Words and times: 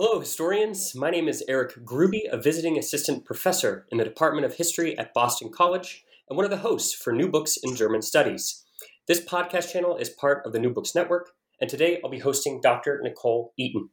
Hello, 0.00 0.20
historians. 0.20 0.94
My 0.94 1.10
name 1.10 1.26
is 1.26 1.42
Eric 1.48 1.84
Gruby, 1.84 2.22
a 2.30 2.36
visiting 2.36 2.78
assistant 2.78 3.24
professor 3.24 3.84
in 3.90 3.98
the 3.98 4.04
Department 4.04 4.46
of 4.46 4.54
History 4.54 4.96
at 4.96 5.12
Boston 5.12 5.50
College 5.50 6.04
and 6.30 6.36
one 6.36 6.44
of 6.44 6.52
the 6.52 6.58
hosts 6.58 6.94
for 6.94 7.12
New 7.12 7.28
Books 7.28 7.56
in 7.64 7.74
German 7.74 8.00
Studies. 8.00 8.64
This 9.08 9.20
podcast 9.20 9.72
channel 9.72 9.96
is 9.96 10.08
part 10.08 10.46
of 10.46 10.52
the 10.52 10.60
New 10.60 10.72
Books 10.72 10.94
Network, 10.94 11.30
and 11.60 11.68
today 11.68 11.98
I'll 12.00 12.12
be 12.12 12.20
hosting 12.20 12.60
Dr. 12.60 13.00
Nicole 13.02 13.52
Eaton. 13.58 13.88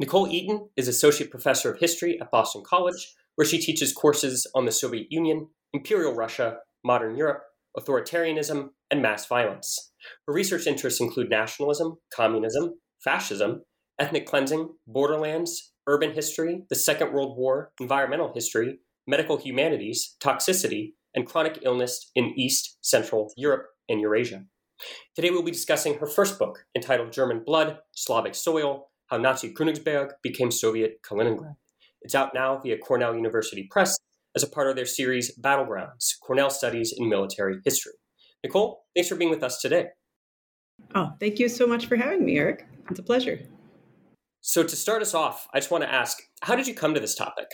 Nicole 0.00 0.26
Eaton 0.26 0.70
is 0.74 0.88
Associate 0.88 1.30
Professor 1.30 1.70
of 1.70 1.80
History 1.80 2.18
at 2.18 2.30
Boston 2.30 2.62
College, 2.66 3.14
where 3.34 3.46
she 3.46 3.58
teaches 3.58 3.92
courses 3.92 4.46
on 4.54 4.64
the 4.64 4.72
Soviet 4.72 5.08
Union, 5.10 5.48
Imperial 5.74 6.14
Russia, 6.14 6.60
modern 6.82 7.14
Europe, 7.14 7.42
authoritarianism, 7.78 8.70
and 8.90 9.02
mass 9.02 9.26
violence. 9.26 9.92
Her 10.26 10.32
research 10.32 10.66
interests 10.66 10.98
include 10.98 11.28
nationalism, 11.28 11.98
communism, 12.10 12.78
fascism, 13.04 13.64
ethnic 13.98 14.26
cleansing, 14.26 14.70
borderlands, 14.86 15.72
urban 15.86 16.12
history, 16.12 16.64
the 16.68 16.74
Second 16.74 17.12
World 17.12 17.36
War, 17.36 17.72
environmental 17.80 18.32
history, 18.32 18.78
medical 19.06 19.36
humanities, 19.36 20.16
toxicity, 20.20 20.92
and 21.14 21.26
chronic 21.26 21.60
illness 21.62 22.10
in 22.14 22.34
East, 22.36 22.78
Central 22.82 23.32
Europe, 23.36 23.66
and 23.88 24.00
Eurasia. 24.00 24.44
Today 25.14 25.30
we'll 25.30 25.42
be 25.42 25.50
discussing 25.50 25.98
her 25.98 26.06
first 26.06 26.38
book, 26.38 26.66
entitled 26.74 27.12
German 27.12 27.42
Blood, 27.44 27.78
Slavic 27.92 28.34
Soil 28.34 28.90
How 29.06 29.16
Nazi 29.16 29.54
Königsberg 29.54 30.10
Became 30.22 30.50
Soviet 30.50 31.00
Kaliningrad. 31.02 31.56
It's 32.02 32.14
out 32.14 32.34
now 32.34 32.60
via 32.62 32.76
Cornell 32.78 33.14
University 33.14 33.66
Press 33.70 33.96
as 34.34 34.42
a 34.42 34.48
part 34.48 34.68
of 34.68 34.76
their 34.76 34.84
series 34.84 35.36
Battlegrounds 35.38 36.20
Cornell 36.22 36.50
Studies 36.50 36.92
in 36.96 37.08
Military 37.08 37.58
History. 37.64 37.94
Nicole, 38.44 38.84
thanks 38.94 39.08
for 39.08 39.16
being 39.16 39.30
with 39.30 39.42
us 39.42 39.60
today. 39.60 39.86
Oh, 40.94 41.12
thank 41.18 41.38
you 41.38 41.48
so 41.48 41.66
much 41.66 41.86
for 41.86 41.96
having 41.96 42.24
me, 42.24 42.36
Eric. 42.36 42.66
It's 42.90 43.00
a 43.00 43.02
pleasure. 43.02 43.40
So, 44.48 44.62
to 44.62 44.76
start 44.76 45.02
us 45.02 45.12
off, 45.12 45.48
I 45.52 45.58
just 45.58 45.72
want 45.72 45.82
to 45.82 45.92
ask 45.92 46.22
how 46.42 46.54
did 46.54 46.68
you 46.68 46.74
come 46.74 46.94
to 46.94 47.00
this 47.00 47.16
topic? 47.16 47.48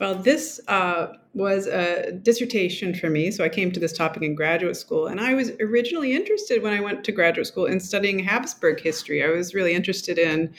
Well, 0.00 0.16
this 0.16 0.60
uh, 0.66 1.12
was 1.34 1.66
a 1.66 2.12
dissertation 2.12 2.94
for 2.94 3.10
me. 3.10 3.30
So 3.30 3.44
I 3.44 3.48
came 3.48 3.70
to 3.72 3.80
this 3.80 3.92
topic 3.92 4.22
in 4.22 4.34
graduate 4.34 4.76
school. 4.76 5.06
And 5.06 5.20
I 5.20 5.34
was 5.34 5.52
originally 5.60 6.14
interested 6.14 6.62
when 6.62 6.72
I 6.72 6.80
went 6.80 7.04
to 7.04 7.12
graduate 7.12 7.46
school 7.46 7.66
in 7.66 7.80
studying 7.80 8.18
Habsburg 8.18 8.80
history. 8.80 9.22
I 9.22 9.28
was 9.28 9.54
really 9.54 9.74
interested 9.74 10.18
in 10.18 10.54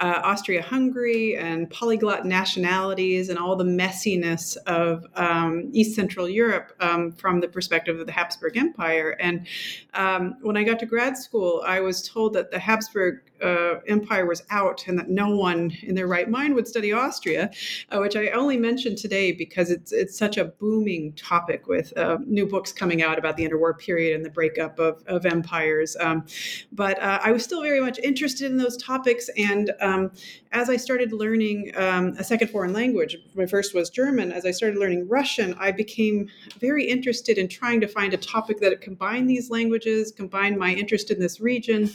uh, 0.00 0.20
Austria 0.22 0.62
Hungary 0.62 1.36
and 1.36 1.68
polyglot 1.70 2.24
nationalities 2.24 3.28
and 3.28 3.38
all 3.38 3.56
the 3.56 3.64
messiness 3.64 4.56
of 4.66 5.04
um, 5.16 5.70
East 5.72 5.94
Central 5.94 6.28
Europe 6.28 6.72
um, 6.80 7.12
from 7.12 7.40
the 7.40 7.48
perspective 7.48 7.98
of 7.98 8.06
the 8.06 8.12
Habsburg 8.12 8.56
Empire. 8.56 9.16
And 9.20 9.46
um, 9.94 10.36
when 10.42 10.56
I 10.56 10.62
got 10.62 10.78
to 10.80 10.86
grad 10.86 11.16
school, 11.16 11.62
I 11.66 11.80
was 11.80 12.08
told 12.08 12.32
that 12.34 12.50
the 12.50 12.58
Habsburg 12.58 13.22
uh, 13.42 13.80
Empire 13.86 14.26
was 14.26 14.42
out 14.50 14.86
and 14.88 14.98
that 14.98 15.08
no 15.08 15.34
one 15.34 15.72
in 15.82 15.94
their 15.94 16.06
right 16.06 16.28
mind 16.28 16.54
would 16.54 16.66
study 16.66 16.92
Austria, 16.92 17.50
uh, 17.90 17.98
which 17.98 18.16
I 18.16 18.28
only 18.28 18.56
mentioned 18.56 18.98
today 18.98 19.32
because 19.32 19.70
it's, 19.70 19.92
it's 19.92 20.07
such 20.10 20.36
a 20.36 20.44
booming 20.44 21.12
topic 21.14 21.66
with 21.66 21.96
uh, 21.96 22.18
new 22.26 22.46
books 22.46 22.72
coming 22.72 23.02
out 23.02 23.18
about 23.18 23.36
the 23.36 23.48
interwar 23.48 23.78
period 23.78 24.14
and 24.14 24.24
the 24.24 24.30
breakup 24.30 24.78
of, 24.78 25.02
of 25.06 25.26
empires. 25.26 25.96
Um, 26.00 26.24
but 26.72 27.00
uh, 27.02 27.20
I 27.22 27.32
was 27.32 27.44
still 27.44 27.62
very 27.62 27.80
much 27.80 27.98
interested 27.98 28.50
in 28.50 28.56
those 28.56 28.76
topics 28.76 29.28
and 29.36 29.72
um, 29.80 30.10
as 30.52 30.70
I 30.70 30.76
started 30.76 31.12
learning 31.12 31.72
um, 31.76 32.14
a 32.18 32.24
second 32.24 32.48
foreign 32.48 32.72
language, 32.72 33.16
my 33.34 33.46
first 33.46 33.74
was 33.74 33.90
German, 33.90 34.32
as 34.32 34.46
I 34.46 34.50
started 34.50 34.78
learning 34.78 35.08
Russian, 35.08 35.54
I 35.58 35.72
became 35.72 36.28
very 36.58 36.84
interested 36.84 37.38
in 37.38 37.48
trying 37.48 37.80
to 37.80 37.88
find 37.88 38.14
a 38.14 38.16
topic 38.16 38.60
that 38.60 38.80
combined 38.80 39.28
these 39.28 39.50
languages, 39.50 40.10
combined 40.10 40.58
my 40.58 40.72
interest 40.72 41.10
in 41.10 41.20
this 41.20 41.40
region 41.40 41.90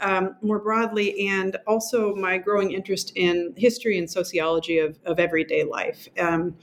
um, 0.00 0.36
more 0.42 0.58
broadly, 0.58 1.28
and 1.28 1.56
also 1.66 2.14
my 2.14 2.38
growing 2.38 2.72
interest 2.72 3.12
in 3.14 3.54
history 3.56 3.98
and 3.98 4.10
sociology 4.10 4.78
of, 4.78 4.98
of 5.04 5.18
everyday 5.18 5.64
life. 5.64 6.08
Um, 6.18 6.56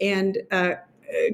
and 0.00 0.38
uh, 0.50 0.74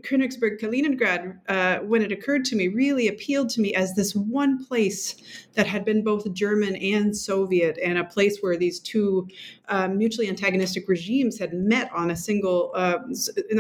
Königsberg 0.02 0.60
Kaliningrad, 0.60 1.38
uh, 1.48 1.78
when 1.84 2.02
it 2.02 2.12
occurred 2.12 2.44
to 2.46 2.56
me, 2.56 2.68
really 2.68 3.08
appealed 3.08 3.48
to 3.50 3.60
me 3.60 3.74
as 3.74 3.94
this 3.94 4.14
one 4.14 4.64
place 4.64 5.16
that 5.54 5.66
had 5.66 5.84
been 5.84 6.02
both 6.02 6.32
German 6.32 6.76
and 6.76 7.16
Soviet, 7.16 7.78
and 7.82 7.98
a 7.98 8.04
place 8.04 8.38
where 8.40 8.56
these 8.56 8.78
two 8.78 9.28
uh, 9.68 9.88
mutually 9.88 10.28
antagonistic 10.28 10.88
regimes 10.88 11.38
had 11.38 11.52
met 11.54 11.90
on 11.92 12.10
a 12.10 12.16
single 12.16 12.70
uh, 12.74 12.98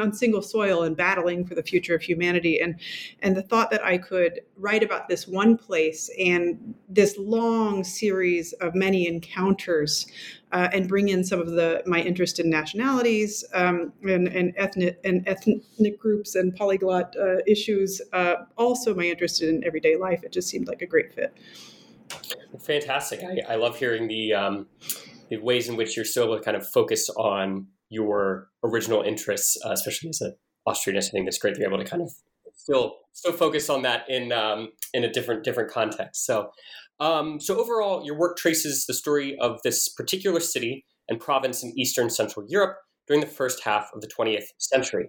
on 0.00 0.12
single 0.12 0.42
soil 0.42 0.82
and 0.84 0.96
battling 0.96 1.44
for 1.44 1.54
the 1.54 1.62
future 1.62 1.94
of 1.94 2.02
humanity. 2.02 2.60
And 2.60 2.78
and 3.20 3.36
the 3.36 3.42
thought 3.42 3.70
that 3.70 3.84
I 3.84 3.98
could 3.98 4.40
write 4.56 4.82
about 4.82 5.08
this 5.08 5.26
one 5.26 5.56
place 5.56 6.10
and 6.18 6.74
this 6.88 7.16
long 7.18 7.82
series 7.82 8.52
of 8.54 8.74
many 8.74 9.08
encounters 9.08 10.06
uh, 10.54 10.68
and 10.72 10.88
bring 10.88 11.08
in 11.08 11.24
some 11.24 11.40
of 11.40 11.50
the 11.50 11.82
my 11.84 12.00
interest 12.00 12.38
in 12.38 12.48
nationalities 12.48 13.44
um, 13.54 13.92
and, 14.04 14.28
and 14.28 14.54
ethnic 14.56 14.98
and 15.04 15.26
ethnic 15.26 15.98
groups 15.98 16.36
and 16.36 16.54
polyglot 16.54 17.14
uh, 17.20 17.38
issues. 17.46 18.00
Uh, 18.12 18.36
also, 18.56 18.94
my 18.94 19.04
interest 19.04 19.42
in 19.42 19.62
everyday 19.64 19.96
life. 19.96 20.22
It 20.22 20.32
just 20.32 20.48
seemed 20.48 20.68
like 20.68 20.80
a 20.80 20.86
great 20.86 21.12
fit. 21.12 21.36
Fantastic! 22.60 23.24
I, 23.24 23.54
I 23.54 23.56
love 23.56 23.76
hearing 23.76 24.06
the, 24.06 24.32
um, 24.32 24.66
the 25.28 25.38
ways 25.38 25.68
in 25.68 25.76
which 25.76 25.96
you're 25.96 26.04
still 26.04 26.24
able 26.24 26.38
to 26.38 26.44
kind 26.44 26.56
of 26.56 26.66
focus 26.66 27.10
on 27.10 27.66
your 27.90 28.48
original 28.62 29.02
interests, 29.02 29.58
uh, 29.66 29.72
especially 29.72 30.10
as 30.10 30.20
an 30.20 30.36
Austrianist. 30.68 31.08
I 31.08 31.10
think 31.10 31.26
that's 31.26 31.38
great. 31.38 31.56
They're 31.58 31.66
able 31.66 31.78
to 31.78 31.84
kind 31.84 32.02
of 32.02 32.12
still 32.54 32.98
still 33.12 33.32
focus 33.32 33.68
on 33.68 33.82
that 33.82 34.08
in 34.08 34.30
um, 34.30 34.68
in 34.92 35.02
a 35.02 35.12
different 35.12 35.42
different 35.42 35.70
context. 35.70 36.24
So 36.24 36.52
um, 37.00 37.40
so 37.40 37.58
overall, 37.58 38.04
your 38.04 38.18
work 38.18 38.36
traces 38.36 38.86
the 38.86 38.94
story 38.94 39.36
of 39.40 39.60
this 39.64 39.88
particular 39.88 40.40
city 40.40 40.84
and 41.08 41.20
province 41.20 41.62
in 41.62 41.78
eastern 41.78 42.08
Central 42.08 42.46
Europe 42.48 42.76
during 43.06 43.20
the 43.20 43.26
first 43.26 43.64
half 43.64 43.90
of 43.94 44.00
the 44.00 44.08
20th 44.08 44.46
century. 44.58 45.08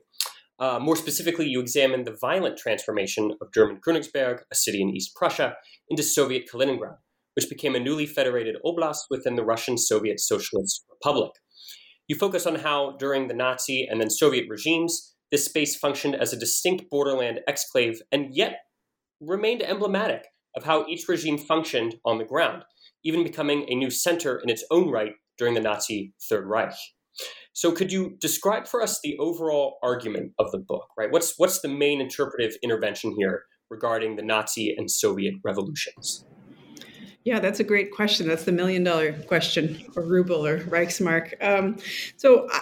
Uh, 0.57 0.79
more 0.79 0.95
specifically, 0.95 1.47
you 1.47 1.59
examine 1.59 2.03
the 2.03 2.17
violent 2.19 2.57
transformation 2.57 3.31
of 3.41 3.53
German 3.53 3.79
Königsberg, 3.85 4.39
a 4.51 4.55
city 4.55 4.81
in 4.81 4.89
East 4.89 5.15
Prussia, 5.15 5.55
into 5.89 6.01
Soviet 6.01 6.49
Kaliningrad, 6.51 6.97
which 7.35 7.49
became 7.49 7.75
a 7.75 7.79
newly 7.79 8.05
federated 8.05 8.55
oblast 8.65 9.03
within 9.09 9.35
the 9.35 9.43
Russian 9.43 9.77
Soviet 9.77 10.19
Socialist 10.19 10.85
Republic. 10.89 11.31
You 12.07 12.15
focus 12.15 12.45
on 12.45 12.55
how, 12.55 12.95
during 12.97 13.27
the 13.27 13.33
Nazi 13.33 13.85
and 13.89 13.99
then 13.99 14.09
Soviet 14.09 14.45
regimes, 14.49 15.15
this 15.31 15.45
space 15.45 15.75
functioned 15.75 16.15
as 16.15 16.31
a 16.31 16.39
distinct 16.39 16.89
borderland 16.89 17.41
exclave 17.49 17.97
and 18.11 18.33
yet 18.33 18.59
remained 19.19 19.61
emblematic 19.61 20.27
of 20.56 20.63
how 20.63 20.86
each 20.88 21.07
regime 21.07 21.38
functioned 21.38 21.96
on 22.06 22.18
the 22.18 22.25
ground, 22.25 22.63
even 23.04 23.24
becoming 23.24 23.66
a 23.69 23.75
new 23.75 23.90
center 23.90 24.40
in 24.40 24.50
its 24.50 24.63
own 24.72 24.90
right 24.90 25.13
during 25.38 25.54
the 25.54 25.62
Nazi 25.62 26.13
Third 26.30 26.46
Reich. 26.46 26.75
So, 27.54 27.72
could 27.72 27.92
you 27.92 28.18
describe 28.19 28.68
for 28.68 28.81
us 28.81 29.00
the 29.02 29.18
overall 29.18 29.78
argument 29.81 30.34
of 30.40 30.52
the 30.52 30.57
book? 30.57 30.88
Right, 30.98 31.12
what's 31.12 31.36
what's 31.38 31.62
the 31.62 31.69
main 31.69 32.02
interpretive 32.02 32.57
intervention 32.62 33.16
here 33.18 33.44
regarding 33.69 34.18
the 34.18 34.24
Nazi 34.24 34.75
and 34.78 34.92
Soviet 34.92 35.36
revolutions? 35.44 36.25
Yeah, 37.24 37.40
that's 37.40 37.60
a 37.60 37.63
great 37.63 37.92
question. 37.92 38.28
That's 38.28 38.44
the 38.44 38.52
million 38.52 38.84
dollar 38.84 39.13
question, 39.13 39.84
or 39.96 40.04
ruble, 40.04 40.46
or 40.46 40.60
Reichsmark. 40.60 41.34
Um, 41.42 41.78
so, 42.18 42.48
uh, 42.54 42.60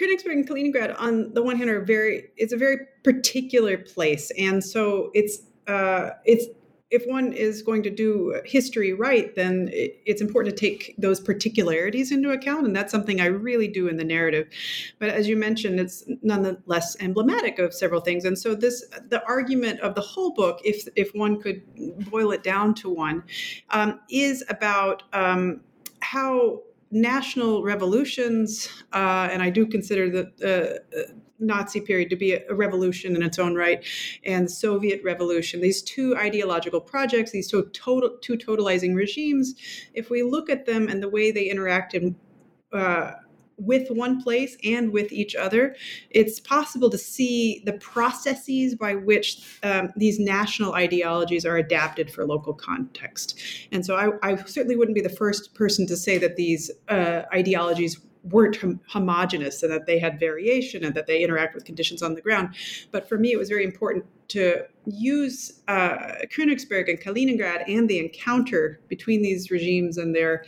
Königsberg 0.00 0.32
and 0.32 0.48
Kaliningrad, 0.48 0.98
on 0.98 1.34
the 1.34 1.42
one 1.42 1.56
hand, 1.56 1.70
are 1.70 1.84
very. 1.84 2.30
It's 2.36 2.52
a 2.52 2.56
very 2.56 2.78
particular 3.04 3.76
place, 3.78 4.32
and 4.38 4.64
so 4.64 5.10
it's 5.14 5.42
uh, 5.66 6.10
it's 6.24 6.46
if 6.90 7.04
one 7.06 7.32
is 7.32 7.62
going 7.62 7.82
to 7.84 7.90
do 7.90 8.40
history 8.44 8.92
right, 8.92 9.34
then 9.36 9.68
it's 9.72 10.20
important 10.20 10.56
to 10.56 10.60
take 10.60 10.94
those 10.98 11.20
particularities 11.20 12.10
into 12.10 12.30
account. 12.30 12.66
And 12.66 12.74
that's 12.74 12.90
something 12.90 13.20
I 13.20 13.26
really 13.26 13.68
do 13.68 13.86
in 13.86 13.96
the 13.96 14.04
narrative. 14.04 14.48
But 14.98 15.10
as 15.10 15.28
you 15.28 15.36
mentioned, 15.36 15.78
it's 15.78 16.04
nonetheless 16.22 16.96
emblematic 17.00 17.58
of 17.58 17.72
several 17.72 18.00
things. 18.00 18.24
And 18.24 18.36
so 18.36 18.54
this 18.54 18.84
the 19.08 19.24
argument 19.24 19.80
of 19.80 19.94
the 19.94 20.00
whole 20.00 20.32
book, 20.32 20.60
if 20.64 20.88
if 20.96 21.14
one 21.14 21.40
could 21.40 21.62
boil 22.10 22.32
it 22.32 22.42
down 22.42 22.74
to 22.74 22.90
one, 22.90 23.22
um, 23.70 24.00
is 24.10 24.44
about 24.48 25.04
um, 25.12 25.60
how 26.00 26.62
national 26.90 27.62
revolutions, 27.62 28.68
uh, 28.92 29.28
and 29.30 29.42
I 29.42 29.50
do 29.50 29.64
consider 29.64 30.10
the 30.10 30.82
uh, 30.98 31.12
Nazi 31.40 31.80
period 31.80 32.10
to 32.10 32.16
be 32.16 32.32
a, 32.32 32.54
revolution 32.54 33.16
in 33.16 33.22
its 33.22 33.38
own 33.38 33.54
right, 33.54 33.84
and 34.24 34.46
the 34.46 34.50
Soviet 34.50 35.02
Revolution. 35.04 35.60
These 35.60 35.82
two 35.82 36.16
ideological 36.16 36.80
projects, 36.80 37.32
these 37.32 37.50
two, 37.50 37.64
total, 37.72 38.18
two 38.20 38.36
totalizing 38.36 38.94
regimes, 38.94 39.54
if 39.94 40.10
we 40.10 40.22
look 40.22 40.50
at 40.50 40.66
them 40.66 40.88
and 40.88 41.02
the 41.02 41.08
way 41.08 41.30
they 41.30 41.48
interacted 41.48 42.14
uh, 42.72 43.12
with 43.60 43.90
one 43.90 44.22
place 44.22 44.56
and 44.64 44.90
with 44.92 45.12
each 45.12 45.34
other, 45.36 45.76
it's 46.10 46.40
possible 46.40 46.88
to 46.90 46.98
see 46.98 47.62
the 47.66 47.74
processes 47.74 48.74
by 48.74 48.94
which 48.94 49.58
um, 49.62 49.92
these 49.96 50.18
national 50.18 50.74
ideologies 50.74 51.44
are 51.44 51.56
adapted 51.56 52.10
for 52.10 52.24
local 52.26 52.54
context. 52.54 53.38
And 53.70 53.84
so 53.84 53.96
I, 53.96 54.32
I, 54.32 54.36
certainly 54.44 54.76
wouldn't 54.76 54.94
be 54.94 55.02
the 55.02 55.08
first 55.10 55.54
person 55.54 55.86
to 55.88 55.96
say 55.96 56.16
that 56.18 56.36
these 56.36 56.70
uh, 56.88 57.22
ideologies 57.32 58.00
weren't 58.24 58.56
hom- 58.56 58.80
homogenous 58.88 59.62
and 59.62 59.72
that 59.72 59.86
they 59.86 59.98
had 59.98 60.20
variation 60.20 60.84
and 60.84 60.94
that 60.94 61.06
they 61.06 61.22
interact 61.22 61.54
with 61.54 61.64
conditions 61.64 62.02
on 62.02 62.14
the 62.14 62.20
ground. 62.20 62.54
But 62.90 63.08
for 63.08 63.18
me, 63.18 63.32
it 63.32 63.38
was 63.38 63.48
very 63.48 63.64
important 63.64 64.04
to 64.28 64.64
use 64.86 65.60
uh, 65.68 66.14
Königsberg 66.26 66.88
and 66.88 67.00
Kaliningrad 67.00 67.64
and 67.68 67.88
the 67.88 67.98
encounter 67.98 68.80
between 68.88 69.22
these 69.22 69.50
regimes 69.50 69.98
and 69.98 70.14
their 70.14 70.44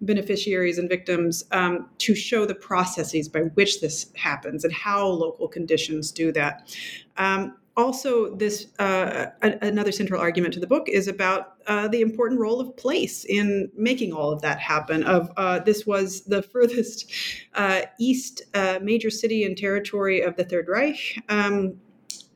beneficiaries 0.00 0.78
and 0.78 0.88
victims 0.88 1.44
um, 1.50 1.88
to 1.98 2.14
show 2.14 2.46
the 2.46 2.54
processes 2.54 3.28
by 3.28 3.40
which 3.40 3.80
this 3.80 4.12
happens 4.14 4.64
and 4.64 4.72
how 4.72 5.06
local 5.06 5.48
conditions 5.48 6.12
do 6.12 6.30
that. 6.32 6.76
Um, 7.16 7.56
also, 7.76 8.34
this 8.36 8.68
uh, 8.78 9.26
another 9.42 9.90
central 9.90 10.20
argument 10.20 10.54
to 10.54 10.60
the 10.60 10.66
book 10.66 10.88
is 10.88 11.08
about 11.08 11.54
uh, 11.66 11.88
the 11.88 12.02
important 12.02 12.40
role 12.40 12.60
of 12.60 12.76
place 12.76 13.24
in 13.24 13.70
making 13.76 14.12
all 14.12 14.30
of 14.30 14.40
that 14.42 14.60
happen. 14.60 15.02
Of 15.02 15.32
uh, 15.36 15.58
this 15.58 15.84
was 15.84 16.22
the 16.22 16.42
furthest 16.52 17.10
uh, 17.54 17.82
east 17.98 18.42
uh, 18.54 18.78
major 18.80 19.10
city 19.10 19.44
and 19.44 19.56
territory 19.56 20.20
of 20.20 20.36
the 20.36 20.44
Third 20.44 20.68
Reich. 20.68 21.20
Um, 21.28 21.80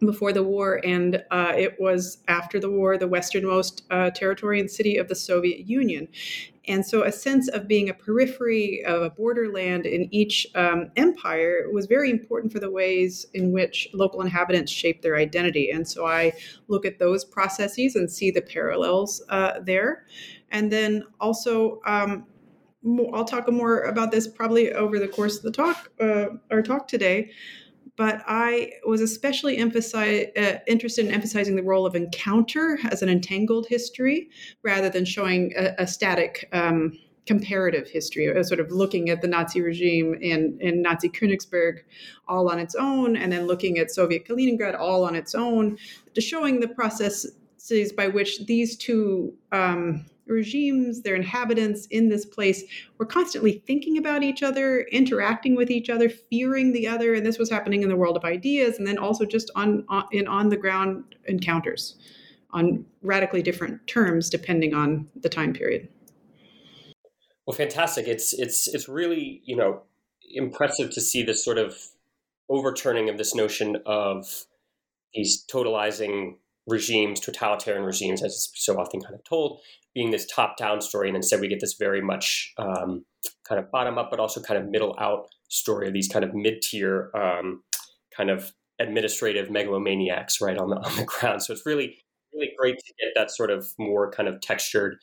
before 0.00 0.32
the 0.32 0.42
war, 0.42 0.80
and 0.84 1.24
uh, 1.30 1.52
it 1.56 1.76
was 1.80 2.18
after 2.28 2.60
the 2.60 2.70
war 2.70 2.96
the 2.96 3.08
westernmost 3.08 3.84
uh, 3.90 4.10
territory 4.10 4.60
and 4.60 4.70
city 4.70 4.96
of 4.96 5.08
the 5.08 5.14
Soviet 5.14 5.66
Union. 5.66 6.08
And 6.66 6.84
so, 6.86 7.02
a 7.02 7.10
sense 7.10 7.48
of 7.48 7.66
being 7.66 7.88
a 7.88 7.94
periphery 7.94 8.84
of 8.84 9.02
a 9.02 9.10
borderland 9.10 9.86
in 9.86 10.12
each 10.14 10.46
um, 10.54 10.90
empire 10.96 11.68
was 11.72 11.86
very 11.86 12.10
important 12.10 12.52
for 12.52 12.60
the 12.60 12.70
ways 12.70 13.26
in 13.32 13.52
which 13.52 13.88
local 13.94 14.20
inhabitants 14.20 14.70
shape 14.70 15.00
their 15.00 15.16
identity. 15.16 15.70
And 15.70 15.88
so, 15.88 16.06
I 16.06 16.32
look 16.68 16.84
at 16.84 16.98
those 16.98 17.24
processes 17.24 17.96
and 17.96 18.10
see 18.10 18.30
the 18.30 18.42
parallels 18.42 19.22
uh, 19.30 19.60
there. 19.60 20.04
And 20.50 20.70
then 20.70 21.04
also, 21.20 21.80
um, 21.86 22.26
I'll 23.12 23.24
talk 23.24 23.50
more 23.50 23.82
about 23.82 24.12
this 24.12 24.28
probably 24.28 24.72
over 24.72 24.98
the 24.98 25.08
course 25.08 25.38
of 25.38 25.42
the 25.42 25.50
talk, 25.50 25.90
uh, 26.00 26.26
our 26.50 26.62
talk 26.62 26.86
today 26.86 27.30
but 27.98 28.22
I 28.28 28.74
was 28.86 29.00
especially 29.00 29.58
emphasize, 29.58 30.28
uh, 30.36 30.58
interested 30.68 31.04
in 31.04 31.12
emphasizing 31.12 31.56
the 31.56 31.64
role 31.64 31.84
of 31.84 31.96
encounter 31.96 32.78
as 32.90 33.02
an 33.02 33.08
entangled 33.08 33.66
history 33.68 34.30
rather 34.62 34.88
than 34.88 35.04
showing 35.04 35.52
a, 35.58 35.74
a 35.78 35.86
static 35.86 36.48
um, 36.52 36.96
comparative 37.26 37.88
history, 37.88 38.34
uh, 38.34 38.42
sort 38.44 38.60
of 38.60 38.70
looking 38.70 39.10
at 39.10 39.20
the 39.20 39.26
Nazi 39.26 39.60
regime 39.60 40.14
in, 40.14 40.56
in 40.60 40.80
Nazi 40.80 41.08
Königsberg 41.08 41.80
all 42.28 42.48
on 42.48 42.60
its 42.60 42.76
own, 42.76 43.16
and 43.16 43.32
then 43.32 43.48
looking 43.48 43.78
at 43.78 43.90
Soviet 43.90 44.26
Kaliningrad 44.26 44.78
all 44.78 45.04
on 45.04 45.16
its 45.16 45.34
own, 45.34 45.76
to 46.14 46.20
showing 46.20 46.60
the 46.60 46.68
processes 46.68 47.92
by 47.96 48.06
which 48.06 48.46
these 48.46 48.76
two 48.76 49.34
um, 49.50 50.06
regimes, 50.28 51.02
their 51.02 51.14
inhabitants 51.14 51.86
in 51.86 52.08
this 52.08 52.24
place 52.24 52.64
were 52.98 53.06
constantly 53.06 53.62
thinking 53.66 53.98
about 53.98 54.22
each 54.22 54.42
other, 54.42 54.82
interacting 54.92 55.54
with 55.54 55.70
each 55.70 55.90
other, 55.90 56.08
fearing 56.08 56.72
the 56.72 56.86
other, 56.86 57.14
and 57.14 57.24
this 57.24 57.38
was 57.38 57.50
happening 57.50 57.82
in 57.82 57.88
the 57.88 57.96
world 57.96 58.16
of 58.16 58.24
ideas, 58.24 58.78
and 58.78 58.86
then 58.86 58.98
also 58.98 59.24
just 59.24 59.50
on, 59.54 59.84
on 59.88 60.04
in 60.12 60.26
on 60.26 60.48
the 60.48 60.56
ground 60.56 61.14
encounters 61.26 61.96
on 62.50 62.84
radically 63.02 63.42
different 63.42 63.86
terms 63.86 64.30
depending 64.30 64.74
on 64.74 65.06
the 65.20 65.28
time 65.28 65.52
period. 65.52 65.88
Well, 67.46 67.56
fantastic! 67.56 68.06
It's 68.06 68.32
it's 68.32 68.68
it's 68.68 68.88
really 68.88 69.42
you 69.44 69.56
know 69.56 69.82
impressive 70.34 70.90
to 70.90 71.00
see 71.00 71.22
this 71.22 71.44
sort 71.44 71.58
of 71.58 71.76
overturning 72.48 73.08
of 73.08 73.18
this 73.18 73.34
notion 73.34 73.76
of 73.86 74.46
these 75.14 75.44
totalizing 75.46 76.36
regimes, 76.68 77.20
totalitarian 77.20 77.84
regimes, 77.84 78.22
as 78.22 78.32
it's 78.32 78.52
so 78.54 78.78
often 78.78 79.00
kind 79.00 79.14
of 79.14 79.24
told, 79.24 79.60
being 79.94 80.10
this 80.10 80.26
top 80.26 80.56
down 80.56 80.80
story. 80.80 81.08
And 81.08 81.16
instead, 81.16 81.40
we 81.40 81.48
get 81.48 81.60
this 81.60 81.74
very 81.78 82.02
much 82.02 82.52
um, 82.58 83.04
kind 83.48 83.58
of 83.58 83.70
bottom 83.70 83.98
up, 83.98 84.10
but 84.10 84.20
also 84.20 84.40
kind 84.40 84.62
of 84.62 84.70
middle 84.70 84.94
out 85.00 85.26
story 85.48 85.88
of 85.88 85.94
these 85.94 86.08
kind 86.08 86.24
of 86.24 86.34
mid 86.34 86.62
tier 86.62 87.10
um, 87.14 87.62
kind 88.14 88.30
of 88.30 88.52
administrative 88.78 89.48
megalomaniacs 89.48 90.40
right 90.40 90.58
on 90.58 90.70
the, 90.70 90.76
on 90.84 90.96
the 90.96 91.04
ground. 91.04 91.42
So 91.42 91.52
it's 91.52 91.66
really, 91.66 91.96
really 92.32 92.50
great 92.58 92.76
to 92.78 92.94
get 93.00 93.12
that 93.16 93.30
sort 93.30 93.50
of 93.50 93.66
more 93.78 94.10
kind 94.10 94.28
of 94.28 94.40
textured 94.40 94.96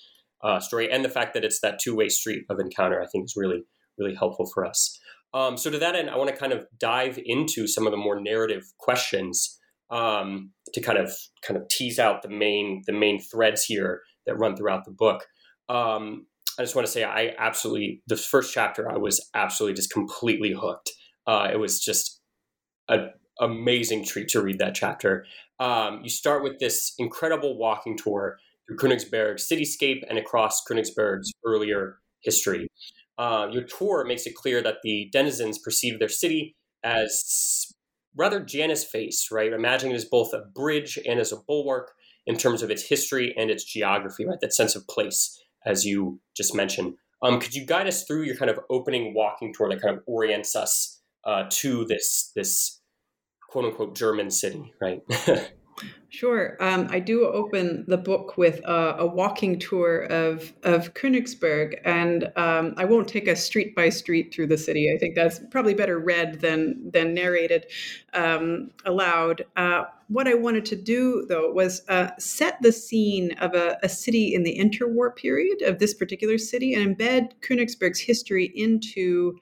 uh, 0.44 0.60
story. 0.60 0.92
And 0.92 1.04
the 1.04 1.10
fact 1.10 1.34
that 1.34 1.44
it's 1.44 1.60
that 1.62 1.80
two 1.80 1.96
way 1.96 2.10
street 2.10 2.46
of 2.50 2.60
encounter, 2.60 3.02
I 3.02 3.08
think 3.08 3.26
is 3.26 3.34
really, 3.36 3.64
really 3.98 4.16
helpful 4.16 4.50
for 4.54 4.66
us. 4.66 5.00
Um, 5.34 5.58
so 5.58 5.70
to 5.70 5.78
that 5.80 5.96
end, 5.96 6.10
I 6.10 6.16
want 6.16 6.30
to 6.30 6.36
kind 6.36 6.54
of 6.54 6.66
dive 6.80 7.20
into 7.26 7.68
some 7.68 7.86
of 7.86 7.92
the 7.92 7.98
more 7.98 8.22
narrative 8.22 8.64
questions 8.78 9.60
um, 9.90 10.52
to 10.76 10.82
kind 10.82 10.98
of 10.98 11.10
kind 11.42 11.58
of 11.58 11.68
tease 11.70 12.00
out 12.00 12.22
the 12.22 12.30
main 12.30 12.84
the 12.86 12.92
main 12.92 13.20
threads 13.20 13.64
here 13.64 14.02
that 14.26 14.38
run 14.38 14.56
throughout 14.56 14.84
the 14.84 14.92
book. 14.92 15.26
Um, 15.70 16.28
I 16.60 16.64
just 16.64 16.76
want 16.76 16.86
to 16.86 16.92
say 16.92 17.06
I 17.06 17.34
absolutely 17.40 18.02
the 18.08 18.18
first 18.18 18.54
chapter 18.54 18.92
I 18.92 18.98
was 18.98 19.26
absolutely 19.34 19.76
just 19.76 19.92
completely 19.92 20.52
hooked. 20.52 20.92
Uh, 21.26 21.50
it 21.52 21.58
was 21.58 21.80
just 21.80 22.20
an 22.90 23.12
amazing 23.40 24.04
treat 24.04 24.28
to 24.30 24.42
read 24.42 24.60
that 24.60 24.76
chapter. 24.76 25.26
Um, 25.60 26.02
you 26.04 26.10
start 26.10 26.44
with 26.44 26.60
this 26.60 26.94
incredible 27.00 27.58
walking 27.58 27.98
tour 27.98 28.38
through 28.68 28.78
Königsberg 28.78 29.36
cityscape 29.36 30.04
and 30.10 30.18
across 30.18 30.62
Königsberg's 30.70 31.32
earlier 31.46 32.00
history. 32.22 32.68
Uh, 33.18 33.48
your 33.50 33.64
tour 33.64 34.04
makes 34.06 34.26
it 34.26 34.36
clear 34.36 34.62
that 34.62 34.78
the 34.84 35.10
denizens 35.14 35.58
perceive 35.58 36.00
their 36.00 36.10
city 36.10 36.54
as 36.84 37.66
rather 38.16 38.40
Janus 38.40 38.84
face, 38.84 39.30
right? 39.32 39.52
Imagining 39.52 39.94
it 39.94 39.98
as 39.98 40.06
both 40.06 40.34
a 40.34 40.40
bridge 40.40 41.00
and 41.06 41.20
as 41.20 41.32
a 41.32 41.38
bulwark 41.38 41.92
in 42.26 42.38
terms 42.38 42.64
of 42.64 42.72
its 42.72 42.84
history 42.84 43.34
and 43.38 43.50
its 43.50 43.64
geography, 43.64 44.26
right? 44.26 44.40
That 44.42 44.54
sense 44.54 44.76
of 44.76 44.88
place, 44.88 45.40
as 45.66 45.86
you 45.86 46.20
just 46.36 46.56
mentioned. 46.56 46.96
Um, 47.22 47.40
could 47.40 47.54
you 47.54 47.66
guide 47.66 47.88
us 47.88 48.04
through 48.04 48.24
your 48.24 48.36
kind 48.36 48.52
of 48.52 48.60
opening 48.70 49.14
walking 49.14 49.54
tour 49.54 49.70
that 49.70 49.82
kind 49.82 49.98
of 49.98 50.04
orients 50.08 50.56
us 50.56 51.02
uh, 51.26 51.46
to 51.50 51.86
this 51.86 52.32
this 52.36 52.82
quote 53.50 53.66
unquote 53.66 53.96
German 53.96 54.30
city, 54.30 54.74
right? 54.82 55.02
Sure. 56.10 56.56
Um, 56.62 56.88
I 56.90 57.00
do 57.00 57.26
open 57.26 57.84
the 57.90 57.98
book 57.98 58.38
with 58.38 58.62
a, 58.64 58.96
a, 59.00 59.06
walking 59.06 59.60
tour 59.60 60.04
of, 60.04 60.54
of 60.64 60.94
Königsberg, 60.94 61.82
and 61.84 62.32
um, 62.38 62.74
I 62.78 62.86
won't 62.86 63.10
take 63.10 63.28
us 63.28 63.44
street 63.44 63.76
by 63.76 63.90
street 63.90 64.34
through 64.34 64.48
the 64.48 64.58
city. 64.58 64.90
I 64.96 64.98
think 64.98 65.16
that's 65.16 65.42
probably 65.52 65.74
better 65.74 66.00
read 66.00 66.40
than, 66.40 66.90
than 66.90 67.14
narrated 67.14 67.66
um, 68.14 68.72
aloud. 68.86 69.44
Uh, 69.58 69.84
what 70.08 70.28
I 70.28 70.36
wanted 70.36 70.64
to 70.68 70.78
do, 70.78 71.26
though, 71.28 71.52
was 71.52 71.82
uh, 71.90 72.12
set 72.18 72.62
the 72.62 72.72
scene 72.72 73.34
of 73.40 73.54
a, 73.54 73.78
a, 73.84 73.90
city 73.90 74.34
in 74.34 74.44
the 74.44 74.58
interwar 74.58 75.14
period 75.14 75.64
of 75.64 75.80
this 75.80 75.94
particular 75.94 76.38
city 76.38 76.76
and 76.76 76.98
embed 76.98 77.34
Königsberg's 77.42 78.00
history 78.00 78.54
into 78.56 79.38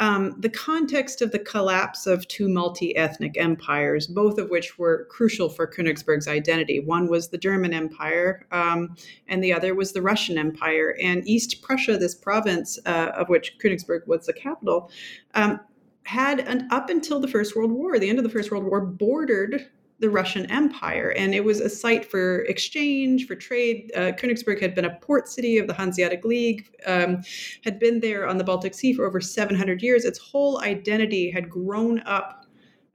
um, 0.00 0.34
the 0.38 0.48
context 0.48 1.20
of 1.20 1.30
the 1.30 1.38
collapse 1.38 2.06
of 2.06 2.26
two 2.26 2.48
multi 2.48 2.96
ethnic 2.96 3.36
empires, 3.36 4.06
both 4.06 4.38
of 4.38 4.48
which 4.48 4.78
were 4.78 5.04
crucial 5.10 5.50
for 5.50 5.66
Königsberg's 5.66 6.26
identity. 6.26 6.80
One 6.80 7.08
was 7.08 7.28
the 7.28 7.36
German 7.38 7.74
Empire, 7.74 8.46
um, 8.50 8.96
and 9.28 9.44
the 9.44 9.52
other 9.52 9.74
was 9.74 9.92
the 9.92 10.00
Russian 10.00 10.38
Empire. 10.38 10.96
And 11.02 11.28
East 11.28 11.60
Prussia, 11.62 11.98
this 11.98 12.14
province 12.14 12.78
uh, 12.86 13.12
of 13.14 13.28
which 13.28 13.58
Königsberg 13.58 14.06
was 14.06 14.24
the 14.24 14.32
capital, 14.32 14.90
um, 15.34 15.60
had 16.04 16.40
an, 16.40 16.66
up 16.70 16.88
until 16.88 17.20
the 17.20 17.28
First 17.28 17.54
World 17.54 17.70
War, 17.70 17.98
the 17.98 18.08
end 18.08 18.18
of 18.18 18.24
the 18.24 18.30
First 18.30 18.50
World 18.50 18.64
War, 18.64 18.80
bordered 18.80 19.68
the 20.00 20.10
Russian 20.10 20.50
Empire. 20.50 21.10
And 21.16 21.34
it 21.34 21.44
was 21.44 21.60
a 21.60 21.68
site 21.68 22.10
for 22.10 22.40
exchange, 22.46 23.26
for 23.26 23.34
trade. 23.34 23.92
Uh, 23.94 24.12
Königsberg 24.12 24.60
had 24.60 24.74
been 24.74 24.86
a 24.86 24.94
port 24.96 25.28
city 25.28 25.58
of 25.58 25.66
the 25.66 25.74
Hanseatic 25.74 26.24
League, 26.24 26.74
um, 26.86 27.22
had 27.62 27.78
been 27.78 28.00
there 28.00 28.26
on 28.26 28.38
the 28.38 28.44
Baltic 28.44 28.74
Sea 28.74 28.94
for 28.94 29.06
over 29.06 29.20
700 29.20 29.82
years. 29.82 30.04
Its 30.04 30.18
whole 30.18 30.60
identity 30.62 31.30
had 31.30 31.50
grown 31.50 32.00
up 32.00 32.46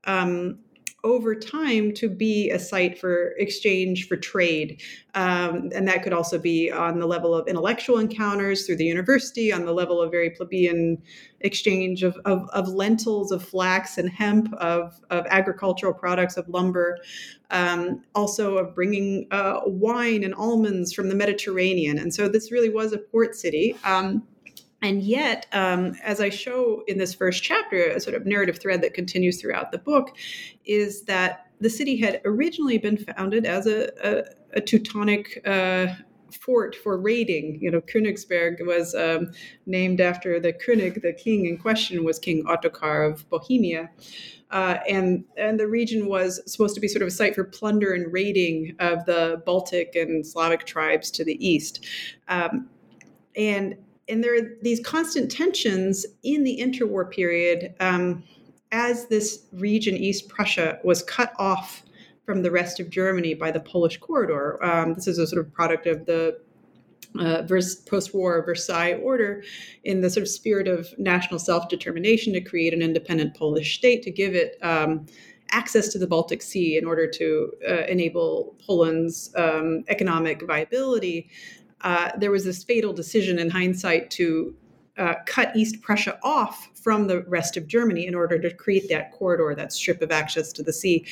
um, 0.06 0.60
over 1.06 1.36
time 1.36 1.94
to 1.94 2.10
be 2.10 2.50
a 2.50 2.58
site 2.58 2.98
for 2.98 3.36
exchange 3.38 4.08
for 4.08 4.18
trade. 4.18 4.82
Um, 5.14 5.70
and 5.74 5.88
that 5.88 6.02
could 6.04 6.12
also 6.12 6.40
be 6.40 6.72
on 6.72 7.00
the 7.00 7.06
level 7.06 7.34
of 7.34 7.48
intellectual 7.48 8.00
encounters 8.00 8.66
through 8.66 8.78
the 8.78 8.86
university, 8.86 9.54
on 9.54 9.66
the 9.66 9.72
level 9.72 10.02
of 10.02 10.10
very 10.10 10.32
plebeian 10.32 10.98
exchange 11.42 12.02
of, 12.02 12.18
of, 12.26 12.50
of 12.50 12.68
lentils, 12.68 13.32
of 13.32 13.48
flax 13.48 14.00
and 14.00 14.10
hemp, 14.10 14.52
of, 14.56 15.00
of 15.12 15.26
agricultural 15.30 15.94
products, 15.94 16.38
of 16.38 16.50
lumber, 16.50 16.98
um, 17.52 18.04
also 18.16 18.58
of 18.58 18.74
bringing 18.74 19.28
uh, 19.30 19.62
wine 19.66 20.24
and 20.24 20.34
almonds 20.34 20.92
from 20.92 21.08
the 21.08 21.16
Mediterranean. 21.16 22.00
And 22.00 22.12
so 22.12 22.28
this 22.28 22.52
really 22.52 22.70
was 22.70 22.94
a 22.94 22.98
port 22.98 23.36
city. 23.36 23.78
Um, 23.84 24.24
and 24.86 25.01
yet, 25.01 25.48
um, 25.51 25.96
as 26.04 26.22
I 26.22 26.30
show 26.30 26.84
in 26.88 27.00
this 27.00 27.13
first 27.13 27.42
chapter, 27.42 27.89
a 27.89 28.00
sort 28.00 28.15
of 28.15 28.25
narrative 28.27 28.60
thread 28.60 28.82
that 28.84 28.94
continues 28.94 29.42
throughout 29.42 29.72
the 29.72 29.80
book 29.80 30.15
is 30.63 31.04
that 31.04 31.48
the 31.60 31.72
city 31.72 31.98
had 31.98 32.22
originally 32.24 32.77
been 32.77 32.98
founded 32.98 33.46
as 33.46 33.65
a, 33.65 33.89
a, 34.04 34.24
a 34.58 34.62
Teutonic 34.62 35.42
uh, 35.48 35.88
fort 36.32 36.75
for 36.75 37.00
raiding. 37.00 37.58
You 37.60 37.72
know, 37.72 37.82
Königsberg 37.82 38.63
was 38.65 38.94
um, 38.94 39.32
named 39.65 40.01
after 40.01 40.39
the 40.39 40.54
König, 40.54 41.01
the 41.01 41.13
king 41.13 41.48
in 41.48 41.58
question 41.58 42.04
was 42.04 42.20
King 42.20 42.44
Ottokar 42.44 43.12
of 43.12 43.27
Bohemia. 43.30 43.89
Uh, 44.51 44.77
and 44.88 45.25
and 45.36 45.60
the 45.60 45.68
region 45.68 46.08
was 46.08 46.39
supposed 46.46 46.75
to 46.75 46.82
be 46.82 46.88
sort 46.88 47.01
of 47.01 47.08
a 47.08 47.12
site 47.12 47.34
for 47.34 47.44
plunder 47.44 47.94
and 47.94 48.13
raiding 48.13 48.75
of 48.77 49.04
the 49.06 49.42
Baltic 49.48 49.96
and 49.96 50.25
Slavic 50.25 50.65
tribes 50.65 51.10
to 51.12 51.25
the 51.25 51.46
east. 51.46 51.84
Um, 52.27 52.70
and 53.36 53.75
and 54.08 54.24
there 54.24 54.36
are 54.36 54.58
these 54.62 54.80
constant 54.80 55.32
tensions 55.32 56.06
in 56.24 56.44
the 56.44 56.60
interwar 56.60 57.10
period 57.10 57.74
um, 57.80 58.24
as 58.72 59.08
this 59.08 59.46
region, 59.54 59.96
East 59.96 60.28
Prussia, 60.28 60.80
was 60.84 61.02
cut 61.04 61.34
off 61.40 61.84
from 62.26 62.44
the 62.44 62.52
rest 62.52 62.80
of 62.80 62.90
Germany 62.90 63.34
by 63.34 63.52
the 63.52 63.60
Polish 63.60 63.98
corridor. 63.98 64.64
Um, 64.64 64.96
this 64.96 65.08
is 65.08 65.18
a 65.18 65.28
sort 65.28 65.46
of 65.46 65.54
product 65.54 65.88
of 65.88 66.06
the 66.06 66.40
uh, 67.20 67.44
post-war 67.88 68.44
Versailles 68.44 68.96
order 68.96 69.44
in 69.86 70.02
the 70.02 70.10
sort 70.10 70.24
of 70.24 70.28
spirit 70.28 70.68
of 70.68 70.88
national 70.98 71.40
self-determination 71.40 72.34
to 72.34 72.42
create 72.42 72.74
an 72.74 72.82
independent 72.82 73.36
Polish 73.36 73.78
state 73.78 74.04
to 74.04 74.12
give 74.12 74.36
it 74.36 74.58
um, 74.62 75.06
access 75.52 75.88
to 75.90 76.00
the 76.00 76.08
Baltic 76.08 76.42
Sea 76.42 76.78
in 76.78 76.86
order 76.86 77.08
to 77.08 77.52
uh, 77.68 77.74
enable 77.86 78.56
Poland's 78.66 79.32
um, 79.36 79.84
economic 79.88 80.46
viability 80.46 81.30
uh, 81.86 82.10
there 82.18 82.32
was 82.32 82.44
this 82.44 82.63
fatal 82.63 82.92
decision 82.92 83.39
in 83.39 83.50
hindsight 83.50 84.10
to 84.10 84.56
uh, 84.98 85.13
cut 85.25 85.56
East 85.56 85.82
Prussia 85.82 86.18
off 86.24 86.70
from 86.74 87.08
the 87.08 87.22
rest 87.24 87.58
of 87.58 87.68
Germany 87.68 88.08
in 88.08 88.15
order 88.15 88.39
to 88.39 88.54
create 88.54 88.88
that 88.89 89.12
corridor, 89.12 89.54
that 89.54 89.74
strip 89.74 90.01
of 90.01 90.12
access 90.12 90.51
to 90.54 90.63
the 90.63 90.72
sea. 90.72 91.06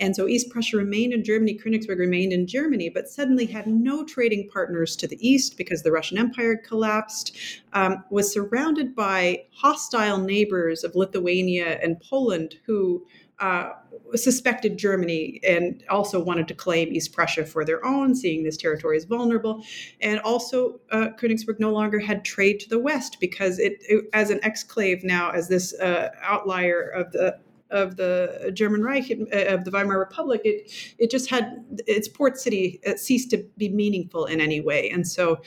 And 0.00 0.14
so 0.14 0.26
East 0.26 0.50
Prussia 0.50 0.76
remained 0.76 1.12
in 1.12 1.22
Germany, 1.24 1.58
Königsberg 1.58 1.98
remained 1.98 2.32
in 2.32 2.46
Germany, 2.46 2.88
but 2.88 3.08
suddenly 3.08 3.46
had 3.46 3.66
no 3.66 4.04
trading 4.04 4.48
partners 4.52 4.96
to 4.96 5.06
the 5.06 5.18
east 5.26 5.56
because 5.56 5.82
the 5.82 5.92
Russian 5.92 6.18
Empire 6.18 6.56
collapsed, 6.56 7.36
um, 7.72 8.04
was 8.10 8.32
surrounded 8.32 8.94
by 8.94 9.44
hostile 9.52 10.18
neighbors 10.18 10.82
of 10.84 10.96
Lithuania 10.96 11.78
and 11.82 12.00
Poland 12.00 12.56
who 12.66 13.06
uh, 13.40 13.72
suspected 14.14 14.78
Germany 14.78 15.40
and 15.46 15.84
also 15.88 16.22
wanted 16.22 16.48
to 16.48 16.54
claim 16.54 16.88
East 16.92 17.12
Prussia 17.12 17.44
for 17.44 17.64
their 17.64 17.84
own, 17.84 18.14
seeing 18.14 18.42
this 18.42 18.56
territory 18.56 18.96
as 18.96 19.04
vulnerable. 19.04 19.62
And 20.00 20.18
also, 20.20 20.80
uh, 20.90 21.08
Königsberg 21.18 21.60
no 21.60 21.72
longer 21.72 21.98
had 21.98 22.24
trade 22.24 22.60
to 22.60 22.68
the 22.68 22.78
west 22.78 23.18
because 23.20 23.58
it, 23.58 23.74
it 23.80 24.06
as 24.12 24.30
an 24.30 24.40
exclave 24.40 25.04
now, 25.04 25.30
as 25.30 25.48
this 25.48 25.74
uh, 25.74 26.10
outlier 26.22 26.88
of 26.88 27.12
the 27.12 27.38
of 27.70 27.96
the 27.96 28.50
German 28.54 28.82
Reich 28.82 29.10
uh, 29.10 29.54
of 29.54 29.64
the 29.64 29.70
Weimar 29.70 29.98
Republic, 29.98 30.40
it 30.44 30.72
it 30.98 31.10
just 31.10 31.28
had 31.28 31.64
its 31.86 32.08
port 32.08 32.40
city 32.40 32.80
ceased 32.96 33.30
to 33.30 33.44
be 33.58 33.68
meaningful 33.68 34.24
in 34.24 34.40
any 34.40 34.60
way, 34.60 34.90
and 34.90 35.06
so. 35.06 35.40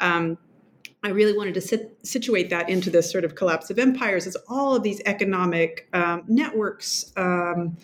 Um, 0.00 0.38
I 1.06 1.10
really 1.10 1.36
wanted 1.36 1.54
to 1.54 1.60
sit, 1.60 1.96
situate 2.02 2.50
that 2.50 2.68
into 2.68 2.90
this 2.90 3.08
sort 3.08 3.24
of 3.24 3.36
collapse 3.36 3.70
of 3.70 3.78
empires 3.78 4.26
as 4.26 4.36
all 4.48 4.74
of 4.74 4.82
these 4.82 5.00
economic 5.06 5.88
um, 5.92 6.24
networks 6.26 7.12
um, 7.16 7.76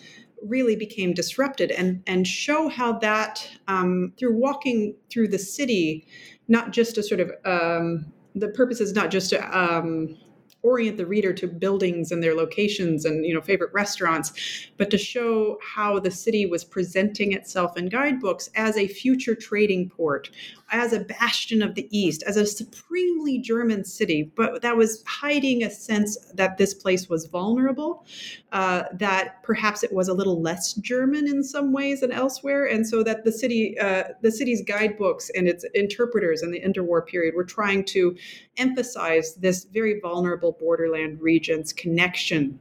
really 0.45 0.75
became 0.75 1.13
disrupted 1.13 1.71
and, 1.71 2.03
and 2.05 2.27
show 2.27 2.67
how 2.67 2.99
that, 2.99 3.47
um, 3.69 4.11
through 4.19 4.35
walking 4.35 4.95
through 5.09 5.29
the 5.29 5.39
city, 5.39 6.05
not 6.49 6.71
just 6.71 6.95
to 6.95 7.03
sort 7.03 7.21
of, 7.21 7.31
um, 7.45 8.11
the 8.35 8.49
purpose 8.49 8.81
is 8.81 8.93
not 8.93 9.09
just 9.09 9.29
to 9.29 9.57
um, 9.57 10.17
orient 10.63 10.97
the 10.97 11.05
reader 11.05 11.33
to 11.33 11.47
buildings 11.47 12.11
and 12.11 12.23
their 12.23 12.33
locations 12.33 13.05
and 13.05 13.25
you 13.25 13.33
know 13.33 13.41
favorite 13.41 13.71
restaurants 13.73 14.69
but 14.77 14.89
to 14.89 14.97
show 14.97 15.59
how 15.61 15.99
the 15.99 16.09
city 16.09 16.45
was 16.45 16.63
presenting 16.63 17.33
itself 17.33 17.77
in 17.77 17.87
guidebooks 17.87 18.49
as 18.55 18.77
a 18.77 18.87
future 18.87 19.35
trading 19.35 19.89
port 19.89 20.29
as 20.73 20.91
a 20.91 21.01
bastion 21.01 21.61
of 21.61 21.75
the 21.75 21.87
East, 21.97 22.23
as 22.25 22.35
a 22.35 22.47
supremely 22.47 23.37
German 23.37 23.85
city, 23.85 24.31
but 24.35 24.63
that 24.63 24.75
was 24.75 25.03
hiding 25.05 25.63
a 25.63 25.69
sense 25.69 26.17
that 26.33 26.57
this 26.57 26.73
place 26.73 27.07
was 27.07 27.27
vulnerable, 27.27 28.05
uh, 28.51 28.83
that 28.91 29.41
perhaps 29.43 29.83
it 29.83 29.93
was 29.93 30.07
a 30.07 30.13
little 30.13 30.41
less 30.41 30.73
German 30.73 31.27
in 31.27 31.43
some 31.43 31.71
ways 31.73 32.01
than 32.01 32.11
elsewhere, 32.11 32.65
and 32.65 32.87
so 32.87 33.03
that 33.03 33.23
the 33.23 33.31
city, 33.31 33.77
uh, 33.77 34.05
the 34.23 34.31
city's 34.31 34.63
guidebooks 34.63 35.29
and 35.35 35.47
its 35.47 35.63
interpreters 35.75 36.41
in 36.41 36.49
the 36.49 36.59
interwar 36.59 37.05
period 37.05 37.35
were 37.35 37.45
trying 37.45 37.85
to 37.85 38.17
emphasize 38.57 39.35
this 39.35 39.65
very 39.65 39.99
vulnerable 39.99 40.57
borderland 40.59 41.21
region's 41.21 41.71
connection. 41.71 42.59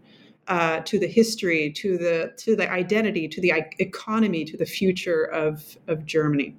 Uh, 0.48 0.80
to 0.80 0.98
the 0.98 1.06
history, 1.06 1.70
to 1.70 1.96
the 1.96 2.32
to 2.36 2.56
the 2.56 2.68
identity, 2.68 3.28
to 3.28 3.40
the 3.40 3.52
economy, 3.78 4.44
to 4.44 4.56
the 4.56 4.66
future 4.66 5.22
of 5.22 5.78
of 5.86 6.04
Germany. 6.04 6.56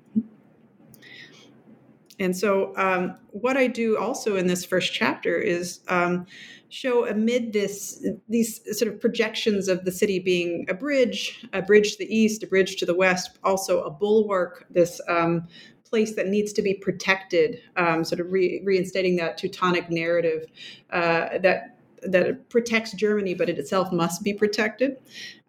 And 2.19 2.35
so, 2.35 2.73
um, 2.77 3.17
what 3.31 3.57
I 3.57 3.67
do 3.67 3.97
also 3.97 4.35
in 4.35 4.47
this 4.47 4.63
first 4.63 4.93
chapter 4.93 5.37
is 5.37 5.79
um, 5.87 6.25
show 6.69 7.07
amid 7.07 7.53
this 7.53 8.05
these 8.29 8.61
sort 8.77 8.93
of 8.93 8.99
projections 8.99 9.67
of 9.67 9.85
the 9.85 9.91
city 9.91 10.19
being 10.19 10.65
a 10.69 10.73
bridge, 10.73 11.45
a 11.53 11.61
bridge 11.61 11.93
to 11.93 11.97
the 11.99 12.15
east, 12.15 12.43
a 12.43 12.47
bridge 12.47 12.75
to 12.77 12.85
the 12.85 12.95
west, 12.95 13.39
also 13.43 13.81
a 13.83 13.89
bulwark. 13.89 14.65
This 14.69 15.01
um, 15.09 15.47
place 15.83 16.15
that 16.15 16.27
needs 16.27 16.51
to 16.53 16.61
be 16.61 16.73
protected, 16.73 17.61
um, 17.77 18.03
sort 18.03 18.19
of 18.19 18.31
re- 18.31 18.61
reinstating 18.63 19.15
that 19.17 19.37
Teutonic 19.37 19.89
narrative 19.89 20.45
uh, 20.91 21.37
that 21.39 21.77
that 22.01 22.49
protects 22.49 22.93
Germany, 22.93 23.33
but 23.33 23.49
it 23.49 23.57
itself 23.57 23.91
must 23.91 24.23
be 24.23 24.33
protected. 24.33 24.97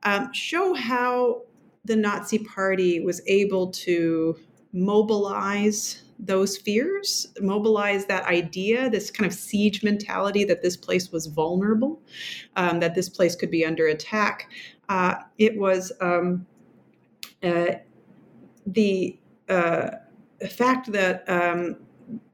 Um, 0.05 0.33
show 0.33 0.75
how 0.75 1.43
the 1.85 1.97
Nazi 1.97 2.39
Party 2.39 3.01
was 3.01 3.21
able 3.27 3.71
to 3.73 4.37
mobilize 4.73 6.04
those 6.27 6.57
fears, 6.57 7.29
mobilize 7.41 8.07
that 8.07 8.25
idea, 8.25 8.89
this 8.89 9.11
kind 9.11 9.31
of 9.31 9.37
siege 9.37 9.83
mentality 9.83 10.45
that 10.45 10.63
this 10.63 10.77
place 10.77 11.13
was 11.13 11.27
vulnerable, 11.27 12.01
um, 12.57 12.81
that 12.81 12.95
this 12.95 13.09
place 13.09 13.37
could 13.37 13.51
be 13.51 13.65
under 13.65 13.89
attack. 13.89 14.51
Uh, 14.89 15.15
it 15.39 15.57
was 15.59 15.93
um, 16.01 16.47
uh, 17.43 17.73
the 18.67 19.19
uh, 19.49 19.91
fact 20.51 20.91
that 20.93 21.29
um, 21.29 21.77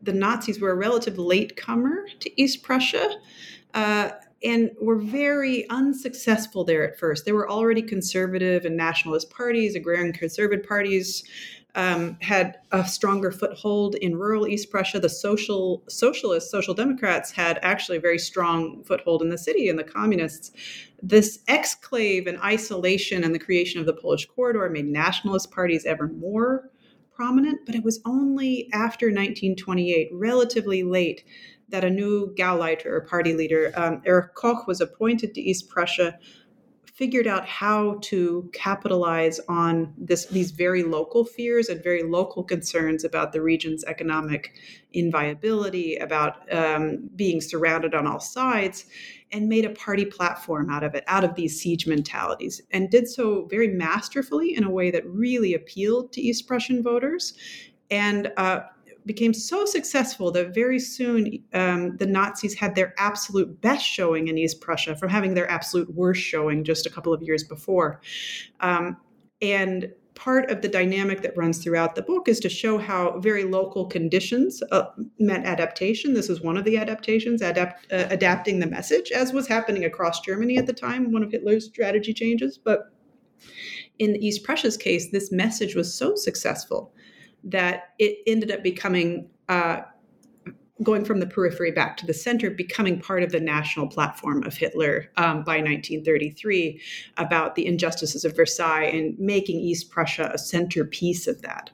the 0.03 0.13
Nazis 0.13 0.61
were 0.61 0.71
a 0.71 0.77
relative 0.77 1.19
latecomer 1.19 2.07
to 2.21 2.41
East 2.41 2.63
Prussia. 2.63 3.17
Uh, 3.75 4.11
and 4.43 4.71
were 4.81 4.97
very 4.97 5.69
unsuccessful 5.69 6.65
there 6.65 6.83
at 6.83 6.99
first. 6.99 7.27
There 7.27 7.35
were 7.35 7.51
already 7.51 7.83
conservative 7.83 8.65
and 8.65 8.75
nationalist 8.75 9.31
parties, 9.31 9.75
agrarian 9.75 10.15
conservative 10.15 10.67
parties, 10.67 11.25
um, 11.75 12.17
had 12.21 12.59
a 12.73 12.85
stronger 12.85 13.31
foothold 13.31 13.95
in 13.97 14.17
rural 14.17 14.47
East 14.47 14.71
Prussia. 14.71 15.01
The 15.01 15.09
social 15.09 15.83
socialists, 15.89 16.51
social 16.51 16.75
democrats, 16.75 17.31
had 17.31 17.59
actually 17.63 17.99
a 17.99 18.01
very 18.01 18.19
strong 18.19 18.83
foothold 18.85 19.23
in 19.23 19.29
the 19.29 19.39
city, 19.39 19.69
and 19.69 19.79
the 19.79 19.85
communists. 19.85 20.53
This 21.03 21.39
exclave 21.49 22.27
and 22.29 22.39
isolation 22.41 23.25
and 23.25 23.35
the 23.35 23.39
creation 23.39 23.81
of 23.81 23.87
the 23.87 23.93
Polish 23.93 24.27
corridor 24.27 24.69
made 24.69 24.87
nationalist 24.87 25.51
parties 25.51 25.87
ever 25.87 26.09
more 26.09 26.71
prominent. 27.13 27.61
But 27.67 27.75
it 27.75 27.85
was 27.85 28.01
only 28.05 28.69
after 28.73 29.07
1928, 29.07 30.11
relatively 30.13 30.83
late, 30.83 31.25
that 31.69 31.85
a 31.85 31.91
new 31.91 32.35
Gauleiter 32.35 32.87
or 32.87 33.01
party 33.03 33.35
leader, 33.35 33.73
um, 33.77 34.03
Erich 34.05 34.35
Koch, 34.35 34.67
was 34.67 34.81
appointed 34.81 35.35
to 35.35 35.41
East 35.41 35.69
Prussia 35.69 36.19
figured 37.01 37.27
out 37.27 37.49
how 37.49 37.97
to 38.03 38.51
capitalize 38.53 39.41
on 39.49 39.91
this 39.97 40.27
these 40.27 40.51
very 40.51 40.83
local 40.83 41.25
fears 41.25 41.71
and 41.71 41.83
very 41.83 42.03
local 42.03 42.45
concerns 42.45 43.05
about 43.05 43.33
the 43.33 43.41
region's 43.41 43.83
economic 43.85 44.53
inviability, 44.93 45.97
about 45.97 46.53
um, 46.53 47.09
being 47.17 47.41
surrounded 47.41 47.95
on 47.95 48.07
all 48.07 48.21
sides, 48.21 48.85
and 49.33 49.49
made 49.49 49.65
a 49.65 49.71
party 49.71 50.05
platform 50.05 50.69
out 50.69 50.85
of 50.85 50.95
it, 50.95 51.03
out 51.07 51.25
of 51.25 51.35
these 51.37 51.59
siege 51.59 51.87
mentalities, 51.87 52.61
and 52.71 52.91
did 52.91 53.09
so 53.09 53.47
very 53.47 53.69
masterfully 53.69 54.55
in 54.55 54.63
a 54.63 54.71
way 54.71 54.91
that 54.91 55.07
really 55.07 55.55
appealed 55.55 56.13
to 56.13 56.21
East 56.21 56.47
Prussian 56.47 56.83
voters. 56.83 57.33
And 57.91 58.31
uh, 58.37 58.61
became 59.07 59.33
so 59.33 59.65
successful 59.65 60.31
that 60.33 60.55
very 60.55 60.79
soon 60.79 61.43
um, 61.53 61.97
the 61.97 62.07
Nazis 62.07 62.55
had 62.55 62.75
their 62.75 62.95
absolute 62.99 63.61
best 63.61 63.85
showing 63.85 64.29
in 64.29 64.39
East 64.39 64.61
Prussia 64.61 64.97
from 64.97 65.09
having 65.09 65.35
their 65.35 65.51
absolute 65.51 65.93
worst 65.95 66.21
showing 66.21 66.65
just 66.65 66.87
a 66.87 66.91
couple 66.91 67.13
of 67.13 67.23
years 67.23 67.45
before. 67.45 68.01
Um, 68.61 68.97
and 69.43 69.93
part 70.15 70.51
of 70.51 70.61
the 70.61 70.69
dynamic 70.69 71.23
that 71.23 71.37
runs 71.37 71.63
throughout 71.63 71.95
the 71.95 72.03
book 72.03 72.29
is 72.29 72.41
to 72.41 72.49
show 72.49 72.77
how 72.77 73.19
very 73.21 73.45
local 73.45 73.87
conditions 73.87 74.63
uh, 74.71 74.85
meant 75.19 75.47
adaptation. 75.47 76.13
This 76.13 76.29
is 76.29 76.43
one 76.43 76.59
of 76.59 76.65
the 76.65 76.77
adaptations, 76.77 77.41
adapt, 77.41 77.91
uh, 77.91 78.07
adapting 78.11 78.59
the 78.59 78.67
message, 78.67 79.11
as 79.13 79.33
was 79.33 79.47
happening 79.47 79.85
across 79.85 80.21
Germany 80.21 80.59
at 80.59 80.67
the 80.67 80.75
time, 80.75 81.11
one 81.11 81.23
of 81.23 81.31
Hitler's 81.31 81.67
strategy 81.67 82.13
changes. 82.13 82.59
But 82.59 82.93
in 83.99 84.17
East 84.17 84.45
Prussia's 84.45 84.77
case, 84.77 85.11
this 85.11 85.33
message 85.33 85.75
was 85.75 85.95
so 85.95 86.15
successful 86.15 86.93
that 87.45 87.95
it 87.99 88.19
ended 88.27 88.51
up 88.51 88.63
becoming 88.63 89.31
uh, 89.49 89.83
going 90.83 91.05
from 91.05 91.21
the 91.21 91.27
periphery 91.27 91.71
back 91.71 91.97
to 91.99 92.07
the 92.07 92.15
center, 92.15 92.51
becoming 92.51 93.01
part 93.01 93.23
of 93.23 93.33
the 93.33 93.41
national 93.41 93.87
platform 93.87 94.43
of 94.45 94.57
Hitler 94.57 95.11
um, 95.17 95.45
by 95.45 95.57
1933 95.57 96.81
about 97.17 97.55
the 97.55 97.67
injustices 97.67 98.25
of 98.25 98.35
Versailles 98.35 98.85
and 98.85 99.19
making 99.19 99.59
East 99.61 99.91
Prussia 99.91 100.31
a 100.33 100.39
centerpiece 100.39 101.27
of 101.27 101.43
that. 101.43 101.71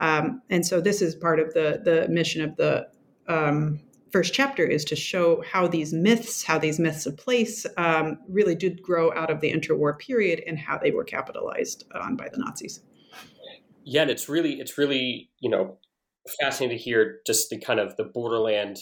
Um, 0.00 0.42
and 0.50 0.66
so 0.66 0.80
this 0.80 1.02
is 1.02 1.14
part 1.14 1.38
of 1.38 1.52
the 1.54 1.80
the 1.84 2.08
mission 2.08 2.42
of 2.42 2.56
the 2.56 2.88
um, 3.28 3.80
first 4.10 4.34
chapter 4.34 4.64
is 4.64 4.84
to 4.86 4.96
show 4.96 5.42
how 5.42 5.68
these 5.68 5.92
myths, 5.92 6.42
how 6.42 6.58
these 6.58 6.80
myths 6.80 7.06
of 7.06 7.16
place, 7.16 7.64
um, 7.76 8.18
really 8.28 8.54
did 8.54 8.82
grow 8.82 9.12
out 9.12 9.30
of 9.30 9.40
the 9.40 9.52
interwar 9.52 9.96
period 9.96 10.42
and 10.46 10.58
how 10.58 10.76
they 10.78 10.90
were 10.90 11.04
capitalized 11.04 11.84
on 11.94 12.16
by 12.16 12.28
the 12.32 12.38
Nazis 12.38 12.80
yeah, 13.84 14.02
and 14.02 14.10
it's 14.10 14.28
really 14.28 14.60
it's 14.60 14.78
really 14.78 15.30
you 15.40 15.50
know 15.50 15.78
fascinating 16.40 16.76
to 16.76 16.82
hear 16.82 17.20
just 17.26 17.50
the 17.50 17.58
kind 17.58 17.80
of 17.80 17.96
the 17.96 18.04
borderland 18.04 18.78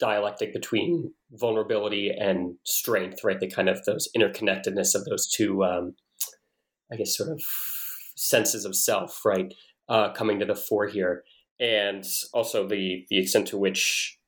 dialectic 0.00 0.52
between 0.52 1.12
vulnerability 1.32 2.10
and 2.10 2.54
strength, 2.64 3.22
right? 3.22 3.38
The 3.38 3.50
kind 3.50 3.68
of 3.68 3.84
those 3.84 4.08
interconnectedness 4.16 4.94
of 4.94 5.04
those 5.04 5.28
two, 5.28 5.62
um, 5.62 5.94
I 6.90 6.96
guess, 6.96 7.16
sort 7.16 7.30
of 7.30 7.40
senses 8.16 8.64
of 8.64 8.74
self, 8.74 9.20
right, 9.24 9.52
uh, 9.88 10.12
coming 10.12 10.40
to 10.40 10.46
the 10.46 10.56
fore 10.56 10.86
here, 10.86 11.22
and 11.60 12.04
also 12.32 12.66
the 12.66 13.06
the 13.10 13.18
extent 13.18 13.48
to 13.48 13.58
which 13.58 14.18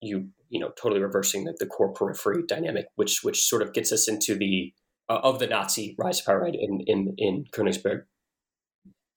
you 0.00 0.28
you 0.50 0.60
know 0.60 0.70
totally 0.80 1.00
reversing 1.00 1.44
the, 1.44 1.56
the 1.58 1.66
core 1.66 1.92
periphery 1.92 2.42
dynamic, 2.46 2.86
which 2.96 3.20
which 3.22 3.42
sort 3.42 3.62
of 3.62 3.72
gets 3.72 3.90
us 3.90 4.08
into 4.08 4.36
the 4.36 4.72
uh, 5.08 5.20
of 5.22 5.38
the 5.38 5.46
Nazi 5.46 5.96
rise 5.98 6.20
of 6.20 6.26
power, 6.26 6.42
right, 6.42 6.54
in 6.54 6.80
in 6.86 7.14
in 7.18 7.44
Königsberg 7.52 8.02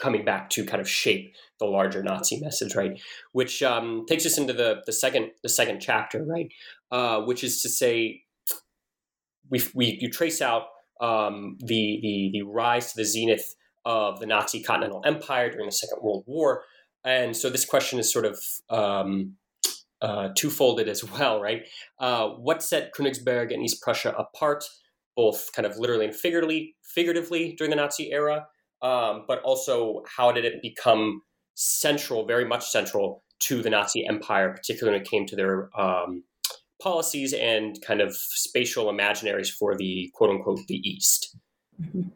coming 0.06 0.24
back 0.24 0.52
to 0.52 0.64
kind 0.64 0.80
of 0.80 0.88
shape 0.88 1.34
the 1.60 1.66
larger 1.66 2.04
Nazi 2.04 2.40
message, 2.40 2.76
right? 2.76 3.02
Which 3.32 3.64
um, 3.64 4.06
takes 4.08 4.24
us 4.26 4.38
into 4.38 4.54
the 4.54 4.82
the 4.86 4.94
second 4.94 5.32
the 5.42 5.50
second 5.50 5.80
chapter, 5.80 6.24
right? 6.24 6.48
Uh, 6.92 7.22
which 7.22 7.44
is 7.44 7.64
to 7.64 7.70
say, 7.70 8.22
we 9.50 9.64
we 9.74 9.98
you 10.00 10.12
trace 10.12 10.42
out 10.42 10.66
um, 11.02 11.58
the 11.60 12.00
the 12.04 12.30
the 12.34 12.42
rise 12.44 12.92
to 12.92 12.98
the 12.98 13.06
zenith 13.06 13.56
of 13.84 14.20
the 14.20 14.28
Nazi 14.28 14.62
Continental 14.62 15.02
Empire 15.06 15.50
during 15.50 15.66
the 15.66 15.72
Second 15.72 16.04
World 16.04 16.24
War, 16.28 16.64
and 17.04 17.36
so 17.36 17.50
this 17.50 17.66
question 17.66 17.98
is 17.98 18.14
sort 18.14 18.26
of 18.26 18.40
um, 18.70 19.38
uh, 20.02 20.30
twofolded 20.38 20.88
as 20.88 21.04
well, 21.12 21.42
right? 21.42 21.64
Uh, 22.00 22.28
what 22.30 22.62
set 22.62 22.94
Königsberg 22.94 23.52
and 23.52 23.64
East 23.64 23.82
Prussia 23.82 24.14
apart, 24.18 24.66
both 25.16 25.50
kind 25.56 25.66
of 25.66 25.78
literally 25.78 26.06
and 26.06 26.16
figuratively, 26.16 26.76
figuratively 26.84 27.56
during 27.58 27.72
the 27.72 27.78
Nazi 27.78 28.12
era? 28.12 28.46
Um, 28.82 29.26
but 29.28 29.42
also 29.44 30.04
how 30.18 30.32
did 30.32 30.46
it 30.46 30.62
become 30.62 31.22
central, 31.56 32.26
very 32.26 32.46
much 32.46 32.66
central 32.68 33.24
to 33.40 33.62
the 33.62 33.70
Nazi 33.70 34.06
Empire, 34.08 34.52
particularly 34.52 34.98
when 34.98 35.02
it 35.02 35.10
came 35.10 35.26
to 35.28 35.36
their 35.36 35.70
um, 35.80 36.24
policies 36.82 37.34
and 37.34 37.82
kind 37.82 38.02
of 38.02 38.16
spatial 38.16 38.86
imaginaries 38.86 39.50
for 39.50 39.76
the 39.76 40.12
quote 40.14 40.30
unquote 40.30 40.60
the 40.68 40.82
East? 40.88 41.36
Mm-hmm. 41.82 42.10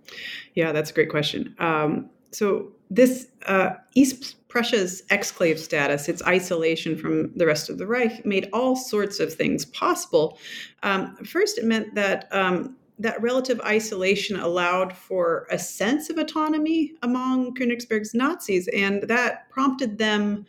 Yeah, 0.55 0.71
that's 0.71 0.91
a 0.91 0.93
great 0.93 1.09
question. 1.09 1.55
Um, 1.59 2.09
so 2.31 2.71
this 2.89 3.27
uh, 3.45 3.71
East 3.95 4.35
Prussia's 4.47 5.03
exclave 5.09 5.59
status, 5.59 6.09
its 6.09 6.23
isolation 6.23 6.97
from 6.97 7.31
the 7.35 7.45
rest 7.45 7.69
of 7.69 7.77
the 7.77 7.85
Reich, 7.85 8.25
made 8.25 8.49
all 8.51 8.75
sorts 8.75 9.19
of 9.19 9.33
things 9.33 9.65
possible. 9.65 10.37
Um, 10.83 11.15
first, 11.17 11.57
it 11.57 11.65
meant 11.65 11.93
that 11.95 12.27
um, 12.31 12.75
that 12.99 13.21
relative 13.21 13.61
isolation 13.61 14.37
allowed 14.37 14.95
for 14.95 15.47
a 15.49 15.57
sense 15.57 16.09
of 16.09 16.17
autonomy 16.17 16.93
among 17.01 17.55
Königsberg's 17.55 18.13
Nazis, 18.13 18.67
and 18.69 19.03
that 19.03 19.49
prompted 19.49 19.97
them 19.97 20.45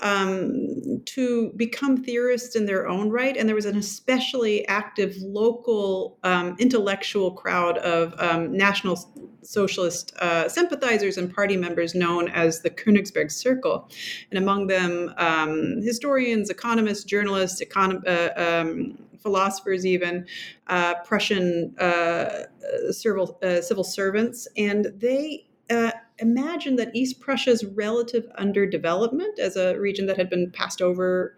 um, 0.00 1.02
to 1.06 1.52
become 1.56 2.02
theorists 2.02 2.56
in 2.56 2.66
their 2.66 2.88
own 2.88 3.10
right. 3.10 3.36
And 3.36 3.48
there 3.48 3.56
was 3.56 3.66
an 3.66 3.76
especially 3.76 4.66
active 4.68 5.16
local 5.18 6.18
um, 6.22 6.56
intellectual 6.58 7.32
crowd 7.32 7.78
of 7.78 8.14
um, 8.18 8.56
National 8.56 8.98
Socialist 9.42 10.14
uh, 10.20 10.48
sympathizers 10.48 11.16
and 11.16 11.34
party 11.34 11.56
members 11.56 11.94
known 11.94 12.28
as 12.28 12.60
the 12.60 12.70
Königsberg 12.70 13.30
Circle. 13.30 13.88
And 14.30 14.38
among 14.38 14.66
them, 14.66 15.12
um, 15.16 15.80
historians, 15.82 16.50
economists, 16.50 17.04
journalists, 17.04 17.62
econ- 17.62 18.06
uh, 18.06 18.32
um, 18.40 18.98
philosophers, 19.22 19.86
even 19.86 20.26
uh, 20.66 20.94
Prussian 21.04 21.74
uh, 21.78 22.44
civil, 22.90 23.38
uh, 23.42 23.60
civil 23.60 23.84
servants, 23.84 24.48
and 24.56 24.86
they 24.96 25.46
uh, 25.70 25.92
imagined 26.20 26.78
that 26.78 26.94
East 26.94 27.20
Prussia's 27.20 27.64
relative 27.64 28.26
underdevelopment 28.38 29.38
as 29.38 29.56
a 29.56 29.78
region 29.78 30.06
that 30.06 30.16
had 30.16 30.30
been 30.30 30.50
passed 30.50 30.82
over 30.82 31.36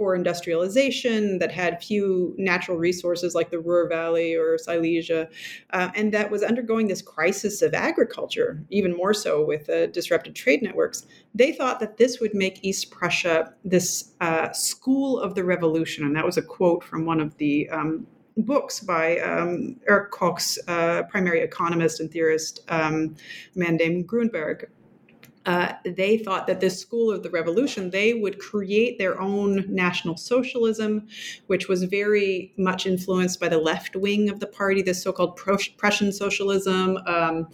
for 0.00 0.14
industrialization, 0.14 1.38
that 1.40 1.52
had 1.52 1.84
few 1.84 2.34
natural 2.38 2.78
resources 2.78 3.34
like 3.34 3.50
the 3.50 3.58
Ruhr 3.58 3.86
Valley 3.86 4.34
or 4.34 4.56
Silesia, 4.56 5.28
uh, 5.74 5.90
and 5.94 6.10
that 6.14 6.30
was 6.30 6.42
undergoing 6.42 6.88
this 6.88 7.02
crisis 7.02 7.60
of 7.60 7.74
agriculture, 7.74 8.64
even 8.70 8.96
more 8.96 9.12
so 9.12 9.44
with 9.44 9.68
uh, 9.68 9.88
disrupted 9.88 10.34
trade 10.34 10.62
networks. 10.62 11.04
They 11.34 11.52
thought 11.52 11.80
that 11.80 11.98
this 11.98 12.18
would 12.18 12.34
make 12.34 12.64
East 12.64 12.90
Prussia 12.90 13.52
this 13.62 14.12
uh, 14.22 14.50
school 14.52 15.20
of 15.20 15.34
the 15.34 15.44
revolution. 15.44 16.06
And 16.06 16.16
that 16.16 16.24
was 16.24 16.38
a 16.38 16.42
quote 16.42 16.82
from 16.82 17.04
one 17.04 17.20
of 17.20 17.36
the 17.36 17.68
um, 17.68 18.06
books 18.36 18.80
by 18.80 19.18
um, 19.18 19.76
Erich 19.88 20.10
Koch's 20.10 20.58
uh, 20.68 21.02
primary 21.04 21.40
economist 21.40 22.00
and 22.00 22.10
theorist, 22.10 22.60
um, 22.68 23.16
man 23.54 23.76
named 23.76 24.08
Grunberg. 24.08 24.66
Uh, 25.46 25.72
they 25.84 26.18
thought 26.18 26.46
that 26.46 26.60
this 26.60 26.78
school 26.78 27.10
of 27.10 27.22
the 27.22 27.30
revolution 27.30 27.90
they 27.90 28.12
would 28.12 28.38
create 28.38 28.98
their 28.98 29.18
own 29.18 29.64
national 29.74 30.14
socialism 30.18 31.08
which 31.46 31.66
was 31.66 31.82
very 31.84 32.52
much 32.58 32.84
influenced 32.84 33.40
by 33.40 33.48
the 33.48 33.56
left 33.56 33.96
wing 33.96 34.28
of 34.28 34.38
the 34.38 34.46
party 34.46 34.82
this 34.82 35.02
so-called 35.02 35.34
prussian 35.36 36.12
socialism 36.12 36.98
um, 37.06 37.48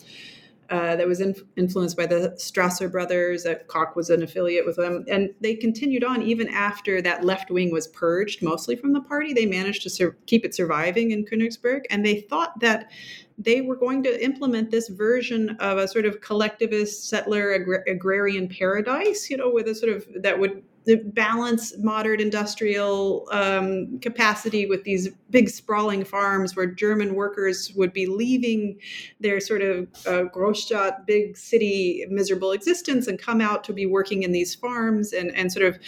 uh, 0.70 0.96
that 0.96 1.06
was 1.06 1.20
in, 1.20 1.34
influenced 1.56 1.96
by 1.96 2.06
the 2.06 2.34
Strasser 2.38 2.90
brothers. 2.90 3.44
That 3.44 3.68
Koch 3.68 3.96
was 3.96 4.10
an 4.10 4.22
affiliate 4.22 4.66
with 4.66 4.76
them, 4.76 5.04
and 5.08 5.34
they 5.40 5.54
continued 5.54 6.04
on 6.04 6.22
even 6.22 6.48
after 6.48 7.00
that 7.02 7.24
left 7.24 7.50
wing 7.50 7.70
was 7.72 7.88
purged, 7.88 8.42
mostly 8.42 8.76
from 8.76 8.92
the 8.92 9.00
party. 9.00 9.32
They 9.32 9.46
managed 9.46 9.82
to 9.82 9.90
sur- 9.90 10.16
keep 10.26 10.44
it 10.44 10.54
surviving 10.54 11.10
in 11.10 11.24
Königsberg, 11.24 11.82
and 11.90 12.04
they 12.04 12.20
thought 12.20 12.58
that 12.60 12.90
they 13.38 13.60
were 13.60 13.76
going 13.76 14.02
to 14.02 14.24
implement 14.24 14.70
this 14.70 14.88
version 14.88 15.50
of 15.60 15.78
a 15.78 15.86
sort 15.86 16.06
of 16.06 16.20
collectivist 16.20 17.08
settler 17.08 17.52
agr- 17.58 17.84
agrarian 17.86 18.48
paradise, 18.48 19.28
you 19.28 19.36
know, 19.36 19.50
with 19.50 19.68
a 19.68 19.74
sort 19.74 19.92
of 19.92 20.06
that 20.22 20.38
would 20.38 20.62
balance 20.94 21.76
modern 21.78 22.20
industrial 22.20 23.26
um, 23.32 23.98
capacity 23.98 24.66
with 24.66 24.84
these 24.84 25.08
big 25.30 25.48
sprawling 25.48 26.04
farms 26.04 26.54
where 26.54 26.66
German 26.66 27.14
workers 27.14 27.72
would 27.74 27.92
be 27.92 28.06
leaving 28.06 28.78
their 29.18 29.40
sort 29.40 29.62
of 29.62 29.88
uh, 30.06 30.28
Großstadt, 30.32 31.04
big 31.04 31.36
city, 31.36 32.06
miserable 32.08 32.52
existence 32.52 33.08
and 33.08 33.18
come 33.18 33.40
out 33.40 33.64
to 33.64 33.72
be 33.72 33.84
working 33.84 34.22
in 34.22 34.30
these 34.30 34.54
farms 34.54 35.12
and, 35.12 35.34
and 35.34 35.50
sort 35.50 35.66
of 35.66 35.78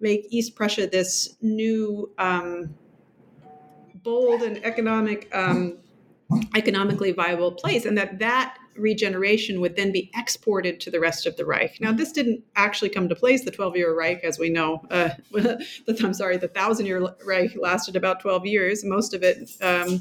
make 0.00 0.26
East 0.30 0.56
Prussia 0.56 0.86
this 0.86 1.36
new, 1.42 2.10
um, 2.18 2.74
bold 4.02 4.42
and 4.42 4.64
economic. 4.64 5.28
Um, 5.34 5.78
economically 6.56 7.12
viable 7.12 7.52
place, 7.52 7.84
and 7.84 7.96
that 7.96 8.18
that 8.18 8.58
regeneration 8.78 9.60
would 9.60 9.76
then 9.76 9.92
be 9.92 10.10
exported 10.14 10.80
to 10.80 10.90
the 10.90 11.00
rest 11.00 11.26
of 11.26 11.36
the 11.36 11.44
Reich. 11.44 11.80
Now, 11.80 11.92
this 11.92 12.12
didn't 12.12 12.42
actually 12.56 12.90
come 12.90 13.08
to 13.08 13.14
place. 13.14 13.44
The 13.44 13.50
12 13.50 13.76
year 13.76 13.94
Reich, 13.94 14.24
as 14.24 14.38
we 14.38 14.50
know, 14.50 14.82
uh, 14.90 15.10
I'm 16.02 16.14
sorry, 16.14 16.36
the 16.36 16.48
thousand 16.48 16.86
year 16.86 17.14
Reich 17.24 17.56
lasted 17.56 17.96
about 17.96 18.20
12 18.20 18.46
years, 18.46 18.84
most 18.84 19.14
of 19.14 19.22
it 19.22 19.50
um, 19.60 20.00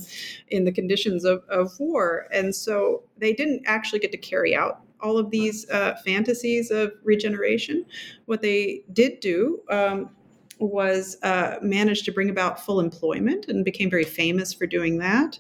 in 0.50 0.66
the 0.66 0.72
conditions 0.72 1.26
of, 1.26 1.44
of 1.50 1.72
war. 1.80 2.28
And 2.32 2.56
so 2.56 3.04
they 3.18 3.34
didn't 3.34 3.64
actually 3.66 4.00
get 4.00 4.12
to 4.12 4.18
carry 4.18 4.56
out 4.56 4.82
all 5.02 5.18
of 5.18 5.30
these 5.30 5.70
uh, 5.70 5.96
fantasies 6.04 6.72
of 6.72 6.92
regeneration. 7.04 7.86
What 8.26 8.42
they 8.42 8.84
did 8.94 9.20
do 9.20 9.62
um, 9.70 10.10
was 10.60 11.18
uh, 11.22 11.58
to 11.62 12.12
bring 12.14 12.30
about 12.30 12.64
full 12.64 12.80
employment 12.80 13.48
and 13.48 13.66
became 13.66 13.90
very 13.90 14.04
famous 14.04 14.54
for 14.54 14.66
doing 14.66 14.98
that. 15.00 15.38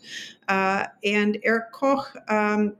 Uh, 0.48 0.86
and 1.04 1.39
Erich 1.43 1.71
Koch 1.71 2.15
um, 2.28 2.76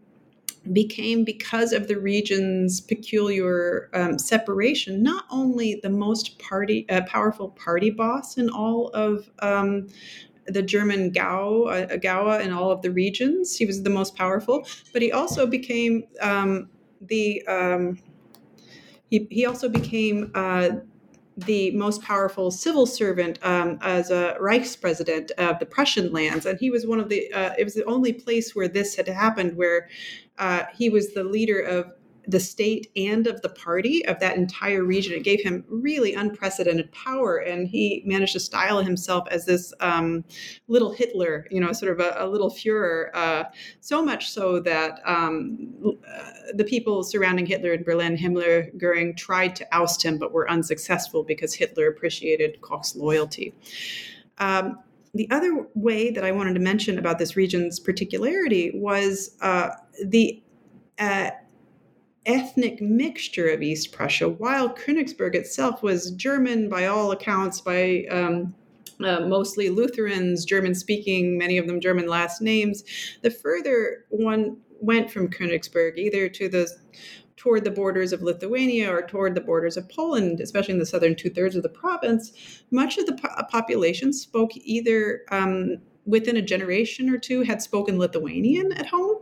became 0.73 1.23
because 1.23 1.73
of 1.73 1.88
the 1.88 1.97
region's 1.99 2.82
peculiar 2.82 3.89
um, 3.93 4.17
separation 4.17 5.04
not 5.04 5.25
only 5.30 5.80
the 5.84 5.89
most 5.89 6.39
party 6.39 6.86
uh, 6.89 7.01
powerful 7.08 7.49
party 7.49 7.89
boss 7.89 8.38
in 8.38 8.49
all 8.49 8.89
of 8.89 9.30
um, 9.39 9.88
the 10.47 10.62
German 10.62 11.12
Gau, 11.12 11.63
uh, 11.63 11.97
Gaue 11.97 12.39
in 12.39 12.51
all 12.51 12.71
of 12.71 12.82
the 12.82 12.91
regions. 12.91 13.58
He 13.58 13.65
was 13.65 13.84
the 13.84 13.89
most 13.89 14.15
powerful, 14.15 14.67
but 14.93 15.01
he 15.01 15.12
also 15.12 15.47
became 15.47 16.04
um, 16.21 16.69
the 17.01 17.45
um, 17.47 17.99
he, 19.10 19.28
he 19.30 19.45
also 19.45 19.69
became 19.69 20.32
uh, 20.36 20.69
the 21.38 21.71
most 21.71 22.01
powerful 22.01 22.49
civil 22.49 22.86
servant 22.86 23.39
um, 23.43 23.78
as 23.82 24.10
a 24.10 24.38
Reichspresident 24.41 25.32
of 25.32 25.60
the 25.60 25.65
Prussian 25.65 26.12
lands, 26.12 26.45
and 26.45 26.60
he 26.60 26.69
was 26.69 26.88
one 26.88 26.99
of 26.99 27.10
the. 27.10 27.32
Uh, 27.32 27.54
it 27.58 27.63
was 27.63 27.73
the 27.73 27.86
only 27.86 28.13
place 28.13 28.56
where 28.56 28.67
this 28.67 28.95
had 28.95 29.08
happened, 29.08 29.58
where 29.58 29.89
uh, 30.37 30.63
he 30.73 30.89
was 30.89 31.13
the 31.13 31.23
leader 31.23 31.59
of 31.59 31.91
the 32.27 32.39
state 32.39 32.91
and 32.95 33.27
of 33.27 33.41
the 33.41 33.49
party 33.49 34.05
of 34.07 34.19
that 34.19 34.37
entire 34.37 34.83
region. 34.83 35.13
It 35.13 35.23
gave 35.23 35.41
him 35.41 35.63
really 35.67 36.13
unprecedented 36.13 36.91
power, 36.91 37.37
and 37.37 37.67
he 37.67 38.01
managed 38.05 38.33
to 38.33 38.39
style 38.39 38.81
himself 38.81 39.27
as 39.29 39.45
this 39.45 39.73
um, 39.79 40.23
little 40.67 40.91
Hitler, 40.91 41.47
you 41.51 41.59
know, 41.59 41.71
sort 41.71 41.91
of 41.91 41.99
a, 41.99 42.15
a 42.17 42.27
little 42.27 42.49
Fuhrer. 42.49 43.09
Uh, 43.13 43.43
so 43.79 44.03
much 44.03 44.29
so 44.29 44.59
that 44.61 44.99
um, 45.05 45.73
uh, 45.85 46.31
the 46.53 46.63
people 46.63 47.03
surrounding 47.03 47.45
Hitler 47.45 47.73
in 47.73 47.83
Berlin, 47.83 48.17
Himmler, 48.17 48.75
Goering, 48.77 49.15
tried 49.15 49.55
to 49.57 49.67
oust 49.71 50.03
him, 50.03 50.17
but 50.17 50.31
were 50.31 50.49
unsuccessful 50.49 51.23
because 51.23 51.53
Hitler 51.53 51.87
appreciated 51.87 52.61
Koch's 52.61 52.95
loyalty. 52.95 53.53
Um, 54.37 54.79
the 55.15 55.30
other 55.32 55.65
way 55.73 56.12
that 56.12 56.23
I 56.23 56.32
wanted 56.32 56.54
to 56.56 56.60
mention 56.60 56.99
about 56.99 57.19
this 57.19 57.36
region's 57.38 57.80
particularity 57.80 58.71
was 58.75 59.36
uh, 59.41 59.69
the 60.04 60.43
uh, 60.99 61.32
ethnic 62.25 62.82
mixture 62.82 63.47
of 63.47 63.62
East 63.62 63.93
Prussia, 63.93 64.28
while 64.28 64.69
Königsberg 64.69 65.36
itself 65.36 65.82
was 65.82 66.12
German 66.12 66.67
by 66.67 66.88
all 66.88 67.12
accounts, 67.12 67.62
by 67.62 68.06
um, 68.12 68.54
uh, 69.04 69.21
mostly 69.21 69.69
Lutherans, 69.69 70.43
German 70.43 70.75
speaking, 70.75 71.38
many 71.38 71.58
of 71.58 71.67
them 71.67 71.80
German 71.80 72.08
last 72.08 72.41
names. 72.41 72.84
The 73.21 73.32
further 73.32 74.06
one 74.10 74.58
went 74.82 75.10
from 75.10 75.30
Königsberg, 75.30 75.97
either 75.97 76.28
to 76.30 76.49
the 76.49 76.69
toward 77.45 77.63
the 77.63 77.69
borders 77.69 78.12
of 78.12 78.23
Lithuania 78.23 78.91
or 78.91 79.03
toward 79.03 79.36
the 79.36 79.41
borders 79.41 79.77
of 79.77 79.88
Poland, 79.88 80.39
especially 80.39 80.73
in 80.73 80.79
the 80.79 80.86
southern 80.86 81.15
two 81.15 81.29
thirds 81.29 81.55
of 81.55 81.62
the 81.62 81.69
province, 81.69 82.31
much 82.71 82.97
of 82.97 83.05
the 83.05 83.13
po- 83.13 83.43
population 83.51 84.12
spoke 84.12 84.49
either 84.55 85.21
um, 85.29 85.77
within 86.08 86.38
a 86.38 86.41
generation 86.41 87.08
or 87.08 87.19
two 87.19 87.41
had 87.41 87.62
spoken 87.62 87.99
Lithuanian 87.99 88.71
at 88.73 88.88
home, 88.88 89.17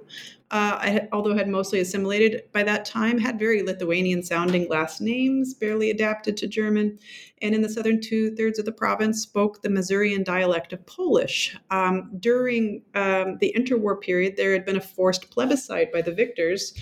uh, 0.52 0.80
had, 0.80 1.10
although 1.12 1.36
had 1.36 1.50
mostly 1.50 1.82
assimilated 1.82 2.44
by 2.54 2.64
that 2.64 2.86
time, 2.86 3.18
had 3.18 3.40
very 3.40 3.62
Lithuanian 3.62 4.24
sounding 4.24 4.70
last 4.70 5.02
names, 5.02 5.54
barely 5.54 5.90
adapted 5.90 6.38
to 6.38 6.48
German, 6.48 7.00
and 7.42 7.54
in 7.54 7.62
the 7.62 7.70
southern 7.70 8.00
two 8.00 8.36
thirds 8.36 8.60
of 8.60 8.66
the 8.66 8.72
province 8.72 9.22
spoke 9.22 9.62
the 9.62 9.70
Masurian 9.70 10.24
dialect 10.24 10.72
of 10.72 10.86
Polish. 10.86 11.58
Um, 11.72 12.12
during 12.20 12.84
um, 12.96 13.38
the 13.40 13.54
interwar 13.58 14.00
period, 14.00 14.36
there 14.38 14.54
had 14.54 14.66
been 14.66 14.78
a 14.78 14.82
forced 14.82 15.30
plebiscite 15.30 15.92
by 15.92 16.02
the 16.02 16.14
victors. 16.14 16.74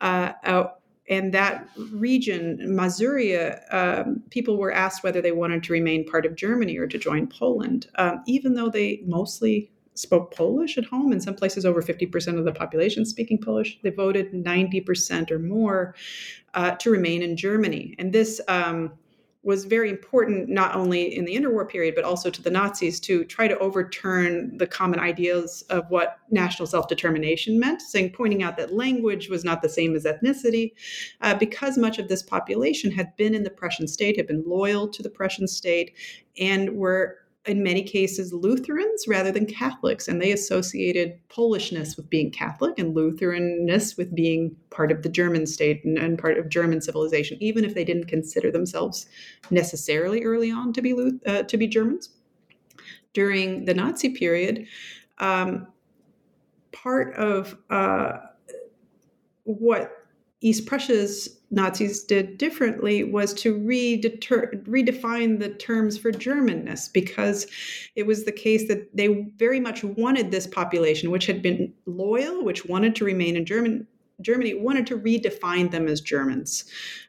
Uh, 0.00 0.32
and 1.08 1.32
that 1.32 1.68
region, 1.92 2.58
Masuria, 2.62 3.62
um, 3.72 4.22
people 4.30 4.58
were 4.58 4.72
asked 4.72 5.02
whether 5.02 5.22
they 5.22 5.32
wanted 5.32 5.62
to 5.64 5.72
remain 5.72 6.04
part 6.04 6.26
of 6.26 6.34
Germany 6.34 6.76
or 6.76 6.86
to 6.86 6.98
join 6.98 7.26
Poland, 7.26 7.86
um, 7.96 8.22
even 8.26 8.54
though 8.54 8.68
they 8.68 9.02
mostly 9.06 9.70
spoke 9.94 10.34
Polish 10.34 10.78
at 10.78 10.84
home. 10.84 11.12
In 11.12 11.20
some 11.20 11.34
places, 11.34 11.66
over 11.66 11.82
50% 11.82 12.38
of 12.38 12.44
the 12.44 12.52
population 12.52 13.04
speaking 13.04 13.38
Polish. 13.38 13.78
They 13.82 13.90
voted 13.90 14.32
90% 14.32 15.30
or 15.30 15.38
more 15.38 15.94
uh, 16.54 16.72
to 16.72 16.90
remain 16.90 17.22
in 17.22 17.36
Germany. 17.36 17.94
And 17.98 18.12
this 18.12 18.40
um, 18.46 18.92
was 19.48 19.64
very 19.64 19.88
important 19.88 20.46
not 20.50 20.76
only 20.76 21.16
in 21.16 21.24
the 21.24 21.34
interwar 21.34 21.66
period 21.66 21.94
but 21.94 22.04
also 22.04 22.28
to 22.28 22.42
the 22.42 22.50
Nazis 22.50 23.00
to 23.00 23.24
try 23.24 23.48
to 23.48 23.58
overturn 23.60 24.54
the 24.58 24.66
common 24.66 25.00
ideas 25.00 25.62
of 25.70 25.88
what 25.88 26.18
national 26.30 26.66
self-determination 26.66 27.58
meant, 27.58 27.80
saying 27.80 28.10
pointing 28.10 28.42
out 28.42 28.58
that 28.58 28.74
language 28.74 29.30
was 29.30 29.44
not 29.44 29.62
the 29.62 29.68
same 29.70 29.96
as 29.96 30.04
ethnicity, 30.04 30.72
uh, 31.22 31.34
because 31.34 31.78
much 31.78 31.98
of 31.98 32.08
this 32.08 32.22
population 32.22 32.90
had 32.90 33.16
been 33.16 33.34
in 33.34 33.42
the 33.42 33.48
Prussian 33.48 33.88
state, 33.88 34.18
had 34.18 34.26
been 34.26 34.44
loyal 34.46 34.86
to 34.86 35.02
the 35.02 35.08
Prussian 35.08 35.48
state, 35.48 35.94
and 36.38 36.76
were 36.76 37.16
in 37.48 37.62
many 37.62 37.82
cases 37.82 38.32
Lutherans 38.32 39.08
rather 39.08 39.32
than 39.32 39.46
Catholics, 39.46 40.06
and 40.06 40.20
they 40.20 40.32
associated 40.32 41.18
Polishness 41.28 41.96
with 41.96 42.10
being 42.10 42.30
Catholic 42.30 42.78
and 42.78 42.94
Lutheranness 42.94 43.96
with 43.96 44.14
being 44.14 44.54
part 44.70 44.92
of 44.92 45.02
the 45.02 45.08
German 45.08 45.46
state 45.46 45.84
and, 45.84 45.98
and, 45.98 46.18
part 46.18 46.38
of 46.38 46.48
German 46.48 46.80
civilization, 46.80 47.38
even 47.40 47.64
if 47.64 47.74
they 47.74 47.84
didn't 47.84 48.06
consider 48.06 48.50
themselves 48.50 49.06
necessarily 49.50 50.22
early 50.24 50.50
on 50.50 50.72
to 50.74 50.82
be 50.82 50.94
uh, 51.26 51.42
to 51.42 51.56
be 51.56 51.66
Germans. 51.66 52.10
During 53.14 53.64
the 53.64 53.74
Nazi 53.74 54.10
period, 54.10 54.66
um, 55.18 55.68
part 56.72 57.14
of 57.16 57.56
uh, 57.70 58.18
what 59.44 59.90
East 60.40 60.66
Prussia's 60.66 61.37
Nazis 61.50 62.04
did 62.04 62.36
differently 62.36 63.04
was 63.04 63.32
to 63.34 63.58
redefine 63.58 65.38
the 65.38 65.54
terms 65.58 65.96
for 65.96 66.12
Germanness 66.12 66.92
because 66.92 67.46
it 67.96 68.06
was 68.06 68.24
the 68.24 68.32
case 68.32 68.68
that 68.68 68.94
they 68.94 69.26
very 69.36 69.60
much 69.60 69.82
wanted 69.82 70.30
this 70.30 70.46
population, 70.46 71.10
which 71.10 71.26
had 71.26 71.40
been 71.40 71.72
loyal, 71.86 72.44
which 72.44 72.66
wanted 72.66 72.94
to 72.96 73.04
remain 73.04 73.36
in 73.36 73.46
German, 73.46 73.86
Germany, 74.20 74.54
wanted 74.54 74.86
to 74.88 74.98
redefine 74.98 75.70
them 75.70 75.88
as 75.88 76.00
Germans 76.00 76.64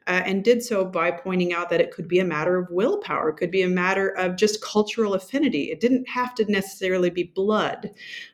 uh, 0.10 0.24
and 0.26 0.43
did 0.43 0.63
so 0.63 0.84
by 0.84 1.12
pointing 1.12 1.54
out 1.54 1.69
that 1.69 1.80
it 1.80 1.91
could 1.91 2.08
be 2.08 2.17
a 2.19 2.26
matter 2.26 2.58
of 2.58 2.67
willpower, 2.72 3.30
it 3.30 3.38
could 3.38 3.52
be 3.52 3.62
a 3.62 3.69
matter 3.69 4.10
of 4.10 4.36
just 4.36 4.60
cultural 4.60 5.13
affinity. 5.13 5.65
It 5.65 5.80
didn't 5.80 6.10
have 6.10 6.34
to 6.36 6.52
necessarily 6.52 7.12
be 7.12 7.24
blood. 7.24 7.91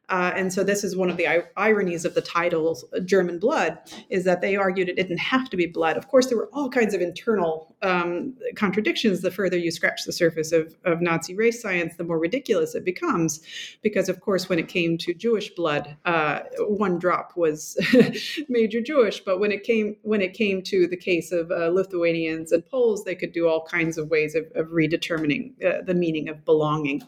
Uh, 0.10 0.32
and 0.36 0.54
so 0.54 0.64
this 0.64 0.84
is 0.84 0.96
one 0.96 1.10
of 1.10 1.18
the 1.18 1.28
I- 1.28 1.44
ironies 1.58 2.06
of 2.06 2.14
the 2.14 2.22
title 2.22 2.80
german 3.06 3.40
blood 3.40 3.80
is 4.10 4.24
that 4.24 4.42
they 4.42 4.56
argued 4.56 4.88
it 4.88 4.96
didn't 4.96 5.18
have 5.18 5.50
to 5.50 5.58
be 5.58 5.66
blood 5.66 5.98
of 5.98 6.08
course 6.08 6.28
there 6.28 6.38
were 6.38 6.50
all 6.54 6.70
kinds 6.70 6.94
of 6.94 7.02
internal 7.02 7.76
um, 7.82 8.36
contradictions 8.56 9.22
the 9.22 9.32
further 9.32 9.58
you 9.58 9.72
scratch 9.72 10.04
the 10.06 10.12
surface 10.12 10.52
of, 10.52 10.76
of 10.86 11.02
nazi 11.02 11.34
race 11.34 11.62
science 11.62 11.96
the 11.96 12.04
more 12.04 12.20
ridiculous 12.20 12.76
it 12.76 12.86
becomes 12.86 13.42
because 13.82 14.08
of 14.08 14.22
course 14.22 14.48
when 14.48 14.60
it 14.60 14.68
came 14.68 14.98
to 14.98 15.14
jewish 15.14 15.50
blood 15.56 15.98
uh, 16.06 16.42
one 16.60 17.00
drop 17.00 17.32
was 17.36 17.76
major 18.50 18.82
jewish 18.82 19.22
but 19.22 19.40
when 19.40 19.52
it 19.52 19.64
came 19.64 19.96
when 20.04 20.22
it 20.22 20.34
came 20.34 20.62
to 20.62 20.88
the 20.88 20.98
case 20.98 21.32
of 21.32 21.50
uh, 21.52 21.65
Lithuanians 21.70 22.52
and 22.52 22.66
Poles, 22.66 23.04
they 23.04 23.16
could 23.16 23.32
do 23.32 23.48
all 23.48 23.66
kinds 23.66 23.98
of 23.98 24.10
ways 24.10 24.36
of, 24.36 24.46
of 24.56 24.68
redetermining 24.68 25.54
uh, 25.64 25.82
the 25.84 25.94
meaning 25.94 26.30
of 26.30 26.44
belonging. 26.46 27.04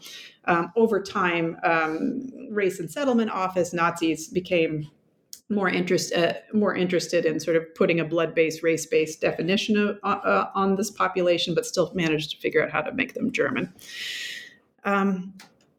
Um, 0.45 0.71
over 0.75 1.01
time, 1.01 1.57
um, 1.63 2.29
Race 2.49 2.79
and 2.79 2.89
Settlement 2.89 3.31
Office 3.31 3.73
Nazis 3.73 4.27
became 4.27 4.89
more 5.49 5.69
interest 5.69 6.13
uh, 6.13 6.33
more 6.53 6.75
interested 6.75 7.25
in 7.25 7.39
sort 7.39 7.55
of 7.55 7.63
putting 7.73 7.99
a 7.99 8.05
blood-based 8.05 8.63
race-based 8.63 9.21
definition 9.21 9.77
of, 9.77 9.97
uh, 10.03 10.47
on 10.53 10.75
this 10.75 10.91
population 10.91 11.55
but 11.55 11.65
still 11.65 11.89
managed 11.95 12.31
to 12.31 12.37
figure 12.37 12.61
out 12.61 12.69
how 12.69 12.81
to 12.81 12.91
make 12.91 13.13
them 13.13 13.31
german 13.31 13.71
um, 14.83 15.33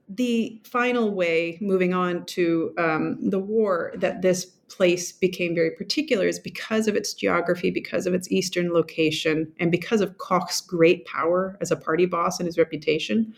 the 0.09 0.61
final 0.65 1.13
way 1.13 1.59
moving 1.61 1.93
on 1.93 2.25
to 2.25 2.73
um, 2.79 3.19
the 3.29 3.39
war 3.39 3.93
that 3.97 4.23
this 4.23 4.53
place 4.69 5.13
became 5.13 5.55
very 5.55 5.71
particular 5.71 6.27
is 6.27 6.39
because 6.39 6.89
of 6.89 6.97
its 6.97 7.15
geography, 7.15 7.71
because 7.71 8.07
of 8.07 8.15
its 8.15 8.31
eastern 8.31 8.73
location, 8.73 9.53
and 9.59 9.71
because 9.71 10.01
of 10.01 10.19
Koch's 10.19 10.61
great 10.61 11.05
power 11.07 11.57
as 11.61 11.71
a 11.71 11.77
party 11.77 12.07
boss 12.07 12.39
and 12.39 12.47
his 12.47 12.59
reputation. 12.59 13.35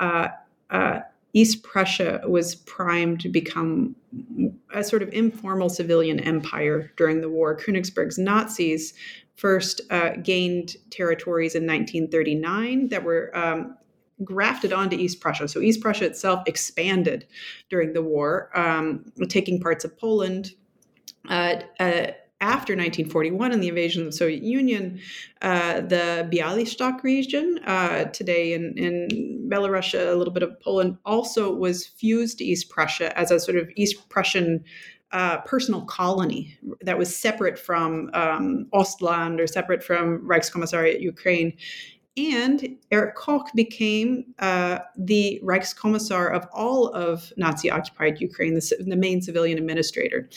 Uh, 0.00 0.28
uh, 0.70 1.00
East 1.34 1.62
Prussia 1.62 2.22
was 2.26 2.54
primed 2.54 3.20
to 3.20 3.28
become 3.28 3.94
a 4.74 4.82
sort 4.82 5.02
of 5.02 5.12
informal 5.12 5.68
civilian 5.68 6.20
empire 6.20 6.90
during 6.96 7.20
the 7.20 7.28
war. 7.28 7.56
Königsberg's 7.56 8.18
Nazis 8.18 8.94
first 9.36 9.80
uh, 9.90 10.16
gained 10.22 10.76
territories 10.90 11.54
in 11.54 11.64
1939 11.64 12.88
that 12.88 13.04
were 13.04 13.36
um, 13.36 13.76
grafted 14.24 14.72
onto 14.72 14.96
East 14.96 15.20
Prussia. 15.20 15.48
So 15.48 15.60
East 15.60 15.80
Prussia 15.80 16.06
itself 16.06 16.42
expanded 16.46 17.26
during 17.68 17.92
the 17.92 18.02
war, 18.02 18.50
um, 18.58 19.04
taking 19.28 19.60
parts 19.60 19.84
of 19.84 19.96
Poland. 19.98 20.52
Uh, 21.28 21.60
uh, 21.78 22.06
after 22.40 22.74
1941 22.74 23.52
and 23.52 23.62
the 23.62 23.68
invasion 23.68 24.02
of 24.02 24.12
the 24.12 24.16
Soviet 24.16 24.42
Union, 24.42 25.00
uh, 25.42 25.80
the 25.80 26.28
Bialystok 26.32 27.02
region, 27.02 27.58
uh, 27.66 28.04
today 28.04 28.52
in, 28.52 28.74
in 28.76 29.48
Belarus, 29.50 29.94
a 29.94 30.14
little 30.14 30.32
bit 30.32 30.44
of 30.44 30.58
Poland, 30.60 30.98
also 31.04 31.52
was 31.52 31.86
fused 31.86 32.38
to 32.38 32.44
East 32.44 32.70
Prussia 32.70 33.16
as 33.18 33.32
a 33.32 33.40
sort 33.40 33.58
of 33.58 33.68
East 33.74 34.08
Prussian 34.08 34.62
uh, 35.10 35.38
personal 35.38 35.82
colony 35.86 36.56
that 36.82 36.98
was 36.98 37.14
separate 37.14 37.58
from 37.58 38.10
um, 38.12 38.66
Ostland 38.74 39.40
or 39.40 39.46
separate 39.46 39.82
from 39.82 40.20
Reichskommissariat 40.20 41.00
Ukraine. 41.00 41.54
And 42.18 42.76
Erich 42.90 43.14
Koch 43.14 43.48
became 43.54 44.34
uh, 44.40 44.80
the 44.96 45.40
Reichskommissar 45.44 46.34
of 46.34 46.48
all 46.52 46.88
of 46.88 47.32
Nazi 47.36 47.70
occupied 47.70 48.20
Ukraine, 48.20 48.54
the, 48.54 48.84
the, 48.84 48.96
main 48.96 49.22
civilian 49.22 49.56
administrator. 49.56 50.28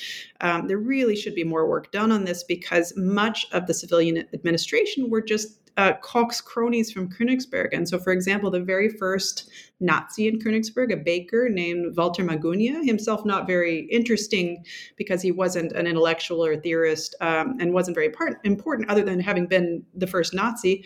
Um, 0.42 0.68
there 0.68 0.78
really 0.78 1.16
should 1.16 1.34
be 1.34 1.44
more 1.44 1.68
work 1.68 1.92
done 1.92 2.12
on 2.12 2.26
this 2.26 2.44
because 2.44 2.94
much 2.96 3.48
of 3.52 3.66
the 3.66 3.74
civilian 3.74 4.28
administration 4.32 5.10
were 5.10 5.24
just 5.24 5.58
uh, 5.78 5.94
Koch's 6.04 6.40
cronies 6.40 6.92
from 6.92 7.10
Königsberg. 7.10 7.70
And 7.72 7.90
so, 7.90 7.98
for 7.98 8.14
example, 8.14 8.52
the 8.52 8.60
very 8.60 8.90
first 8.90 9.50
Nazi 9.80 10.28
in 10.28 10.38
Königsberg, 10.38 10.94
a 10.94 10.98
baker 10.98 11.50
named 11.50 11.98
Walter 11.98 12.24
Magunia, 12.24 12.86
himself 12.86 13.26
not 13.26 13.48
very 13.48 13.88
interesting 13.90 14.64
because 14.98 15.24
he 15.24 15.32
wasn't 15.32 15.72
an 15.72 15.88
intellectual 15.88 16.46
or 16.46 16.58
theorist 16.58 17.16
um, 17.22 17.58
and 17.60 17.74
wasn't 17.74 17.96
very 17.96 18.10
part- 18.10 18.40
important 18.44 18.90
other 18.90 19.04
than 19.04 19.20
having 19.20 19.48
been 19.48 19.84
the 19.96 20.06
first 20.06 20.34
Nazi, 20.34 20.84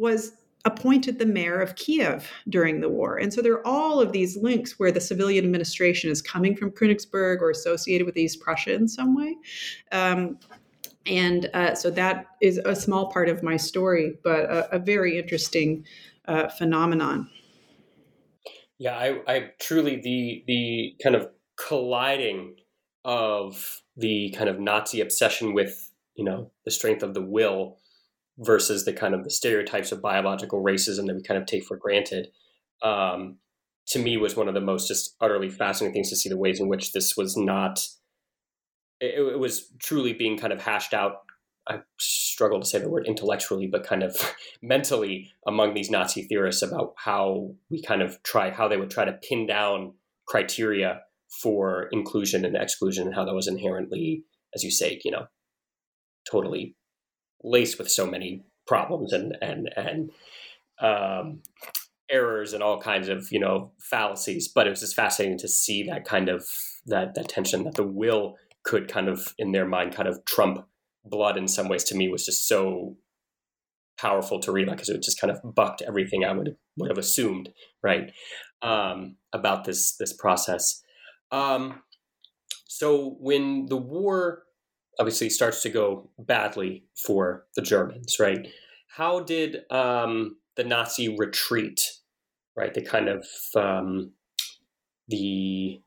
was 0.00 0.32
appointed 0.64 1.18
the 1.18 1.26
mayor 1.26 1.60
of 1.60 1.76
Kiev 1.76 2.30
during 2.48 2.80
the 2.80 2.88
war. 2.88 3.16
And 3.16 3.32
so 3.32 3.40
there 3.40 3.54
are 3.54 3.66
all 3.66 4.00
of 4.00 4.12
these 4.12 4.36
links 4.36 4.78
where 4.78 4.92
the 4.92 5.00
civilian 5.00 5.44
administration 5.44 6.10
is 6.10 6.20
coming 6.20 6.54
from 6.54 6.70
Königsberg 6.70 7.40
or 7.40 7.50
associated 7.50 8.04
with 8.04 8.16
East 8.16 8.40
Prussia 8.40 8.74
in 8.74 8.86
some 8.86 9.16
way. 9.16 9.36
Um, 9.92 10.38
and 11.06 11.48
uh, 11.54 11.74
so 11.74 11.90
that 11.90 12.26
is 12.42 12.58
a 12.58 12.76
small 12.76 13.10
part 13.10 13.28
of 13.28 13.42
my 13.42 13.56
story, 13.56 14.18
but 14.22 14.44
a, 14.44 14.76
a 14.76 14.78
very 14.78 15.18
interesting 15.18 15.86
uh, 16.26 16.48
phenomenon. 16.48 17.30
Yeah, 18.78 18.96
I, 18.96 19.20
I 19.26 19.50
truly 19.60 19.96
the 19.96 20.44
the 20.46 20.94
kind 21.02 21.14
of 21.14 21.28
colliding 21.56 22.56
of 23.04 23.82
the 23.96 24.34
kind 24.36 24.48
of 24.48 24.60
Nazi 24.60 25.00
obsession 25.00 25.54
with 25.54 25.90
you 26.14 26.24
know 26.24 26.50
the 26.64 26.70
strength 26.70 27.02
of 27.02 27.14
the 27.14 27.22
will 27.22 27.78
versus 28.40 28.84
the 28.84 28.92
kind 28.92 29.14
of 29.14 29.22
the 29.22 29.30
stereotypes 29.30 29.92
of 29.92 30.00
biological 30.00 30.64
racism 30.64 31.06
that 31.06 31.14
we 31.14 31.22
kind 31.22 31.38
of 31.40 31.46
take 31.46 31.64
for 31.64 31.76
granted. 31.76 32.28
Um, 32.82 33.36
to 33.88 33.98
me, 33.98 34.16
was 34.16 34.36
one 34.36 34.48
of 34.48 34.54
the 34.54 34.60
most 34.60 34.88
just 34.88 35.14
utterly 35.20 35.50
fascinating 35.50 35.94
things 35.94 36.10
to 36.10 36.16
see 36.16 36.28
the 36.28 36.38
ways 36.38 36.60
in 36.60 36.68
which 36.68 36.92
this 36.92 37.16
was 37.16 37.36
not. 37.36 37.86
It, 39.00 39.18
it 39.18 39.38
was 39.38 39.72
truly 39.78 40.12
being 40.12 40.38
kind 40.38 40.52
of 40.52 40.62
hashed 40.62 40.94
out. 40.94 41.16
I 41.68 41.80
struggle 41.98 42.60
to 42.60 42.66
say 42.66 42.78
the 42.78 42.88
word 42.88 43.06
intellectually, 43.06 43.68
but 43.70 43.86
kind 43.86 44.02
of 44.02 44.16
mentally 44.62 45.30
among 45.46 45.74
these 45.74 45.90
Nazi 45.90 46.22
theorists 46.22 46.62
about 46.62 46.94
how 46.96 47.54
we 47.70 47.82
kind 47.82 48.00
of 48.00 48.22
try, 48.22 48.50
how 48.50 48.68
they 48.68 48.78
would 48.78 48.90
try 48.90 49.04
to 49.04 49.12
pin 49.12 49.46
down 49.46 49.94
criteria 50.26 51.00
for 51.42 51.88
inclusion 51.92 52.44
and 52.44 52.56
exclusion, 52.56 53.06
and 53.06 53.14
how 53.14 53.24
that 53.24 53.34
was 53.34 53.48
inherently, 53.48 54.24
as 54.54 54.64
you 54.64 54.70
say, 54.70 55.00
you 55.04 55.10
know, 55.10 55.26
totally 56.30 56.76
laced 57.42 57.78
with 57.78 57.90
so 57.90 58.06
many 58.06 58.44
problems 58.66 59.12
and 59.12 59.36
and 59.40 59.68
and 59.76 60.10
um, 60.80 61.42
errors 62.10 62.52
and 62.52 62.62
all 62.62 62.80
kinds 62.80 63.08
of 63.08 63.30
you 63.30 63.40
know 63.40 63.72
fallacies. 63.78 64.48
But 64.48 64.66
it 64.66 64.70
was 64.70 64.80
just 64.80 64.96
fascinating 64.96 65.38
to 65.38 65.48
see 65.48 65.82
that 65.84 66.04
kind 66.04 66.28
of 66.28 66.44
that 66.86 67.14
that 67.14 67.28
tension 67.28 67.64
that 67.64 67.74
the 67.74 67.86
will 67.86 68.36
could 68.62 68.88
kind 68.88 69.08
of 69.08 69.34
in 69.38 69.52
their 69.52 69.66
mind 69.66 69.94
kind 69.94 70.08
of 70.08 70.24
trump 70.24 70.66
blood 71.04 71.36
in 71.36 71.48
some 71.48 71.68
ways. 71.68 71.84
To 71.84 71.94
me, 71.94 72.08
was 72.08 72.24
just 72.24 72.46
so 72.46 72.96
powerful 73.98 74.40
to 74.40 74.52
read 74.52 74.68
because 74.70 74.88
it 74.88 75.02
just 75.02 75.20
kind 75.20 75.30
of 75.30 75.54
bucked 75.54 75.82
everything 75.82 76.24
I 76.24 76.32
would 76.32 76.56
would 76.76 76.90
have 76.90 76.98
assumed 76.98 77.50
right 77.82 78.12
um, 78.62 79.16
about 79.32 79.64
this 79.64 79.96
this 79.96 80.12
process. 80.12 80.82
Um, 81.30 81.82
so 82.66 83.16
when 83.20 83.66
the 83.66 83.76
war 83.76 84.44
obviously 85.00 85.30
starts 85.30 85.62
to 85.62 85.70
go 85.70 86.10
badly 86.18 86.84
for 86.94 87.46
the 87.56 87.62
Germans, 87.62 88.20
right? 88.20 88.46
How 88.86 89.20
did 89.20 89.62
um, 89.70 90.36
the 90.56 90.64
Nazi 90.64 91.16
retreat, 91.16 91.80
right? 92.54 92.74
The 92.74 92.82
kind 92.82 93.08
of 93.08 93.26
um, 93.56 94.12
the 95.08 95.80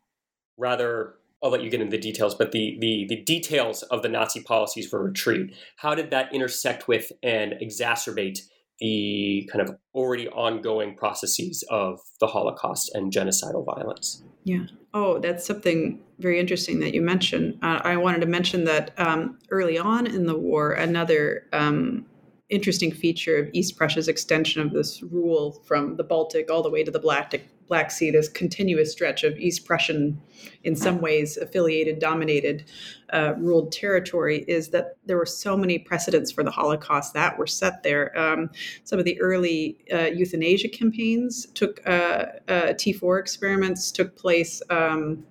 rather 0.57 1.13
I'll 1.43 1.51
let 1.51 1.61
you 1.61 1.69
get 1.69 1.81
into 1.81 1.91
the 1.91 2.01
details, 2.01 2.33
but 2.33 2.51
the, 2.53 2.77
the 2.79 3.05
the 3.07 3.21
details 3.21 3.83
of 3.83 4.01
the 4.01 4.09
Nazi 4.09 4.41
policies 4.41 4.87
for 4.87 5.03
retreat, 5.03 5.55
how 5.77 5.93
did 5.93 6.09
that 6.09 6.33
intersect 6.33 6.87
with 6.87 7.11
and 7.21 7.53
exacerbate 7.61 8.39
the 8.79 9.49
kind 9.51 9.67
of 9.67 9.75
already 9.93 10.27
ongoing 10.29 10.95
processes 10.95 11.63
of 11.69 11.99
the 12.19 12.27
Holocaust 12.27 12.91
and 12.93 13.11
genocidal 13.11 13.65
violence? 13.65 14.23
Yeah. 14.43 14.65
Oh, 14.93 15.19
that's 15.19 15.45
something 15.45 16.01
very 16.19 16.39
interesting 16.39 16.79
that 16.81 16.93
you 16.93 17.01
mentioned. 17.01 17.59
Uh, 17.61 17.81
I 17.83 17.97
wanted 17.97 18.21
to 18.21 18.27
mention 18.27 18.65
that 18.65 18.91
um, 18.97 19.39
early 19.49 19.77
on 19.77 20.05
in 20.05 20.25
the 20.25 20.37
war, 20.37 20.73
another 20.73 21.47
um, 21.53 22.05
interesting 22.49 22.91
feature 22.91 23.37
of 23.37 23.49
East 23.53 23.77
Prussia's 23.77 24.07
extension 24.07 24.61
of 24.61 24.71
this 24.71 25.01
rule 25.01 25.63
from 25.65 25.95
the 25.95 26.03
Baltic 26.03 26.51
all 26.51 26.61
the 26.61 26.69
way 26.69 26.83
to 26.83 26.91
the 26.91 26.99
Black, 26.99 27.33
Black 27.67 27.91
Sea, 27.91 28.11
this 28.11 28.27
continuous 28.27 28.91
stretch 28.91 29.23
of 29.23 29.37
East 29.37 29.65
Prussian, 29.65 30.21
in 30.63 30.75
some 30.75 31.01
ways 31.01 31.37
affiliated, 31.37 31.99
dominated, 31.99 32.65
uh, 33.11 33.33
ruled 33.37 33.71
territory, 33.71 34.43
is 34.47 34.69
that 34.69 34.97
there 35.05 35.17
were 35.17 35.25
so 35.25 35.55
many 35.55 35.79
precedents 35.79 36.31
for 36.31 36.43
the 36.43 36.51
Holocaust 36.51 37.13
that 37.13 37.37
were 37.37 37.47
set 37.47 37.83
there. 37.83 38.17
Um, 38.17 38.49
some 38.83 38.99
of 38.99 39.05
the 39.05 39.19
early 39.21 39.77
uh, 39.91 40.07
euthanasia 40.07 40.69
campaigns 40.69 41.47
took 41.53 41.81
uh, 41.87 42.25
uh 42.47 42.73
T4 42.73 43.19
experiments 43.19 43.91
took 43.91 44.15
place. 44.15 44.61
Um, 44.69 45.25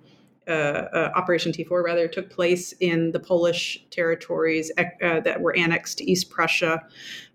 uh, 0.48 0.50
uh, 0.50 1.12
Operation 1.14 1.52
T4 1.52 1.84
rather 1.84 2.08
took 2.08 2.28
place 2.28 2.74
in 2.80 3.12
the 3.12 3.20
Polish 3.20 3.86
territories 3.90 4.72
that 4.76 5.40
were 5.40 5.54
annexed 5.56 5.98
to 5.98 6.10
East 6.10 6.30
Prussia. 6.30 6.82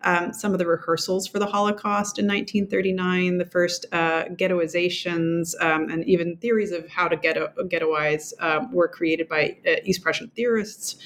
Um, 0.04 0.32
some 0.32 0.54
of 0.54 0.60
the 0.60 0.68
rehearsals 0.68 1.28
for 1.28 1.40
the 1.40 1.48
Holocaust 1.48 2.20
in 2.20 2.26
1939, 2.26 3.40
the 3.40 3.46
first 3.46 3.86
uh, 3.92 4.26
ghettoizations, 4.26 5.54
um, 5.60 5.90
and 5.90 6.08
even 6.08 6.38
theories 6.38 6.72
of 6.72 6.88
how 6.88 7.08
to 7.08 7.18
ghetto, 7.18 7.52
ghettoize 7.64 8.32
um, 8.40 8.72
were 8.72 8.88
created 8.88 9.28
by 9.28 9.58
uh, 9.68 9.72
East 9.84 10.04
Prussian 10.04 10.30
theorists. 10.36 10.98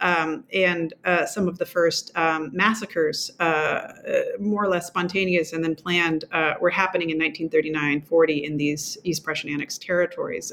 Um, 0.00 0.44
and 0.54 0.94
uh, 1.04 1.26
some 1.26 1.48
of 1.48 1.58
the 1.58 1.66
first 1.66 2.16
um, 2.16 2.50
massacres, 2.52 3.32
more 4.38 4.62
or 4.62 4.68
less 4.68 4.86
spontaneous 4.86 5.52
and 5.52 5.64
then 5.64 5.74
planned, 5.74 6.24
were 6.60 6.70
happening 6.70 7.10
in 7.10 7.18
1939 7.18 8.02
40 8.02 8.44
in 8.44 8.56
these 8.56 8.96
East 9.02 9.24
Prussian 9.24 9.50
annexed 9.50 9.82
territories. 9.82 10.52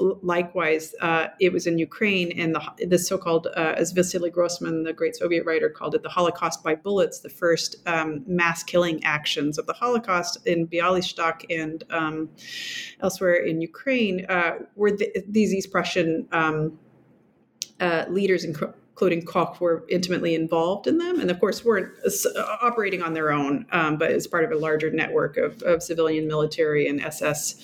Likewise, 0.00 0.94
uh, 1.00 1.28
it 1.40 1.52
was 1.52 1.66
in 1.66 1.78
Ukraine, 1.78 2.32
and 2.32 2.54
the, 2.54 2.86
the 2.86 2.98
so-called, 2.98 3.48
uh, 3.56 3.74
as 3.76 3.92
Vasily 3.92 4.30
Grossman, 4.30 4.82
the 4.84 4.92
great 4.92 5.14
Soviet 5.14 5.44
writer, 5.44 5.68
called 5.68 5.94
it, 5.94 6.02
the 6.02 6.08
Holocaust 6.08 6.64
by 6.64 6.74
bullets, 6.74 7.20
the 7.20 7.28
first 7.28 7.76
um, 7.86 8.22
mass 8.26 8.62
killing 8.62 9.02
actions 9.04 9.58
of 9.58 9.66
the 9.66 9.72
Holocaust 9.72 10.38
in 10.46 10.66
Bialystok 10.66 11.44
and 11.50 11.84
um, 11.90 12.30
elsewhere 13.00 13.34
in 13.34 13.60
Ukraine, 13.60 14.24
uh, 14.28 14.52
were 14.74 14.92
the, 14.92 15.12
these 15.28 15.52
East 15.52 15.70
Prussian 15.70 16.26
um, 16.32 16.78
uh, 17.78 18.06
leaders, 18.08 18.44
including 18.44 19.24
Koch, 19.24 19.60
were 19.60 19.84
intimately 19.88 20.34
involved 20.34 20.86
in 20.86 20.98
them, 20.98 21.20
and 21.20 21.30
of 21.30 21.40
course 21.40 21.64
weren't 21.64 21.92
uh, 22.04 22.56
operating 22.62 23.02
on 23.02 23.14
their 23.14 23.32
own, 23.32 23.66
um, 23.72 23.98
but 23.98 24.10
as 24.10 24.26
part 24.26 24.44
of 24.44 24.50
a 24.50 24.56
larger 24.56 24.90
network 24.90 25.36
of, 25.36 25.62
of 25.62 25.82
civilian, 25.82 26.26
military, 26.26 26.86
and 26.86 27.00
SS 27.00 27.62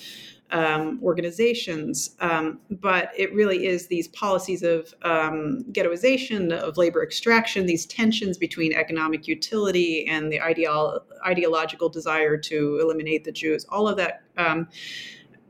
um, 0.51 0.99
organizations. 1.03 2.15
Um, 2.19 2.59
but 2.69 3.11
it 3.17 3.33
really 3.33 3.65
is 3.65 3.87
these 3.87 4.07
policies 4.09 4.63
of 4.63 4.93
um, 5.03 5.63
ghettoization, 5.71 6.51
of 6.51 6.77
labor 6.77 7.03
extraction, 7.03 7.65
these 7.65 7.85
tensions 7.85 8.37
between 8.37 8.73
economic 8.73 9.27
utility 9.27 10.07
and 10.07 10.31
the 10.31 10.39
ideolo- 10.39 11.01
ideological 11.25 11.89
desire 11.89 12.37
to 12.37 12.79
eliminate 12.81 13.23
the 13.23 13.31
Jews. 13.31 13.65
All 13.69 13.87
of 13.87 13.97
that 13.97 14.23
um, 14.37 14.67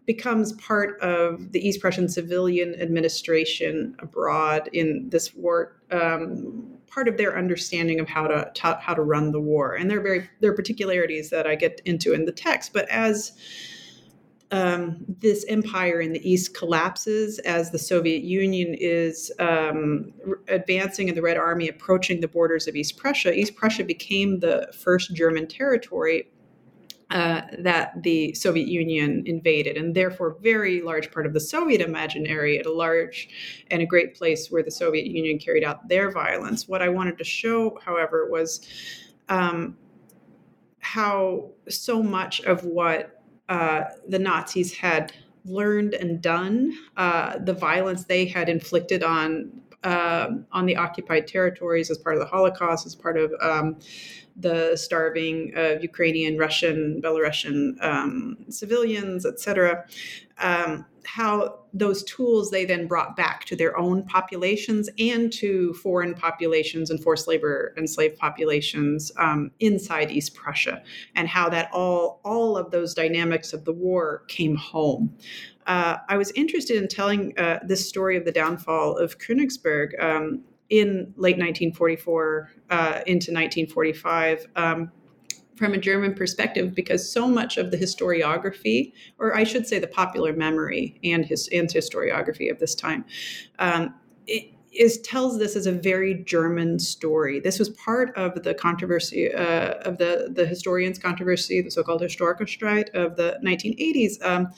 becomes 0.06 0.54
part 0.54 1.00
of 1.02 1.52
the 1.52 1.60
East 1.60 1.82
Prussian 1.82 2.08
civilian 2.08 2.74
administration 2.82 3.96
abroad 4.00 4.70
in 4.74 5.10
this 5.10 5.36
war. 5.36 5.82
Um, 5.92 6.74
part 6.88 7.10
of 7.10 7.18
their 7.18 7.38
understanding 7.38 8.00
of 8.00 8.08
how 8.08 8.26
to, 8.28 8.50
to 8.54 8.80
how 8.82 8.94
to 8.94 9.02
run 9.02 9.32
the 9.32 9.40
war, 9.40 9.76
and 9.76 9.92
there 9.92 10.00
are 10.00 10.04
very 10.04 10.30
there 10.40 10.52
are 10.52 10.56
particularities 10.56 11.30
that 11.30 11.46
I 11.46 11.56
get 11.56 11.82
into 11.86 12.14
in 12.14 12.26
the 12.26 12.32
text. 12.32 12.74
But 12.74 12.90
as 12.90 13.34
um, 14.52 15.04
this 15.20 15.46
empire 15.50 16.00
in 16.00 16.14
the 16.14 16.30
east 16.30 16.56
collapses 16.56 17.40
as 17.40 17.72
the 17.72 17.80
Soviet 17.80 18.24
Union 18.24 18.74
is 18.80 19.32
um, 19.40 20.14
advancing 20.48 21.10
and 21.10 21.18
the 21.18 21.22
Red 21.22 21.38
Army 21.38 21.68
approaching 21.68 22.22
the 22.22 22.28
borders 22.28 22.68
of 22.68 22.76
East 22.76 22.98
Prussia. 22.98 23.34
East 23.34 23.56
Prussia 23.56 23.84
became 23.84 24.40
the 24.40 24.72
first 24.74 25.14
German 25.14 25.48
territory 25.48 26.30
uh, 27.10 27.42
that 27.60 28.04
the 28.04 28.34
Soviet 28.34 28.68
Union 28.68 29.24
invaded, 29.26 29.78
and 29.78 29.96
therefore 29.96 30.38
very 30.42 30.82
large 30.82 31.12
part 31.12 31.26
of 31.26 31.34
the 31.34 31.40
Soviet 31.40 31.82
imaginary 31.82 32.60
at 32.60 32.66
a 32.66 32.72
large 32.72 33.30
and 33.72 33.82
a 33.82 33.86
great 33.86 34.16
place 34.16 34.50
where 34.50 34.64
the 34.64 34.72
Soviet 34.72 35.08
Union 35.08 35.40
carried 35.40 35.64
out 35.64 35.88
their 35.88 36.12
violence. 36.12 36.68
What 36.68 36.82
I 36.82 36.90
wanted 36.90 37.18
to 37.18 37.24
show, 37.24 37.80
however, 37.84 38.30
was 38.30 38.68
um, 39.30 39.78
how 40.80 41.52
so 41.70 42.04
much 42.04 42.42
of 42.42 42.64
what 42.66 43.17
uh, 43.50 43.84
the 44.08 44.20
Nazis 44.20 44.74
had 44.74 45.14
learned 45.46 45.94
and 45.94 46.22
done, 46.22 46.74
uh, 46.98 47.38
the 47.40 47.54
violence 47.54 48.06
they 48.06 48.26
had 48.26 48.50
inflicted 48.50 49.04
on 49.04 49.52
uh, 49.84 50.32
on 50.52 50.66
the 50.66 50.76
occupied 50.76 51.28
territories 51.28 51.90
as 51.90 51.98
part 51.98 52.16
of 52.16 52.20
the 52.20 52.26
Holocaust, 52.26 52.86
as 52.86 52.96
part 52.96 53.18
of 53.18 53.32
um, 53.42 53.78
the 54.36 54.76
starving 54.76 55.54
of 55.56 55.82
Ukrainian, 55.82 56.38
Russian, 56.38 57.02
Belarusian 57.02 57.82
um, 57.82 58.38
civilians, 58.50 59.26
etc. 59.26 59.86
how 61.08 61.60
those 61.74 62.04
tools 62.04 62.52
they 62.52 62.66
then 62.66 62.86
brought 62.86 63.16
back 63.16 63.46
to 63.46 63.56
their 63.56 63.78
own 63.78 64.04
populations 64.04 64.90
and 65.00 65.32
to 65.32 65.74
foreign 65.76 66.14
populations 66.14 66.90
and 66.90 67.02
forced 67.02 67.28
labor 67.28 67.74
and 67.78 67.90
slave 67.90 68.16
populations 68.18 69.12
um, 69.18 69.52
inside 69.60 70.12
East 70.12 70.36
Prussia, 70.36 70.84
and 71.16 71.28
how 71.28 71.50
that 71.50 71.70
all 71.72 72.20
all 72.24 72.58
of 72.58 72.72
those 72.72 72.94
dynamics 72.94 73.54
of 73.54 73.64
the 73.64 73.74
war 73.74 74.24
came 74.28 74.56
home. 74.56 75.16
Uh, 75.66 75.98
I 76.10 76.18
was 76.18 76.32
interested 76.32 76.78
in 76.78 76.88
telling 76.88 77.38
uh, 77.38 77.60
this 77.64 77.88
story 77.88 78.18
of 78.18 78.26
the 78.26 78.32
downfall 78.32 78.98
of 78.98 79.18
Königsberg 79.18 80.02
um, 80.02 80.44
in 80.70 81.14
late 81.16 81.38
1944 81.38 82.52
uh, 82.70 82.76
into 83.06 83.32
1945 83.32 84.48
um, 84.56 84.92
from 85.58 85.74
a 85.74 85.78
German 85.78 86.14
perspective 86.14 86.74
because 86.76 87.12
so 87.12 87.28
much 87.28 87.58
of 87.58 87.72
the 87.72 87.78
historiography, 87.78 88.94
or 89.20 89.36
I 89.36 89.44
should 89.44 89.68
say 89.68 89.80
the 89.80 89.88
popular 89.88 90.34
memory 90.34 91.00
and 91.04 91.26
his 91.26 91.50
and 91.52 91.68
historiography 91.68 92.52
of 92.52 92.60
this 92.60 92.76
time, 92.76 93.06
um, 93.60 93.94
it, 94.28 94.54
is 94.78 95.00
tells 95.02 95.40
this 95.40 95.56
as 95.56 95.66
a 95.66 95.72
very 95.72 96.14
German 96.24 96.80
story. 96.80 97.40
This 97.40 97.60
was 97.60 97.70
part 97.70 98.16
of 98.16 98.44
the 98.44 98.54
controversy 98.54 99.34
uh, 99.34 99.76
of 99.82 99.98
the 99.98 100.30
the 100.34 100.46
historians' 100.46 101.00
controversy, 101.00 101.62
the 101.62 101.72
so-called 101.72 102.02
Historikerstreit 102.02 102.90
of 102.94 103.16
the 103.16 103.40
1980s. 103.44 104.24
Um, 104.24 104.50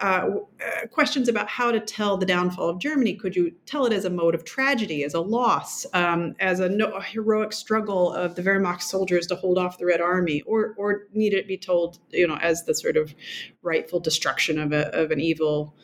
uh, 0.00 0.28
uh, 0.60 0.86
questions 0.88 1.28
about 1.28 1.48
how 1.48 1.70
to 1.70 1.78
tell 1.78 2.16
the 2.16 2.26
downfall 2.26 2.68
of 2.68 2.80
Germany. 2.80 3.14
Could 3.14 3.36
you 3.36 3.52
tell 3.64 3.86
it 3.86 3.92
as 3.92 4.04
a 4.04 4.10
mode 4.10 4.34
of 4.34 4.44
tragedy, 4.44 5.04
as 5.04 5.14
a 5.14 5.20
loss, 5.20 5.86
um, 5.92 6.34
as 6.40 6.58
a, 6.58 6.68
no, 6.68 6.90
a, 6.90 7.02
heroic 7.02 7.52
struggle 7.52 8.12
of 8.12 8.34
the 8.34 8.42
Wehrmacht 8.42 8.82
soldiers 8.82 9.28
to 9.28 9.36
hold 9.36 9.56
off 9.56 9.78
the 9.78 9.86
Red 9.86 10.00
Army, 10.00 10.42
or 10.42 10.74
or 10.76 11.06
need 11.12 11.32
it 11.32 11.46
be 11.46 11.56
told, 11.56 12.00
you 12.10 12.26
know, 12.26 12.36
as 12.38 12.64
the 12.64 12.74
sort 12.74 12.96
of 12.96 13.14
rightful 13.62 14.00
destruction 14.00 14.58
of 14.58 14.72
a, 14.72 14.88
of 14.94 15.12
an 15.12 15.20
evil 15.20 15.76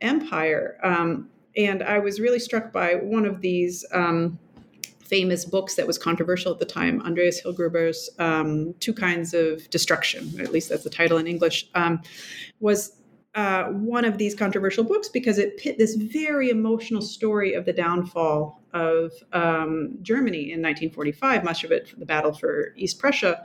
empire? 0.00 0.78
Um, 0.82 1.28
and 1.56 1.82
I 1.82 1.98
was 1.98 2.20
really 2.20 2.38
struck 2.38 2.72
by 2.72 2.94
one 2.94 3.24
of 3.24 3.40
these. 3.40 3.84
Um, 3.92 4.38
famous 5.02 5.44
books 5.44 5.74
that 5.74 5.88
was 5.88 5.98
controversial 5.98 6.52
at 6.52 6.60
the 6.60 6.64
time, 6.64 7.02
Andreas 7.02 7.40
Hillgruber's 7.42 8.08
um, 8.20 8.72
Two 8.78 8.94
Kinds 8.94 9.34
of 9.34 9.68
Destruction, 9.68 10.40
at 10.40 10.52
least 10.52 10.68
that's 10.68 10.84
the 10.84 10.90
title 10.90 11.18
in 11.18 11.26
English, 11.26 11.68
um, 11.74 12.00
was 12.60 12.92
uh, 13.34 13.64
one 13.64 14.04
of 14.04 14.18
these 14.18 14.34
controversial 14.34 14.82
books 14.84 15.08
because 15.08 15.38
it 15.38 15.56
pit 15.56 15.78
this 15.78 15.94
very 15.94 16.50
emotional 16.50 17.02
story 17.02 17.54
of 17.54 17.64
the 17.64 17.72
downfall 17.72 18.60
of 18.72 19.12
um, 19.32 19.96
Germany 20.02 20.52
in 20.52 20.60
1945, 20.62 21.44
much 21.44 21.64
of 21.64 21.70
it 21.70 21.92
the 21.98 22.06
battle 22.06 22.32
for 22.32 22.72
East 22.76 22.98
Prussia, 22.98 23.44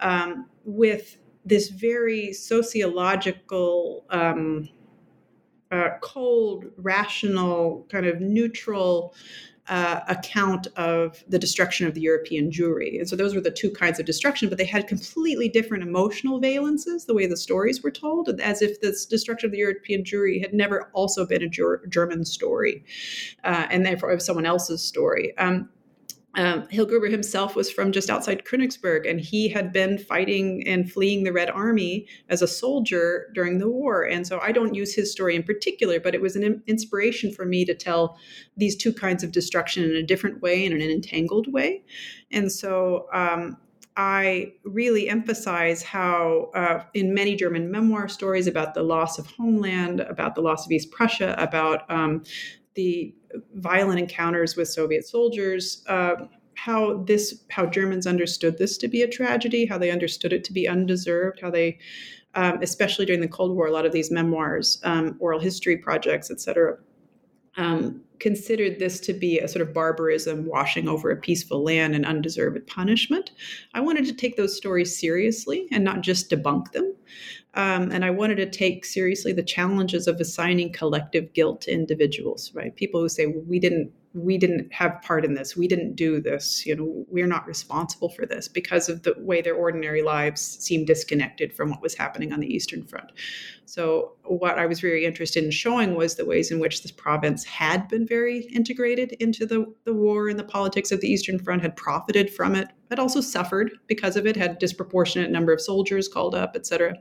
um, 0.00 0.46
with 0.64 1.16
this 1.44 1.68
very 1.68 2.32
sociological, 2.32 4.04
um, 4.10 4.68
uh, 5.72 5.88
cold, 6.00 6.66
rational, 6.76 7.86
kind 7.90 8.06
of 8.06 8.20
neutral 8.20 9.14
uh, 9.68 10.00
account 10.08 10.66
of 10.76 11.24
the 11.28 11.38
destruction 11.38 11.86
of 11.86 11.94
the 11.94 12.00
European 12.00 12.50
Jewry. 12.50 12.98
And 12.98 13.08
so 13.08 13.16
those 13.16 13.34
were 13.34 13.40
the 13.40 13.50
two 13.50 13.70
kinds 13.70 13.98
of 13.98 14.06
destruction, 14.06 14.48
but 14.48 14.58
they 14.58 14.64
had 14.64 14.86
completely 14.88 15.48
different 15.48 15.82
emotional 15.82 16.40
valences, 16.40 17.06
the 17.06 17.14
way 17.14 17.26
the 17.26 17.36
stories 17.36 17.82
were 17.82 17.90
told, 17.90 18.28
as 18.40 18.60
if 18.60 18.80
this 18.80 19.06
destruction 19.06 19.46
of 19.46 19.52
the 19.52 19.58
European 19.58 20.02
Jewry 20.02 20.40
had 20.40 20.52
never 20.52 20.90
also 20.92 21.24
been 21.24 21.42
a 21.42 21.86
German 21.88 22.24
story, 22.24 22.84
uh, 23.44 23.66
and 23.70 23.86
therefore 23.86 24.18
someone 24.18 24.46
else's 24.46 24.82
story. 24.82 25.36
Um, 25.38 25.70
um, 26.34 26.66
himself 26.68 27.54
was 27.54 27.70
from 27.70 27.92
just 27.92 28.08
outside 28.08 28.44
Königsberg, 28.44 29.08
and 29.08 29.20
he 29.20 29.48
had 29.48 29.72
been 29.72 29.98
fighting 29.98 30.66
and 30.66 30.90
fleeing 30.90 31.24
the 31.24 31.32
Red 31.32 31.50
Army 31.50 32.06
as 32.28 32.40
a 32.40 32.48
soldier 32.48 33.30
during 33.34 33.58
the 33.58 33.68
war. 33.68 34.02
And 34.04 34.26
so 34.26 34.40
I 34.40 34.52
don't 34.52 34.74
use 34.74 34.94
his 34.94 35.12
story 35.12 35.36
in 35.36 35.42
particular, 35.42 36.00
but 36.00 36.14
it 36.14 36.22
was 36.22 36.36
an 36.36 36.62
inspiration 36.66 37.32
for 37.32 37.44
me 37.44 37.64
to 37.66 37.74
tell 37.74 38.16
these 38.56 38.76
two 38.76 38.92
kinds 38.92 39.22
of 39.22 39.32
destruction 39.32 39.84
in 39.84 39.96
a 39.96 40.02
different 40.02 40.40
way 40.40 40.64
and 40.64 40.74
in 40.74 40.80
an 40.80 40.90
entangled 40.90 41.52
way. 41.52 41.82
And 42.30 42.50
so 42.50 43.08
um, 43.12 43.58
I 43.96 44.54
really 44.64 45.10
emphasize 45.10 45.82
how, 45.82 46.50
uh, 46.54 46.84
in 46.94 47.12
many 47.12 47.36
German 47.36 47.70
memoir 47.70 48.08
stories 48.08 48.46
about 48.46 48.72
the 48.72 48.82
loss 48.82 49.18
of 49.18 49.26
homeland, 49.26 50.00
about 50.00 50.34
the 50.34 50.40
loss 50.40 50.64
of 50.64 50.72
East 50.72 50.90
Prussia, 50.90 51.34
about 51.36 51.90
um, 51.90 52.22
the 52.74 53.14
violent 53.54 53.98
encounters 53.98 54.56
with 54.56 54.68
Soviet 54.68 55.06
soldiers, 55.06 55.84
uh, 55.88 56.14
how 56.54 57.02
this 57.04 57.44
how 57.50 57.66
Germans 57.66 58.06
understood 58.06 58.58
this 58.58 58.76
to 58.78 58.88
be 58.88 59.02
a 59.02 59.08
tragedy, 59.08 59.66
how 59.66 59.78
they 59.78 59.90
understood 59.90 60.32
it 60.32 60.44
to 60.44 60.52
be 60.52 60.68
undeserved, 60.68 61.40
how 61.40 61.50
they 61.50 61.78
um, 62.34 62.58
especially 62.62 63.04
during 63.04 63.20
the 63.20 63.28
Cold 63.28 63.54
War, 63.54 63.66
a 63.66 63.72
lot 63.72 63.86
of 63.86 63.92
these 63.92 64.10
memoirs, 64.10 64.80
um, 64.84 65.16
oral 65.20 65.40
history 65.40 65.76
projects, 65.76 66.30
et 66.30 66.40
cetera, 66.40 66.78
um, 67.56 68.00
considered 68.20 68.78
this 68.78 69.00
to 69.00 69.12
be 69.12 69.38
a 69.38 69.48
sort 69.48 69.66
of 69.66 69.74
barbarism 69.74 70.46
washing 70.46 70.88
over 70.88 71.10
a 71.10 71.16
peaceful 71.16 71.62
land 71.62 71.94
and 71.94 72.06
undeserved 72.06 72.66
punishment. 72.66 73.32
I 73.74 73.80
wanted 73.80 74.06
to 74.06 74.14
take 74.14 74.36
those 74.36 74.56
stories 74.56 74.98
seriously 74.98 75.68
and 75.72 75.84
not 75.84 76.00
just 76.00 76.30
debunk 76.30 76.72
them. 76.72 76.94
Um, 77.54 77.92
and 77.92 78.04
I 78.04 78.10
wanted 78.10 78.36
to 78.36 78.50
take 78.50 78.84
seriously 78.84 79.32
the 79.32 79.42
challenges 79.42 80.06
of 80.06 80.20
assigning 80.20 80.72
collective 80.72 81.32
guilt 81.34 81.62
to 81.62 81.72
individuals, 81.72 82.50
right? 82.54 82.74
People 82.74 83.00
who 83.00 83.08
say, 83.08 83.26
well, 83.26 83.44
we 83.46 83.58
didn't 83.58 83.92
we 84.14 84.36
didn't 84.36 84.72
have 84.72 85.00
part 85.02 85.24
in 85.24 85.34
this 85.34 85.56
we 85.56 85.66
didn't 85.66 85.94
do 85.96 86.20
this 86.20 86.66
you 86.66 86.76
know 86.76 87.04
we're 87.08 87.26
not 87.26 87.46
responsible 87.46 88.10
for 88.10 88.26
this 88.26 88.46
because 88.46 88.88
of 88.88 89.02
the 89.02 89.14
way 89.18 89.40
their 89.40 89.54
ordinary 89.54 90.02
lives 90.02 90.40
seem 90.40 90.84
disconnected 90.84 91.52
from 91.52 91.70
what 91.70 91.80
was 91.80 91.94
happening 91.94 92.32
on 92.32 92.40
the 92.40 92.46
eastern 92.46 92.84
front. 92.84 93.10
So 93.64 94.12
what 94.24 94.58
i 94.58 94.66
was 94.66 94.80
very 94.80 95.04
interested 95.04 95.44
in 95.44 95.50
showing 95.50 95.94
was 95.94 96.16
the 96.16 96.26
ways 96.26 96.50
in 96.50 96.58
which 96.58 96.82
this 96.82 96.92
province 96.92 97.44
had 97.44 97.88
been 97.88 98.06
very 98.06 98.40
integrated 98.54 99.12
into 99.12 99.46
the, 99.46 99.66
the 99.84 99.94
war 99.94 100.28
and 100.28 100.38
the 100.38 100.44
politics 100.44 100.92
of 100.92 101.00
the 101.00 101.08
eastern 101.08 101.38
front 101.38 101.62
had 101.62 101.76
profited 101.76 102.30
from 102.30 102.54
it 102.54 102.68
had 102.90 102.98
also 102.98 103.20
suffered 103.20 103.72
because 103.86 104.16
of 104.16 104.26
it 104.26 104.36
had 104.36 104.58
disproportionate 104.58 105.30
number 105.30 105.52
of 105.52 105.60
soldiers 105.60 106.06
called 106.08 106.34
up 106.34 106.52
etc 106.54 106.94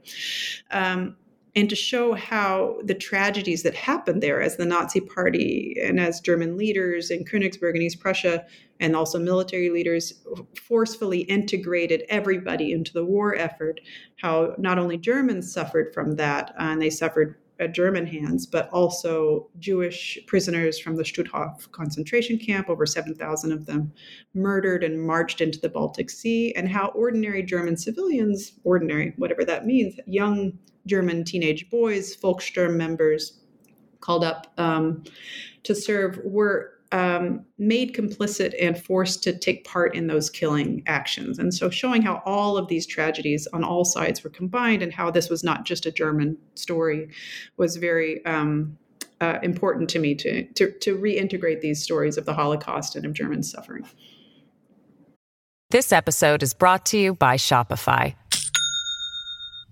um, 0.71 1.15
and 1.55 1.69
to 1.69 1.75
show 1.75 2.13
how 2.13 2.77
the 2.83 2.93
tragedies 2.93 3.63
that 3.63 3.75
happened 3.75 4.23
there 4.23 4.41
as 4.41 4.55
the 4.55 4.65
Nazi 4.65 5.01
Party 5.01 5.75
and 5.81 5.99
as 5.99 6.21
German 6.21 6.57
leaders 6.57 7.11
in 7.11 7.25
Königsberg 7.25 7.73
and 7.73 7.83
East 7.83 7.99
Prussia, 7.99 8.45
and 8.79 8.95
also 8.95 9.19
military 9.19 9.69
leaders, 9.69 10.23
forcefully 10.55 11.19
integrated 11.21 12.03
everybody 12.09 12.71
into 12.71 12.93
the 12.93 13.05
war 13.05 13.35
effort, 13.35 13.81
how 14.21 14.55
not 14.57 14.79
only 14.79 14.97
Germans 14.97 15.51
suffered 15.51 15.93
from 15.93 16.15
that, 16.15 16.51
uh, 16.51 16.63
and 16.63 16.81
they 16.81 16.89
suffered 16.89 17.35
at 17.59 17.75
German 17.75 18.07
hands, 18.07 18.47
but 18.47 18.69
also 18.69 19.47
Jewish 19.59 20.17
prisoners 20.25 20.79
from 20.79 20.95
the 20.95 21.03
Stutthof 21.03 21.71
concentration 21.71 22.39
camp, 22.39 22.69
over 22.69 22.87
7,000 22.87 23.51
of 23.51 23.67
them 23.67 23.93
murdered 24.33 24.83
and 24.83 25.05
marched 25.05 25.41
into 25.41 25.59
the 25.59 25.69
Baltic 25.69 26.09
Sea, 26.09 26.53
and 26.55 26.67
how 26.67 26.87
ordinary 26.95 27.43
German 27.43 27.77
civilians, 27.77 28.53
ordinary, 28.63 29.13
whatever 29.17 29.45
that 29.45 29.67
means, 29.67 29.93
young 30.07 30.57
German 30.85 31.23
teenage 31.23 31.69
boys, 31.69 32.15
Volkssturm 32.15 32.75
members 32.75 33.39
called 33.99 34.23
up 34.23 34.51
um, 34.57 35.03
to 35.63 35.75
serve, 35.75 36.19
were 36.23 36.71
um, 36.91 37.45
made 37.57 37.93
complicit 37.93 38.53
and 38.61 38.77
forced 38.77 39.23
to 39.23 39.37
take 39.37 39.65
part 39.65 39.95
in 39.95 40.07
those 40.07 40.29
killing 40.29 40.83
actions. 40.87 41.39
And 41.39 41.53
so, 41.53 41.69
showing 41.69 42.01
how 42.01 42.21
all 42.25 42.57
of 42.57 42.67
these 42.67 42.85
tragedies 42.85 43.47
on 43.53 43.63
all 43.63 43.85
sides 43.85 44.23
were 44.23 44.29
combined 44.29 44.81
and 44.81 44.91
how 44.91 45.09
this 45.11 45.29
was 45.29 45.43
not 45.43 45.63
just 45.63 45.85
a 45.85 45.91
German 45.91 46.37
story 46.55 47.09
was 47.57 47.77
very 47.77 48.25
um, 48.25 48.77
uh, 49.21 49.37
important 49.43 49.89
to 49.91 49.99
me 49.99 50.15
to, 50.15 50.43
to, 50.53 50.71
to 50.79 50.97
reintegrate 50.97 51.61
these 51.61 51.81
stories 51.81 52.17
of 52.17 52.25
the 52.25 52.33
Holocaust 52.33 52.95
and 52.95 53.05
of 53.05 53.13
German 53.13 53.43
suffering. 53.43 53.87
This 55.69 55.93
episode 55.93 56.43
is 56.43 56.53
brought 56.53 56.85
to 56.87 56.97
you 56.97 57.13
by 57.13 57.37
Shopify. 57.37 58.15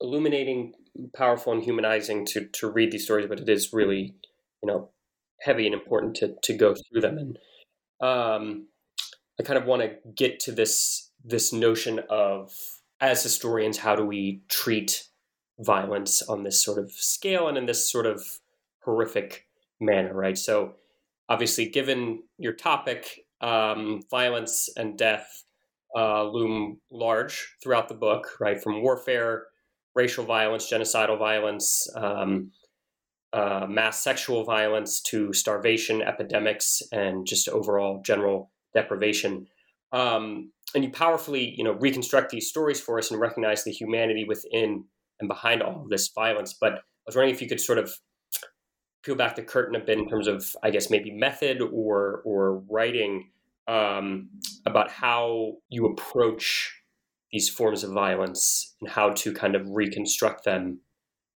illuminating, 0.00 0.74
powerful, 1.14 1.52
and 1.52 1.62
humanizing 1.62 2.26
to 2.26 2.46
to 2.46 2.70
read 2.70 2.92
these 2.92 3.04
stories, 3.04 3.26
but 3.28 3.40
it 3.40 3.48
is 3.48 3.72
really, 3.72 4.14
you 4.62 4.66
know, 4.66 4.90
heavy 5.40 5.66
and 5.66 5.74
important 5.74 6.14
to 6.16 6.34
to 6.42 6.52
go 6.52 6.74
through 6.74 7.00
them. 7.00 7.18
And 7.18 7.38
um, 8.00 8.68
I 9.40 9.42
kind 9.42 9.58
of 9.58 9.66
want 9.66 9.82
to 9.82 9.96
get 10.14 10.40
to 10.40 10.52
this 10.52 11.10
this 11.24 11.52
notion 11.52 12.00
of 12.08 12.52
as 13.00 13.22
historians, 13.22 13.78
how 13.78 13.94
do 13.94 14.04
we 14.04 14.42
treat 14.48 15.04
violence 15.60 16.22
on 16.22 16.42
this 16.42 16.62
sort 16.62 16.78
of 16.78 16.92
scale 16.92 17.48
and 17.48 17.58
in 17.58 17.66
this 17.66 17.90
sort 17.90 18.06
of 18.06 18.22
horrific 18.84 19.46
manner, 19.80 20.14
right? 20.14 20.38
So, 20.38 20.74
obviously, 21.28 21.68
given 21.68 22.22
your 22.38 22.52
topic, 22.52 23.26
um, 23.40 24.02
violence 24.10 24.68
and 24.76 24.98
death 24.98 25.44
uh, 25.96 26.24
loom 26.24 26.80
large 26.90 27.54
throughout 27.62 27.88
the 27.88 27.94
book, 27.94 28.36
right? 28.40 28.60
From 28.60 28.82
warfare, 28.82 29.44
racial 29.98 30.24
violence, 30.24 30.70
genocidal 30.72 31.18
violence, 31.18 31.88
um, 31.96 32.52
uh, 33.32 33.66
mass 33.68 34.02
sexual 34.02 34.44
violence 34.44 35.02
to 35.02 35.32
starvation, 35.32 36.00
epidemics, 36.02 36.82
and 36.92 37.26
just 37.26 37.48
overall 37.48 38.00
general 38.10 38.50
deprivation. 38.74 39.46
Um, 39.92 40.52
and 40.74 40.84
you 40.84 40.90
powerfully, 40.90 41.52
you 41.58 41.64
know, 41.64 41.72
reconstruct 41.72 42.30
these 42.30 42.48
stories 42.48 42.80
for 42.80 42.98
us 42.98 43.10
and 43.10 43.20
recognize 43.20 43.64
the 43.64 43.72
humanity 43.72 44.24
within 44.24 44.84
and 45.18 45.28
behind 45.28 45.62
all 45.62 45.82
of 45.82 45.88
this 45.88 46.08
violence. 46.14 46.54
But 46.58 46.72
I 46.74 47.06
was 47.06 47.16
wondering 47.16 47.34
if 47.34 47.42
you 47.42 47.48
could 47.48 47.60
sort 47.60 47.78
of 47.78 47.92
peel 49.02 49.16
back 49.16 49.34
the 49.34 49.42
curtain 49.42 49.74
a 49.74 49.84
bit 49.84 49.98
in 49.98 50.08
terms 50.08 50.28
of, 50.28 50.54
I 50.62 50.70
guess, 50.70 50.90
maybe 50.90 51.10
method 51.10 51.60
or 51.60 52.22
or 52.24 52.62
writing 52.70 53.30
um, 53.66 54.30
about 54.64 54.90
how 54.90 55.54
you 55.68 55.86
approach 55.86 56.77
these 57.32 57.48
forms 57.48 57.84
of 57.84 57.92
violence 57.92 58.74
and 58.80 58.90
how 58.90 59.10
to 59.10 59.32
kind 59.32 59.54
of 59.54 59.68
reconstruct 59.70 60.44
them 60.44 60.80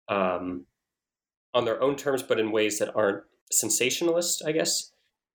um, 0.08 0.66
on 1.54 1.66
their 1.66 1.82
own 1.82 1.96
terms, 1.96 2.24
but 2.24 2.40
in 2.40 2.52
ways 2.52 2.80
that 2.80 2.96
aren't 2.96 3.24
sensationalist, 3.52 4.44
I 4.46 4.52
guess 4.54 4.92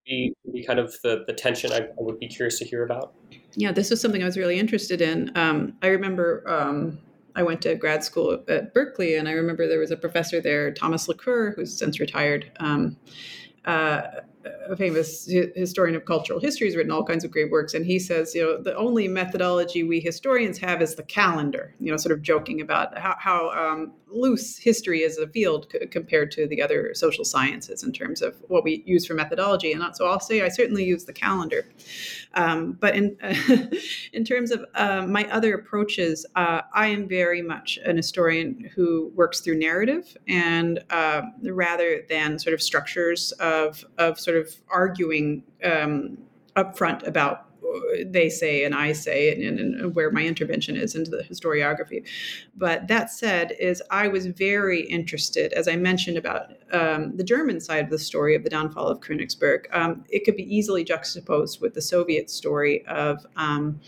be, 0.07 0.33
be 0.53 0.65
kind 0.65 0.79
of 0.79 0.95
the, 1.03 1.25
the 1.27 1.33
tension 1.33 1.73
I, 1.73 1.79
I, 1.79 1.89
would 1.99 2.19
be 2.19 2.29
curious 2.29 2.59
to 2.61 2.65
hear 2.65 2.85
about? 2.85 3.13
Yeah, 3.55 3.73
this 3.73 3.91
was 3.91 4.01
something 4.01 4.23
I 4.23 4.27
was 4.27 4.39
really 4.39 4.59
interested 4.59 5.01
in. 5.01 5.31
Um, 5.37 5.77
I 5.83 5.89
remember 5.89 6.43
um, 6.47 6.99
I 7.35 7.43
went 7.43 7.61
to 7.63 7.75
grad 7.75 8.05
school 8.05 8.43
at 8.49 8.73
Berkeley, 8.73 9.17
and 9.17 9.29
I 9.29 9.33
remember 9.33 9.67
there 9.67 9.81
was 9.81 9.91
a 9.91 9.97
professor 9.97 10.41
there, 10.41 10.73
Thomas 10.73 11.09
Laqueur, 11.09 11.55
who's 11.55 11.77
since 11.77 12.01
retired. 12.01 12.51
Um, 12.61 12.97
uh, 13.65 14.03
a 14.69 14.77
famous 14.77 15.27
historian 15.27 15.97
of 15.97 16.05
cultural 16.05 16.41
history, 16.41 16.67
has 16.67 16.77
written 16.77 16.93
all 16.93 17.05
kinds 17.05 17.25
of 17.25 17.31
great 17.31 17.51
works, 17.51 17.75
and 17.75 17.85
he 17.87 17.99
says, 17.99 18.35
you 18.35 18.43
know, 18.43 18.63
the 18.63 18.77
only 18.77 19.09
methodology 19.09 19.83
we 19.83 20.01
historians 20.01 20.59
have 20.59 20.83
is 20.83 20.95
the 20.95 21.03
calendar. 21.03 21.75
You 21.81 21.91
know, 21.91 21.97
sort 21.97 22.13
of 22.13 22.23
joking 22.23 22.61
about 22.61 22.97
how, 22.99 23.17
how 23.19 23.51
um, 23.51 23.93
loose 24.09 24.57
history 24.59 25.03
is 25.03 25.19
a 25.19 25.27
field 25.29 25.67
c- 25.71 25.87
compared 25.87 26.31
to 26.33 26.47
the 26.47 26.63
other 26.63 26.95
social 26.95 27.25
sciences 27.25 27.83
in 27.83 27.93
terms 27.93 28.23
of 28.23 28.37
what 28.49 28.65
we 28.65 28.83
use 28.87 29.07
for 29.07 29.15
methodology. 29.15 29.73
And 29.73 29.85
so 29.95 30.07
I'll 30.07 30.21
say 30.21 30.43
I 30.43 30.49
certainly 30.49 30.85
use 30.85 31.05
the 31.05 31.13
calendar, 31.13 31.67
um, 32.35 32.73
but 32.73 32.95
in 32.95 33.17
uh, 33.23 33.35
in 34.13 34.25
terms 34.25 34.51
of 34.51 34.65
uh, 34.75 35.07
my 35.07 35.25
other 35.31 35.55
approaches, 35.55 36.27
uh, 36.37 36.63
I 36.73 36.89
am 36.89 37.09
very 37.09 37.43
much 37.43 37.79
an 37.85 37.97
historian 37.97 38.71
who 38.75 39.11
works 39.15 39.41
through 39.41 39.59
narrative 39.59 40.17
and 40.29 40.83
uh, 40.91 41.23
rather 41.43 42.03
than 42.09 42.39
sort 42.39 42.55
of 42.55 42.63
structures 42.63 43.33
of 43.33 43.85
of 43.99 44.19
sort 44.21 44.36
of 44.36 44.36
arguing 44.69 45.43
um, 45.65 46.19
upfront 46.57 47.07
about 47.07 47.47
they 48.05 48.29
say 48.29 48.65
and 48.65 48.75
I 48.75 48.93
say, 48.93 49.33
and, 49.33 49.59
and, 49.59 49.95
where 49.95 50.11
my 50.11 50.25
intervention 50.25 50.77
is 50.77 50.95
into 50.95 51.11
the 51.11 51.23
historiography. 51.23 52.07
But 52.57 52.89
that 52.89 53.11
said, 53.11 53.53
is 53.59 53.83
I 53.91 54.09
was 54.09 54.27
very 54.27 54.83
interested, 54.83 55.53
as 55.53 55.69
I 55.69 55.77
mentioned 55.77 56.17
about 56.17 56.53
um, 56.73 57.17
the 57.17 57.25
German 57.25 57.61
side 57.61 57.85
of 57.85 57.91
the 57.91 57.99
story 57.99 58.35
of 58.35 58.45
the 58.45 58.51
downfall 58.51 58.89
of 58.89 59.01
Königsberg. 59.01 59.65
Um, 59.73 60.05
it 60.09 60.25
could 60.25 60.37
be 60.37 60.55
easily 60.55 60.85
juxtaposed 60.85 61.61
with 61.61 61.75
the 61.75 61.83
Soviet 61.83 62.31
story 62.31 62.85
of. 62.87 63.27
Um, 63.37 63.81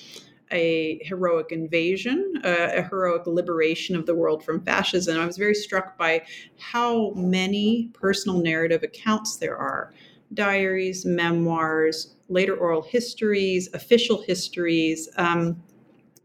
a 0.50 0.98
heroic 1.04 1.52
invasion, 1.52 2.40
uh, 2.42 2.70
a 2.72 2.82
heroic 2.82 3.26
liberation 3.26 3.94
of 3.94 4.06
the 4.06 4.14
world 4.14 4.42
from 4.42 4.64
fascism. 4.64 5.20
I 5.20 5.26
was 5.26 5.36
very 5.36 5.54
struck 5.54 5.98
by 5.98 6.22
how 6.58 7.10
many 7.10 7.90
personal 7.92 8.40
narrative 8.40 8.82
accounts 8.82 9.36
there 9.36 9.58
are 9.58 9.92
diaries, 10.34 11.04
memoirs, 11.04 12.14
later 12.28 12.56
oral 12.56 12.82
histories, 12.82 13.68
official 13.74 14.22
histories. 14.22 15.08
Um, 15.16 15.62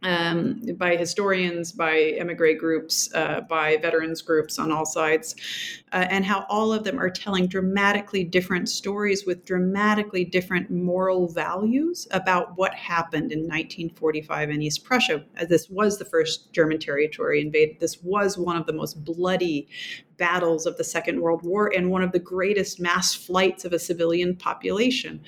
um, 0.04 0.62
by 0.78 0.98
historians, 0.98 1.72
by 1.72 1.96
emigre 2.20 2.56
groups, 2.56 3.10
uh, 3.16 3.42
by 3.42 3.78
veterans 3.78 4.22
groups 4.22 4.60
on 4.60 4.70
all 4.70 4.86
sides, 4.86 5.34
uh, 5.94 6.08
and 6.10 6.26
how 6.26 6.46
all 6.50 6.74
of 6.74 6.84
them 6.84 7.00
are 7.00 7.10
telling 7.10 7.46
dramatically 7.46 8.24
different 8.24 8.68
stories 8.68 9.26
with 9.26 9.46
dramatically 9.46 10.26
different 10.26 10.72
moral 10.72 11.28
values 11.28 12.08
about 12.12 12.58
what 12.58 12.74
happened 12.74 13.32
in 13.32 13.40
1945 13.42 14.50
in 14.50 14.62
East 14.62 14.84
Prussia. 14.84 15.24
Uh, 15.40 15.46
this 15.46 15.70
was 15.70 16.00
the 16.00 16.06
first 16.06 16.52
German 16.52 16.80
territory 16.80 17.42
invaded. 17.42 17.80
This 17.80 18.02
was 18.02 18.38
one 18.38 18.58
of 18.58 18.66
the 18.66 18.74
most 18.74 19.06
bloody 19.06 19.68
battles 20.18 20.66
of 20.66 20.78
the 20.78 20.84
Second 20.84 21.22
World 21.22 21.44
War 21.44 21.72
and 21.76 21.92
one 21.92 22.02
of 22.02 22.12
the 22.12 22.20
greatest 22.20 22.80
mass 22.80 23.14
flights 23.14 23.64
of 23.64 23.74
a 23.74 23.80
civilian 23.80 24.36
population. 24.36 25.22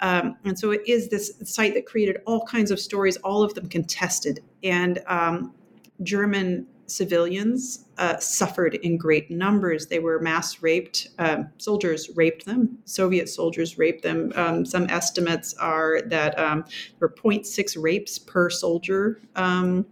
Um, 0.00 0.36
and 0.44 0.58
so 0.58 0.70
it 0.70 0.82
is 0.86 1.08
this 1.08 1.32
site 1.44 1.74
that 1.74 1.86
created 1.86 2.18
all 2.24 2.46
kinds 2.46 2.70
of 2.70 2.78
stories, 2.78 3.16
all 3.18 3.42
of 3.42 3.54
them 3.54 3.68
contested. 3.68 4.40
And 4.62 5.02
um, 5.06 5.54
German 6.02 6.66
civilians 6.86 7.86
uh, 7.98 8.18
suffered 8.18 8.74
in 8.76 8.96
great 8.96 9.30
numbers. 9.30 9.86
They 9.86 9.98
were 9.98 10.20
mass 10.20 10.62
raped. 10.62 11.08
Um, 11.18 11.48
soldiers 11.58 12.10
raped 12.14 12.44
them. 12.44 12.78
Soviet 12.84 13.28
soldiers 13.28 13.78
raped 13.78 14.02
them. 14.02 14.32
Um, 14.34 14.64
some 14.64 14.88
estimates 14.90 15.54
are 15.54 16.02
that 16.06 16.38
um, 16.38 16.64
there 16.98 17.08
were 17.08 17.14
0.6 17.14 17.82
rapes 17.82 18.18
per 18.18 18.50
soldier 18.50 19.20
um, 19.36 19.86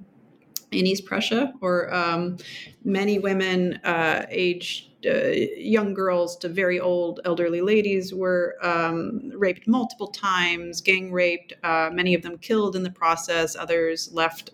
in 0.70 0.86
East 0.86 1.05
Prussia, 1.05 1.53
or 1.61 1.93
um, 1.95 2.38
many 2.84 3.18
women 3.18 3.74
uh, 3.84 4.26
aged 4.30 4.88
uh, 5.05 5.30
young 5.57 5.95
girls 5.95 6.36
to 6.36 6.49
very 6.49 6.78
old 6.78 7.20
elderly 7.24 7.61
ladies 7.61 8.14
were 8.14 8.57
um, 8.62 9.32
raped 9.34 9.66
multiple 9.66 10.07
times, 10.07 10.80
gang 10.80 11.11
raped, 11.11 11.53
uh, 11.64 11.90
many 11.93 12.14
of 12.14 12.22
them 12.22 12.38
killed 12.38 12.76
in 12.76 12.82
the 12.82 12.90
process, 12.90 13.57
others 13.57 14.11
left 14.12 14.51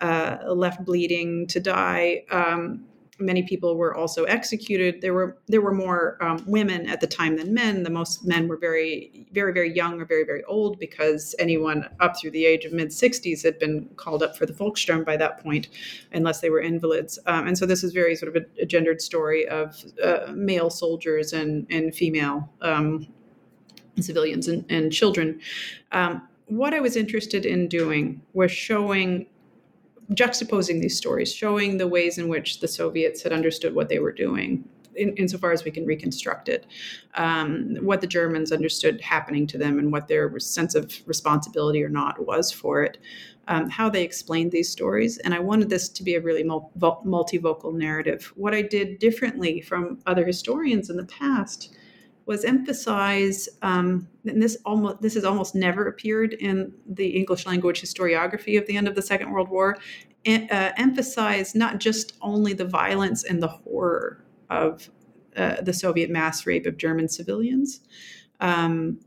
uh, 0.00 0.38
left 0.46 0.84
bleeding 0.84 1.46
to 1.48 1.60
die. 1.60 2.24
Um, 2.30 2.84
many 3.20 3.42
people 3.42 3.76
were 3.76 3.94
also 3.94 4.24
executed. 4.24 5.00
There 5.00 5.12
were 5.14 5.36
there 5.46 5.60
were 5.60 5.74
more 5.74 6.16
um, 6.20 6.42
women 6.46 6.88
at 6.88 7.00
the 7.00 7.06
time 7.06 7.36
than 7.36 7.52
men. 7.52 7.82
The 7.82 7.90
most 7.90 8.24
men 8.24 8.48
were 8.48 8.56
very 8.56 9.26
very 9.32 9.52
very 9.52 9.72
young 9.72 10.00
or 10.00 10.04
very 10.04 10.24
very 10.24 10.42
old 10.44 10.78
because 10.78 11.34
anyone 11.38 11.88
up 12.00 12.18
through 12.18 12.32
the 12.32 12.46
age 12.46 12.64
of 12.64 12.72
mid 12.72 12.88
60s 12.88 13.42
had 13.42 13.58
been 13.58 13.88
called 13.96 14.22
up 14.22 14.36
for 14.36 14.46
the 14.46 14.52
Volkssturm 14.52 15.04
by 15.04 15.16
that 15.16 15.42
point, 15.42 15.68
unless 16.12 16.40
they 16.40 16.50
were 16.50 16.60
invalids. 16.60 17.18
Um, 17.26 17.46
and 17.46 17.56
so 17.56 17.66
this 17.66 17.84
is 17.84 17.92
very 17.92 18.16
sort 18.16 18.34
of 18.34 18.42
a, 18.42 18.62
a 18.62 18.66
gendered 18.66 19.00
story 19.00 19.46
of 19.48 19.84
uh, 20.02 20.32
male 20.32 20.70
soldiers 20.70 21.32
and 21.32 21.66
and 21.70 21.94
female 21.94 22.50
um, 22.62 23.06
civilians 24.00 24.48
and, 24.48 24.64
and 24.70 24.92
children. 24.92 25.40
Um, 25.92 26.26
what 26.46 26.74
I 26.74 26.80
was 26.80 26.96
interested 26.96 27.46
in 27.46 27.68
doing 27.68 28.22
was 28.32 28.50
showing 28.50 29.26
juxtaposing 30.12 30.80
these 30.80 30.96
stories, 30.96 31.32
showing 31.32 31.78
the 31.78 31.88
ways 31.88 32.18
in 32.18 32.28
which 32.28 32.60
the 32.60 32.68
Soviets 32.68 33.22
had 33.22 33.32
understood 33.32 33.74
what 33.74 33.88
they 33.88 33.98
were 33.98 34.12
doing, 34.12 34.64
in, 34.96 35.14
insofar 35.16 35.52
as 35.52 35.64
we 35.64 35.70
can 35.70 35.86
reconstruct 35.86 36.48
it, 36.48 36.66
um, 37.14 37.76
what 37.80 38.00
the 38.00 38.06
Germans 38.06 38.50
understood 38.52 39.00
happening 39.00 39.46
to 39.46 39.58
them, 39.58 39.78
and 39.78 39.92
what 39.92 40.08
their 40.08 40.36
sense 40.40 40.74
of 40.74 40.92
responsibility 41.06 41.82
or 41.82 41.88
not 41.88 42.26
was 42.26 42.50
for 42.50 42.82
it, 42.82 42.98
um, 43.48 43.68
how 43.70 43.88
they 43.88 44.02
explained 44.02 44.52
these 44.52 44.68
stories. 44.68 45.18
And 45.18 45.32
I 45.32 45.38
wanted 45.38 45.70
this 45.70 45.88
to 45.88 46.02
be 46.02 46.14
a 46.14 46.20
really 46.20 46.44
multivocal 46.44 47.72
narrative. 47.72 48.32
What 48.36 48.54
I 48.54 48.62
did 48.62 48.98
differently 48.98 49.60
from 49.60 50.00
other 50.06 50.24
historians 50.24 50.90
in 50.90 50.96
the 50.96 51.06
past 51.06 51.74
was 52.30 52.44
emphasize, 52.44 53.48
um, 53.60 54.06
and 54.24 54.40
this 54.40 54.56
almost 54.64 55.02
this 55.02 55.14
has 55.14 55.24
almost 55.24 55.56
never 55.56 55.88
appeared 55.88 56.32
in 56.34 56.72
the 56.86 57.08
English 57.08 57.44
language 57.44 57.82
historiography 57.82 58.56
of 58.56 58.64
the 58.68 58.76
end 58.76 58.86
of 58.86 58.94
the 58.94 59.02
Second 59.02 59.32
World 59.32 59.48
War. 59.48 59.76
uh, 60.26 60.70
emphasize 60.76 61.56
not 61.56 61.80
just 61.80 62.12
only 62.22 62.52
the 62.52 62.64
violence 62.64 63.24
and 63.24 63.42
the 63.42 63.48
horror 63.48 64.24
of 64.48 64.88
uh, 65.36 65.60
the 65.60 65.72
Soviet 65.72 66.08
mass 66.08 66.46
rape 66.46 66.66
of 66.66 66.76
German 66.76 67.08
civilians, 67.08 67.80
um, 68.38 69.00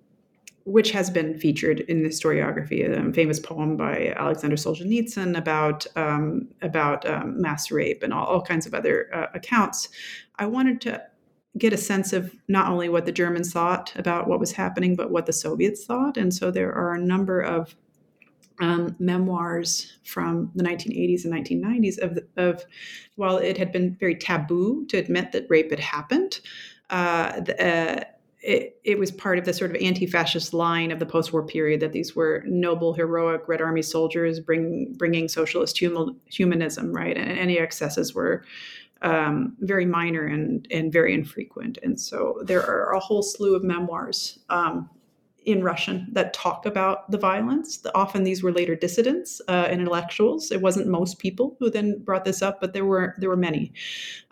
which 0.66 0.92
has 0.92 1.10
been 1.10 1.40
featured 1.40 1.80
in 1.80 2.04
the 2.04 2.10
historiography, 2.10 2.80
a 2.84 3.14
famous 3.14 3.40
poem 3.40 3.78
by 3.78 4.14
Alexander 4.18 4.58
Solzhenitsyn 4.58 5.38
about 5.38 5.88
um, 5.96 6.50
about 6.62 7.08
um, 7.10 7.40
mass 7.40 7.72
rape 7.72 8.04
and 8.04 8.14
all, 8.14 8.26
all 8.26 8.42
kinds 8.42 8.66
of 8.66 8.74
other 8.74 9.10
uh, 9.16 9.28
accounts. 9.34 9.88
I 10.40 10.46
wanted 10.46 10.82
to 10.82 11.02
get 11.58 11.74
a 11.74 11.78
sense 11.78 12.14
of 12.14 12.34
not 12.48 12.68
only 12.68 12.90
what 12.90 13.06
the 13.06 13.12
Germans 13.12 13.54
thought 13.54 13.94
about 13.96 14.28
what 14.28 14.40
was 14.40 14.52
happening, 14.52 14.96
but 14.96 15.12
what 15.12 15.26
the 15.26 15.34
Soviets 15.34 15.86
thought. 15.86 16.18
And 16.18 16.34
so 16.34 16.50
there 16.50 16.74
are 16.74 16.94
a 16.94 17.00
number 17.00 17.42
of 17.42 17.76
um, 18.60 18.96
memoirs 19.00 19.98
from 20.04 20.52
the 20.56 20.64
1980s 20.64 21.26
and 21.26 21.34
1990s 21.34 22.00
of, 22.00 22.20
of 22.38 22.64
while 23.16 23.38
it 23.38 23.58
had 23.58 23.72
been 23.72 23.96
very 24.00 24.16
taboo 24.16 24.86
to 24.88 24.98
admit 24.98 25.32
that 25.32 25.46
rape 25.50 25.70
had 25.70 25.80
happened. 25.80 26.40
Uh, 26.90 27.42
the, 27.42 27.66
uh, 27.66 28.04
it, 28.42 28.78
it, 28.84 29.00
was 29.00 29.10
part 29.10 29.40
of 29.40 29.46
the 29.46 29.54
sort 29.54 29.72
of 29.72 29.78
anti-fascist 29.82 30.54
line 30.54 30.92
of 30.92 31.00
the 31.00 31.06
post-war 31.06 31.46
period 31.46 31.80
that 31.80 31.94
these 31.94 32.14
were 32.14 32.44
noble, 32.46 32.94
heroic 32.94 33.48
Red 33.48 33.62
Army 33.62 33.82
soldiers 33.82 34.42
bring, 34.42 34.94
bringing 34.98 35.30
socialist 35.30 35.80
hum- 35.80 36.20
humanism, 36.26 36.92
right? 36.92 37.18
And 37.18 37.40
any 37.40 37.58
excesses 37.58 38.14
were 38.14 38.44
um, 39.04 39.56
very 39.60 39.86
minor 39.86 40.26
and, 40.26 40.68
and 40.72 40.92
very 40.92 41.14
infrequent. 41.14 41.78
And 41.84 42.00
so 42.00 42.42
there 42.44 42.64
are 42.66 42.94
a 42.94 43.00
whole 43.00 43.22
slew 43.22 43.56
of 43.56 43.64
memoirs 43.64 44.40
um, 44.50 44.90
in 45.46 45.62
Russian 45.62 46.08
that 46.14 46.34
talk 46.34 46.66
about 46.66 47.10
the 47.12 47.18
violence. 47.18 47.86
Often 47.94 48.24
these 48.24 48.42
were 48.44 48.52
later 48.52 48.76
dissidents 48.76 49.42
uh, 49.48 49.68
intellectuals. 49.70 50.52
It 50.52 50.62
wasn't 50.62 50.88
most 50.88 51.20
people 51.20 51.58
who 51.60 51.70
then 51.70 52.00
brought 52.00 52.26
this 52.26 52.42
up, 52.42 52.62
but 52.62 52.74
there 52.74 52.86
were 52.86 53.16
there 53.18 53.30
were 53.30 53.38
many. 53.38 53.74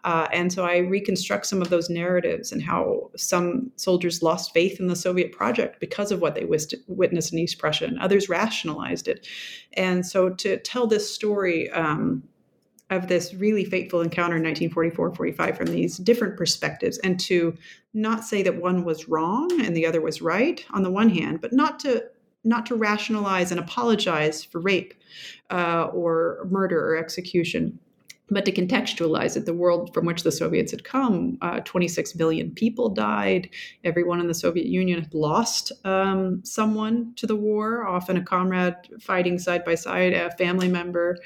Uh, 0.04 0.28
and 0.32 0.52
so 0.52 0.66
I 0.66 0.78
reconstruct 0.78 1.46
some 1.46 1.62
of 1.62 1.70
those 1.70 1.90
narratives 1.90 2.52
and 2.52 2.64
how 2.64 3.12
some 3.16 3.72
soldiers 3.76 4.24
lost 4.24 4.54
faith 4.54 4.80
in 4.80 4.88
the 4.88 4.96
Soviet 4.96 5.32
project 5.32 5.80
because 5.80 6.12
of 6.12 6.22
what 6.22 6.34
they 6.34 6.46
witnessed 6.88 7.34
in 7.34 7.40
East 7.40 7.60
Prussia, 7.60 7.86
and 7.86 8.00
others 8.00 8.30
rationalized 8.30 9.08
it. 9.08 9.28
And 9.74 10.06
so 10.06 10.30
to 10.30 10.58
tell 10.58 10.88
this 10.88 11.14
story. 11.14 11.70
Um, 11.72 12.24
of 12.92 13.08
this 13.08 13.34
really 13.34 13.66
fateful 13.66 14.02
encounter 14.02 14.36
in 14.36 14.44
1944 14.44 15.16
45 15.16 15.58
from 15.58 15.68
these 15.68 15.98
different 15.98 16.38
perspectives 16.38 16.98
and 17.00 17.20
to 17.20 17.58
not 17.94 18.24
say 18.24 18.44
that 18.44 18.62
one 18.62 18.84
was 18.84 19.08
wrong 19.08 19.50
and 19.62 19.76
the 19.76 19.86
other 19.86 20.02
was 20.02 20.22
right 20.22 20.66
on 20.72 20.84
the 20.84 20.92
one 20.92 21.10
hand 21.10 21.42
but 21.42 21.54
not 21.54 21.80
to 21.80 22.04
not 22.44 22.66
to 22.66 22.76
rationalize 22.76 23.52
and 23.52 23.60
apologize 23.60 24.44
for 24.44 24.60
rape 24.60 24.94
uh, 25.52 25.86
or 25.94 26.48
murder 26.50 26.92
or 26.92 26.98
execution 26.98 27.80
but 28.32 28.46
to 28.46 28.52
contextualize 28.52 29.36
it, 29.36 29.46
the 29.46 29.54
world 29.54 29.94
from 29.94 30.06
which 30.06 30.24
the 30.24 30.32
Soviets 30.32 30.72
had 30.72 30.86
come, 30.86 31.38
uh, 31.42 31.60
26 31.60 32.16
million 32.16 32.50
people 32.52 32.88
died. 32.88 33.50
Everyone 33.84 34.22
in 34.22 34.28
the 34.28 34.34
Soviet 34.34 34.68
Union 34.68 35.02
had 35.02 35.14
lost 35.14 35.74
um, 35.84 36.44
someone 36.46 37.14
to 37.18 37.28
the 37.28 37.36
war, 37.36 37.86
often 37.86 38.16
a 38.16 38.24
comrade 38.24 38.78
fighting 39.02 39.38
side 39.38 39.66
by 39.66 39.76
side, 39.76 40.14
a 40.14 40.32
family 40.38 40.70
member 40.70 41.18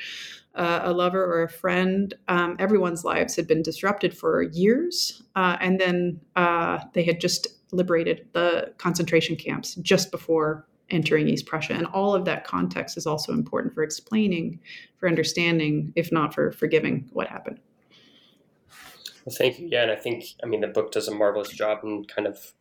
uh, 0.55 0.81
a 0.83 0.93
lover 0.93 1.23
or 1.23 1.43
a 1.43 1.49
friend, 1.49 2.13
um, 2.27 2.55
everyone's 2.59 3.03
lives 3.03 3.35
had 3.35 3.47
been 3.47 3.61
disrupted 3.61 4.17
for 4.17 4.41
years. 4.41 5.23
Uh, 5.35 5.57
and 5.59 5.79
then 5.79 6.19
uh, 6.35 6.79
they 6.93 7.03
had 7.03 7.19
just 7.19 7.47
liberated 7.71 8.27
the 8.33 8.73
concentration 8.77 9.35
camps 9.35 9.75
just 9.75 10.11
before 10.11 10.65
entering 10.89 11.27
East 11.27 11.45
Prussia. 11.45 11.73
And 11.73 11.87
all 11.87 12.13
of 12.13 12.25
that 12.25 12.45
context 12.45 12.97
is 12.97 13.05
also 13.05 13.33
important 13.33 13.73
for 13.73 13.83
explaining, 13.83 14.59
for 14.97 15.09
understanding, 15.09 15.91
if 15.95 16.11
not 16.11 16.33
for 16.33 16.51
forgiving 16.51 17.09
what 17.11 17.27
happened. 17.27 17.59
Well, 19.25 19.35
thank 19.35 19.59
you. 19.59 19.67
Yeah, 19.71 19.83
and 19.83 19.91
I 19.91 19.95
think 19.95 20.25
I 20.43 20.45
mean 20.45 20.61
the 20.61 20.67
book 20.67 20.91
does 20.91 21.07
a 21.07 21.15
marvelous 21.15 21.49
job 21.49 21.79
in 21.83 22.05
kind 22.05 22.27
of 22.27 22.53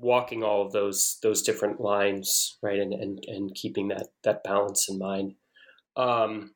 walking 0.00 0.42
all 0.42 0.66
of 0.66 0.72
those 0.72 1.18
those 1.22 1.42
different 1.42 1.80
lines, 1.80 2.58
right, 2.62 2.80
and 2.80 2.92
and, 2.92 3.24
and 3.28 3.54
keeping 3.54 3.88
that 3.88 4.08
that 4.24 4.42
balance 4.42 4.88
in 4.88 4.98
mind. 4.98 5.36
Um, 5.96 6.54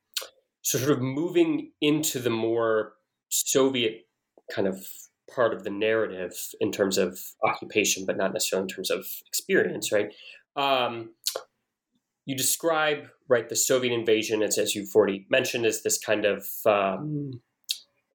so 0.67 0.79
sort 0.79 0.91
of 0.91 1.01
moving 1.01 1.71
into 1.81 2.19
the 2.19 2.29
more 2.29 2.95
Soviet 3.29 4.01
kind 4.53 4.67
of 4.67 4.85
part 5.33 5.55
of 5.55 5.63
the 5.63 5.71
narrative 5.71 6.33
in 6.61 6.73
terms 6.73 6.99
of 6.99 7.21
occupation, 7.45 8.05
but 8.05 8.17
not 8.17 8.33
necessarily 8.33 8.65
in 8.65 8.75
terms 8.75 8.91
of 8.91 9.07
experience, 9.29 9.93
right? 9.93 10.13
Um, 10.57 11.11
you 12.25 12.37
describe 12.37 13.07
right 13.29 13.49
the 13.49 13.55
Soviet 13.55 13.95
invasion 13.95 14.43
as, 14.43 14.59
as 14.59 14.75
you've 14.75 14.93
already 14.93 15.25
mentioned, 15.31 15.67
as 15.67 15.85
this 15.85 16.01
kind 16.01 16.25
of 16.25 16.45
um, 16.67 17.41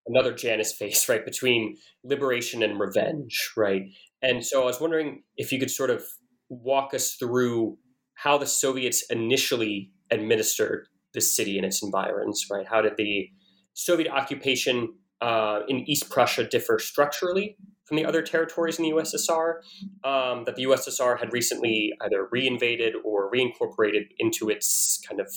another 0.05 0.33
Janus 0.33 0.73
face, 0.73 1.07
right, 1.07 1.23
between 1.23 1.77
liberation 2.03 2.63
and 2.63 2.81
revenge, 2.81 3.53
right? 3.55 3.83
And 4.21 4.45
so 4.45 4.61
I 4.61 4.65
was 4.65 4.81
wondering 4.81 5.23
if 5.37 5.53
you 5.53 5.59
could 5.59 5.71
sort 5.71 5.89
of 5.89 6.03
walk 6.49 6.93
us 6.93 7.13
through 7.13 7.77
how 8.15 8.37
the 8.37 8.45
Soviets 8.45 9.05
initially 9.09 9.91
administered 10.09 10.87
the 11.13 11.21
city 11.21 11.57
and 11.57 11.65
its 11.65 11.83
environs, 11.83 12.45
right? 12.49 12.65
How 12.67 12.81
did 12.81 12.97
the 12.97 13.29
Soviet 13.73 14.11
occupation 14.11 14.93
uh, 15.21 15.61
in 15.67 15.79
East 15.89 16.09
Prussia 16.09 16.43
differ 16.43 16.79
structurally 16.79 17.55
from 17.85 17.97
the 17.97 18.05
other 18.05 18.21
territories 18.21 18.79
in 18.79 18.83
the 18.83 18.91
USSR 18.91 19.55
um, 20.03 20.45
that 20.45 20.55
the 20.55 20.63
USSR 20.63 21.19
had 21.19 21.33
recently 21.33 21.93
either 22.01 22.27
reinvaded 22.33 22.93
or 23.03 23.31
reincorporated 23.31 24.07
into 24.17 24.49
its 24.49 25.01
kind 25.07 25.19
of 25.19 25.27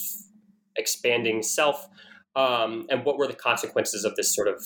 expanding 0.77 1.43
self? 1.43 1.89
Um, 2.37 2.87
and 2.91 3.05
what 3.05 3.19
were 3.19 3.27
the 3.27 3.35
consequences 3.35 4.05
of 4.05 4.17
this 4.17 4.35
sort 4.35 4.49
of 4.49 4.65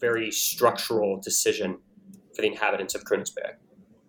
very 0.00 0.30
structural 0.30 1.20
decision 1.20 1.78
for 2.34 2.42
the 2.42 2.48
inhabitants 2.48 2.94
of 2.94 3.04
Königsberg? 3.04 3.54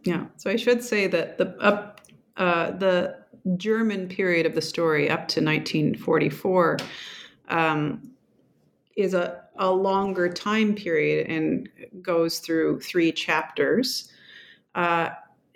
Yeah, 0.04 0.26
so 0.38 0.50
I 0.50 0.56
should 0.56 0.84
say 0.84 1.08
that 1.08 1.38
the 1.38 1.56
up 1.60 2.02
uh, 2.36 2.72
the 2.72 3.23
German 3.58 4.08
period 4.08 4.46
of 4.46 4.56
the 4.56 4.62
story 4.62 5.10
up 5.10 5.28
to 5.30 5.44
1944 5.44 6.78
um, 7.50 8.12
is 8.96 9.14
a, 9.14 9.44
a 9.58 9.70
longer 9.70 10.30
time 10.30 10.76
period 10.76 11.28
and 11.28 11.70
goes 12.02 12.40
through 12.40 12.80
three 12.80 13.12
chapters. 13.12 14.12
Uh, 14.76 15.10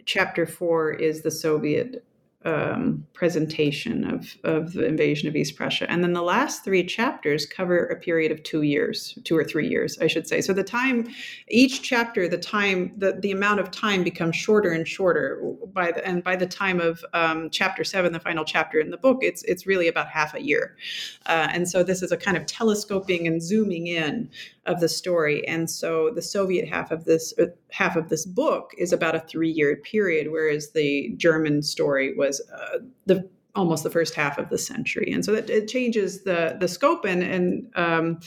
chapter 0.06 0.46
four 0.46 0.92
is 0.92 1.22
the 1.22 1.32
Soviet 1.32 2.04
um, 2.48 3.06
presentation 3.14 4.06
of, 4.10 4.38
of 4.46 4.72
the 4.72 4.86
invasion 4.86 5.28
of 5.28 5.36
East 5.36 5.58
Prussia. 5.58 5.86
And 5.92 6.02
then 6.02 6.14
the 6.14 6.22
last 6.22 6.64
three 6.64 6.86
chapters 6.86 7.46
cover 7.46 7.86
a 7.88 8.00
period 8.00 8.32
of 8.32 8.42
two 8.44 8.62
years, 8.62 9.20
two 9.26 9.36
or 9.36 9.44
three 9.44 9.68
years, 9.68 10.00
I 10.00 10.08
should 10.08 10.28
say. 10.28 10.40
So 10.40 10.54
the 10.54 10.64
time, 10.64 11.10
each 11.50 11.82
chapter, 11.82 12.30
the 12.30 12.38
time, 12.38 12.94
the, 12.98 13.20
the 13.20 13.32
amount 13.32 13.60
of 13.60 13.70
time 13.70 14.02
becomes 14.02 14.38
shorter 14.38 14.72
and 14.72 14.88
shorter. 14.88 15.42
By 15.74 15.92
the, 15.92 16.08
and 16.08 16.24
by 16.24 16.38
the 16.38 16.48
time 16.48 16.80
of 16.80 17.04
um, 17.14 17.50
chapter 17.50 17.84
seven, 17.84 18.14
the 18.14 18.20
final 18.20 18.46
chapter 18.46 18.80
in 18.80 18.92
the 18.92 18.98
book, 18.98 19.20
it's 19.22 19.44
it's 19.44 19.68
really 19.68 19.90
about 19.90 20.08
half 20.08 20.34
a 20.34 20.42
year. 20.42 20.78
Uh, 21.26 21.50
and 21.52 21.68
so 21.68 21.84
this 21.84 22.02
is 22.02 22.12
a 22.14 22.18
kind 22.18 22.38
of 22.38 22.46
telescoping 22.46 23.28
and 23.28 23.44
zooming 23.44 23.88
in 23.88 24.30
of 24.66 24.80
the 24.80 24.90
story. 24.90 25.48
And 25.48 25.70
so 25.70 26.12
the 26.14 26.22
Soviet 26.22 26.68
half 26.68 26.92
of 26.92 27.06
this 27.06 27.34
half 27.72 27.96
of 27.96 28.10
this 28.10 28.26
book 28.26 28.72
is 28.78 28.94
about 28.94 29.16
a 29.16 29.20
three 29.20 29.52
year 29.52 29.76
period, 29.78 30.32
whereas 30.32 30.72
the 30.72 31.14
German 31.18 31.62
story 31.62 32.16
was 32.16 32.42
uh, 32.54 32.80
the 33.06 33.30
almost 33.56 33.84
the 33.84 33.90
first 33.90 34.14
half 34.14 34.38
of 34.38 34.50
the 34.50 34.58
century. 34.58 35.12
And 35.12 35.26
so 35.26 35.34
that 35.34 35.50
it 35.50 35.68
changes 35.68 36.24
the 36.24 36.58
the 36.60 36.68
scope 36.68 37.06
and 37.06 37.24
and 37.24 37.68
um, 37.76 38.20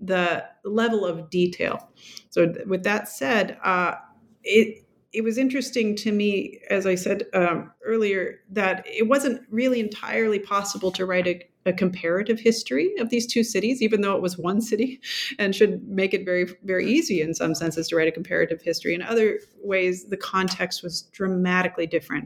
the 0.00 0.44
level 0.64 1.04
of 1.04 1.30
detail. 1.30 1.90
So 2.30 2.54
with 2.66 2.82
that 2.84 3.08
said, 3.08 3.58
uh, 3.62 3.94
it 4.42 4.84
it 5.12 5.22
was 5.22 5.38
interesting 5.38 5.96
to 5.96 6.12
me, 6.12 6.60
as 6.68 6.86
I 6.86 6.94
said 6.94 7.24
um, 7.32 7.72
earlier, 7.84 8.40
that 8.50 8.86
it 8.86 9.08
wasn't 9.08 9.42
really 9.50 9.80
entirely 9.80 10.38
possible 10.38 10.90
to 10.92 11.06
write 11.06 11.26
a 11.26 11.42
a 11.68 11.72
comparative 11.72 12.40
history 12.40 12.94
of 12.98 13.10
these 13.10 13.26
two 13.26 13.44
cities, 13.44 13.82
even 13.82 14.00
though 14.00 14.16
it 14.16 14.22
was 14.22 14.38
one 14.38 14.60
city, 14.60 15.00
and 15.38 15.54
should 15.54 15.86
make 15.86 16.14
it 16.14 16.24
very, 16.24 16.46
very 16.64 16.90
easy 16.90 17.20
in 17.20 17.34
some 17.34 17.54
senses 17.54 17.88
to 17.88 17.96
write 17.96 18.08
a 18.08 18.12
comparative 18.12 18.62
history. 18.62 18.94
In 18.94 19.02
other 19.02 19.38
ways, 19.62 20.06
the 20.06 20.16
context 20.16 20.82
was 20.82 21.02
dramatically 21.12 21.86
different 21.86 22.24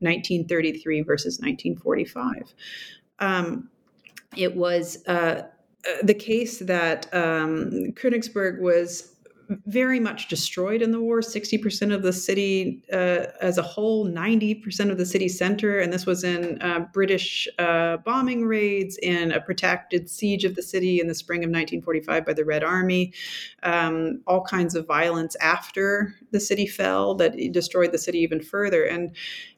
1933 0.00 1.02
versus 1.02 1.38
1945. 1.40 2.54
Um, 3.18 3.70
it 4.36 4.54
was 4.54 4.98
uh, 5.06 5.42
uh, 5.88 5.90
the 6.02 6.14
case 6.14 6.58
that 6.60 7.12
um, 7.14 7.92
Königsberg 7.92 8.60
was 8.60 9.11
very 9.66 10.00
much 10.00 10.28
destroyed 10.28 10.82
in 10.82 10.90
the 10.90 11.00
war. 11.00 11.20
60% 11.20 11.94
of 11.94 12.02
the 12.02 12.12
city 12.12 12.82
uh, 12.92 13.26
as 13.40 13.58
a 13.58 13.62
whole 13.62 14.06
90% 14.06 14.90
of 14.90 14.98
the 14.98 15.06
city 15.06 15.28
center 15.28 15.78
and 15.78 15.92
this 15.92 16.06
was 16.06 16.24
in 16.24 16.60
uh, 16.62 16.80
british 16.92 17.48
uh, 17.58 17.96
bombing 17.98 18.44
raids 18.44 18.98
in 19.02 19.32
a 19.32 19.40
protracted 19.40 20.08
siege 20.08 20.44
of 20.44 20.54
the 20.54 20.62
city 20.62 21.00
in 21.00 21.06
the 21.06 21.14
spring 21.14 21.40
of 21.40 21.48
1945 21.48 22.24
by 22.24 22.32
the 22.32 22.44
red 22.44 22.62
army. 22.62 23.12
Um, 23.62 24.22
all 24.26 24.42
kinds 24.42 24.74
of 24.74 24.86
violence 24.86 25.36
after 25.36 26.14
the 26.30 26.40
city 26.40 26.66
fell 26.66 27.14
that 27.16 27.36
destroyed 27.52 27.92
the 27.92 27.98
city 27.98 28.18
even 28.18 28.40
further. 28.40 28.84
And 28.84 29.14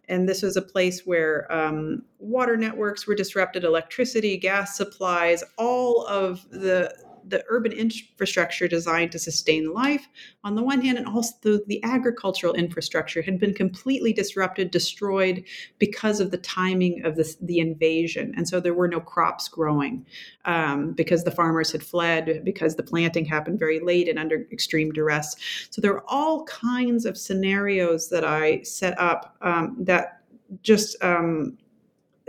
and 0.09 0.29
this 0.29 0.43
was 0.43 0.57
a 0.57 0.63
place 0.63 1.07
where 1.07 1.51
um, 1.51 2.03
water 2.19 2.59
networks 2.59 3.07
were 3.07 3.15
disrupted 3.15 3.65
electricity 3.65 4.37
gas 4.37 4.77
supplies 4.77 5.43
all 5.57 6.07
of 6.07 6.47
the 6.51 6.95
the 7.29 7.45
urban 7.49 7.73
infrastructure 7.73 8.69
designed 8.69 9.13
to 9.13 9.19
sustain 9.19 9.73
life 9.73 10.09
on 10.43 10.55
the 10.55 10.63
one 10.63 10.81
hand, 10.81 10.99
and 10.99 11.07
also 11.07 11.59
the, 11.67 11.83
agricultural 11.85 12.55
infrastructure 12.55 13.23
had 13.23 13.39
been 13.39 13.55
completely 13.55 14.13
disrupted, 14.13 14.71
destroyed 14.71 15.45
because 15.79 16.21
of 16.21 16.31
the 16.31 16.39
timing 16.39 17.05
of 17.05 17.17
this, 17.17 17.37
the 17.37 17.59
invasion. 17.59 18.33
And 18.37 18.49
so 18.49 18.61
there 18.61 18.75
were 18.75 18.89
no 18.89 19.01
crops 19.01 19.49
growing 19.49 20.07
um, 20.45 20.93
because 20.93 21.25
the 21.25 21.31
farmers 21.31 21.73
had 21.73 21.83
fled, 21.83 22.43
because 22.45 22.77
the 22.77 22.83
planting 22.83 23.25
happened 23.25 23.59
very 23.59 23.81
late 23.81 24.09
and 24.09 24.19
under 24.19 24.47
extreme 24.51 24.93
duress. 24.93 25.37
So 25.71 25.81
there 25.81 25.93
are 25.93 26.05
all 26.09 26.45
kinds 26.45 27.05
of 27.05 27.17
scenarios 27.17 28.09
that 28.11 28.25
I 28.25 28.63
set 28.63 28.99
up 28.99 29.37
um, 29.43 29.77
that 29.81 30.23
just 30.63 31.03
um, 31.03 31.59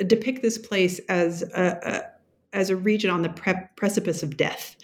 depict 0.08 0.42
this 0.42 0.58
place 0.58 1.00
as 1.10 1.44
a, 1.56 1.80
a 1.84 2.15
as 2.56 2.70
a 2.70 2.76
region 2.76 3.12
on 3.12 3.22
the 3.22 3.30
pre- 3.30 3.54
precipice 3.76 4.24
of 4.24 4.38
death 4.38 4.76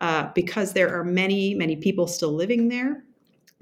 uh, 0.00 0.30
because 0.34 0.72
there 0.72 0.96
are 0.96 1.04
many, 1.04 1.54
many 1.54 1.76
people 1.76 2.06
still 2.06 2.32
living 2.32 2.68
there. 2.68 3.02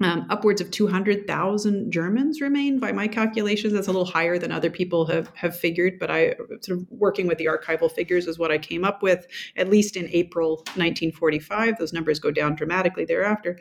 Um, 0.01 0.27
upwards 0.29 0.59
of 0.59 0.71
200,000 0.71 1.89
Germans 1.89 2.41
remain, 2.41 2.79
by 2.79 2.91
my 2.91 3.07
calculations. 3.07 3.71
That's 3.71 3.87
a 3.87 3.91
little 3.91 4.05
higher 4.05 4.37
than 4.37 4.51
other 4.51 4.69
people 4.69 5.05
have, 5.05 5.31
have 5.35 5.57
figured, 5.57 5.99
but 5.99 6.11
I 6.11 6.35
sort 6.59 6.79
of 6.79 6.85
working 6.89 7.27
with 7.27 7.37
the 7.37 7.45
archival 7.45 7.89
figures 7.89 8.27
is 8.27 8.37
what 8.37 8.51
I 8.51 8.57
came 8.57 8.83
up 8.83 9.01
with, 9.01 9.25
at 9.55 9.69
least 9.69 9.95
in 9.95 10.09
April 10.11 10.57
1945. 10.75 11.77
Those 11.77 11.93
numbers 11.93 12.19
go 12.19 12.29
down 12.29 12.55
dramatically 12.55 13.05
thereafter. 13.05 13.57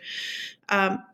Um, 0.70 1.04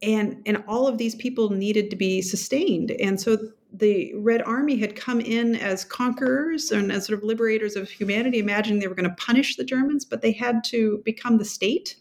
and, 0.00 0.40
and 0.46 0.62
all 0.68 0.86
of 0.86 0.96
these 0.96 1.16
people 1.16 1.50
needed 1.50 1.90
to 1.90 1.96
be 1.96 2.22
sustained. 2.22 2.92
And 2.92 3.20
so 3.20 3.36
the 3.72 4.12
Red 4.16 4.42
Army 4.42 4.76
had 4.76 4.96
come 4.96 5.20
in 5.20 5.54
as 5.56 5.84
conquerors 5.84 6.70
and 6.70 6.90
as 6.90 7.06
sort 7.06 7.18
of 7.18 7.24
liberators 7.24 7.76
of 7.76 7.88
humanity, 7.88 8.38
imagining 8.38 8.80
they 8.80 8.88
were 8.88 8.94
going 8.94 9.08
to 9.08 9.16
punish 9.16 9.56
the 9.56 9.64
Germans, 9.64 10.04
but 10.04 10.22
they 10.22 10.32
had 10.32 10.64
to 10.64 11.00
become 11.04 11.38
the 11.38 11.44
state. 11.44 11.96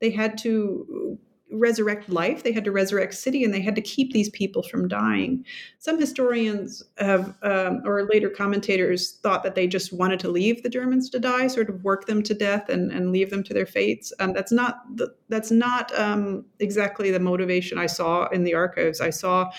They 0.00 0.10
had 0.10 0.38
to 0.38 1.18
resurrect 1.52 2.08
life, 2.08 2.42
they 2.42 2.52
had 2.52 2.64
to 2.64 2.72
resurrect 2.72 3.14
city, 3.14 3.44
and 3.44 3.52
they 3.52 3.60
had 3.60 3.74
to 3.74 3.80
keep 3.80 4.12
these 4.12 4.30
people 4.30 4.62
from 4.62 4.88
dying. 4.88 5.44
Some 5.78 5.98
historians 5.98 6.82
have, 6.98 7.34
um, 7.42 7.82
or 7.84 8.04
later 8.04 8.30
commentators, 8.30 9.18
thought 9.22 9.42
that 9.42 9.54
they 9.54 9.66
just 9.66 9.92
wanted 9.92 10.20
to 10.20 10.28
leave 10.28 10.62
the 10.62 10.68
Germans 10.68 11.10
to 11.10 11.18
die, 11.18 11.46
sort 11.46 11.68
of 11.68 11.82
work 11.84 12.06
them 12.06 12.22
to 12.22 12.34
death 12.34 12.68
and, 12.68 12.92
and 12.92 13.12
leave 13.12 13.30
them 13.30 13.42
to 13.44 13.54
their 13.54 13.66
fates. 13.66 14.12
Um, 14.20 14.32
that's 14.32 14.52
not 14.52 14.82
the, 14.96 15.14
that's 15.28 15.50
not 15.50 15.96
um, 15.98 16.44
exactly 16.58 17.10
the 17.10 17.20
motivation 17.20 17.78
I 17.78 17.86
saw 17.86 18.28
in 18.28 18.44
the 18.44 18.54
archives. 18.54 19.00
I 19.00 19.10
saw 19.10 19.50